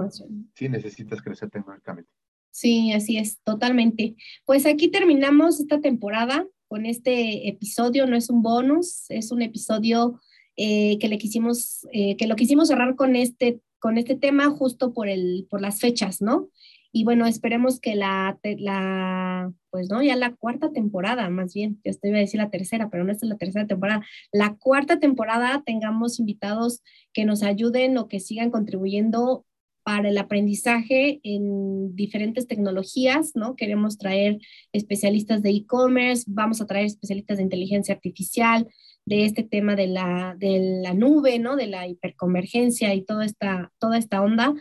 si 0.53 0.69
necesitas 0.69 1.21
crecer 1.21 1.49
tecnológicamente. 1.49 2.09
Sí, 2.51 2.93
así 2.93 3.17
es, 3.17 3.39
totalmente. 3.43 4.15
Pues 4.45 4.65
aquí 4.65 4.89
terminamos 4.89 5.59
esta 5.59 5.81
temporada 5.81 6.47
con 6.67 6.85
este 6.85 7.47
episodio, 7.47 8.05
no 8.05 8.15
es 8.15 8.29
un 8.29 8.43
bonus, 8.43 9.09
es 9.09 9.31
un 9.31 9.41
episodio 9.41 10.19
eh, 10.55 10.99
que 10.99 11.07
le 11.07 11.17
quisimos, 11.17 11.87
eh, 11.91 12.15
que 12.15 12.27
lo 12.27 12.35
quisimos 12.35 12.67
cerrar 12.67 12.95
con 12.95 13.15
este, 13.15 13.59
con 13.79 13.97
este 13.97 14.15
tema 14.15 14.49
justo 14.51 14.93
por, 14.93 15.09
el, 15.09 15.47
por 15.49 15.61
las 15.61 15.79
fechas, 15.79 16.21
¿no? 16.21 16.49
Y 16.95 17.05
bueno, 17.05 17.25
esperemos 17.25 17.79
que 17.79 17.95
la, 17.95 18.39
la, 18.43 19.51
pues 19.71 19.89
no, 19.89 20.03
ya 20.03 20.15
la 20.15 20.35
cuarta 20.35 20.71
temporada, 20.71 21.27
más 21.31 21.55
bien, 21.55 21.81
yo 21.83 21.89
estoy 21.89 22.11
a 22.11 22.19
decir 22.19 22.39
la 22.39 22.51
tercera, 22.51 22.91
pero 22.91 23.03
no 23.03 23.11
es 23.11 23.23
la 23.23 23.35
tercera 23.35 23.65
temporada, 23.65 24.05
la 24.31 24.55
cuarta 24.57 24.99
temporada 24.99 25.63
tengamos 25.65 26.19
invitados 26.19 26.83
que 27.11 27.25
nos 27.25 27.41
ayuden 27.41 27.97
o 27.97 28.07
que 28.07 28.19
sigan 28.19 28.51
contribuyendo 28.51 29.43
para 29.81 30.09
el 30.09 30.17
aprendizaje 30.19 31.19
en 31.23 31.95
diferentes 31.95 32.47
tecnologías, 32.47 33.31
¿no? 33.35 33.55
Queremos 33.55 33.97
traer 33.97 34.37
especialistas 34.71 35.41
de 35.41 35.49
e-commerce, 35.49 36.25
vamos 36.27 36.61
a 36.61 36.67
traer 36.67 36.85
especialistas 36.85 37.37
de 37.37 37.43
inteligencia 37.43 37.95
artificial, 37.95 38.67
de 39.05 39.25
este 39.25 39.43
tema 39.43 39.75
de 39.75 39.87
la, 39.87 40.35
de 40.37 40.79
la 40.83 40.93
nube, 40.93 41.39
¿no? 41.39 41.55
De 41.55 41.67
la 41.67 41.87
hiperconvergencia 41.87 42.93
y 42.93 43.01
toda 43.01 43.25
esta, 43.25 43.73
toda 43.79 43.97
esta 43.97 44.21
onda 44.21 44.53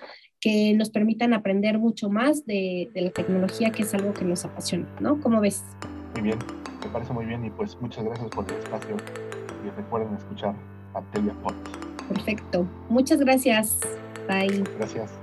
que 0.43 0.74
nos 0.74 0.90
permitan 0.90 1.32
aprender 1.32 1.78
mucho 1.78 2.11
más 2.11 2.45
de, 2.45 2.90
la 2.95 3.11
tecnología, 3.11 3.70
que 3.70 3.84
es 3.84 3.95
algo 3.95 4.12
que 4.12 4.24
nos 4.24 4.45
apasiona, 4.45 4.86
¿no? 5.01 5.20
¿Cómo 5.20 5.40
ves? 5.40 5.62
Muy 6.14 6.22
bien, 6.22 6.38
me 6.84 6.90
parece 6.90 7.12
muy 7.12 7.24
bien 7.24 7.45
y 7.45 7.51
pues 7.51 7.80
muchas 7.80 8.05
gracias 8.05 8.28
por 8.30 8.45
el 8.51 8.59
espacio 8.59 8.97
y 9.64 9.70
recuerden 9.70 10.14
escuchar 10.16 10.55
a 10.95 11.01
Telia 11.12 11.34
Perfecto, 12.09 12.66
muchas 12.90 13.20
gracias. 13.20 13.78
Bye. 14.28 14.64
Gracias. 14.78 15.22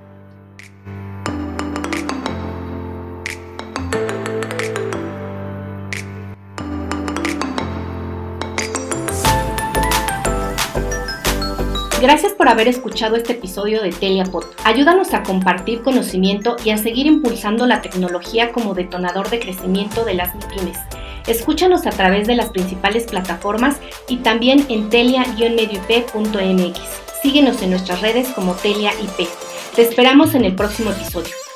Gracias 12.01 12.31
por 12.31 12.47
haber 12.47 12.69
escuchado 12.69 13.17
este 13.17 13.33
episodio 13.33 13.81
de 13.81 13.91
Teliapod. 13.91 14.45
Ayúdanos 14.63 15.13
a 15.13 15.21
compartir 15.21 15.81
conocimiento 15.81 16.55
y 16.63 16.69
a 16.69 16.77
seguir 16.77 17.07
impulsando 17.07 17.67
la 17.67 17.81
tecnología 17.81 18.53
como 18.53 18.73
detonador 18.73 19.29
de 19.29 19.39
crecimiento 19.39 20.05
de 20.05 20.13
las 20.13 20.33
MIPIMES. 20.33 20.79
Escúchanos 21.27 21.85
a 21.85 21.89
través 21.89 22.25
de 22.25 22.35
las 22.35 22.51
principales 22.51 23.03
plataformas 23.03 23.75
y 24.07 24.19
también 24.19 24.65
en 24.69 24.89
telia-medioip.mx. 24.89 26.79
Síguenos 27.21 27.61
en 27.61 27.71
nuestras 27.71 27.99
redes 28.01 28.29
como 28.29 28.53
Telia 28.53 28.93
IP. 28.93 29.27
Te 29.75 29.81
esperamos 29.81 30.35
en 30.35 30.45
el 30.45 30.55
próximo 30.55 30.91
episodio. 30.91 31.48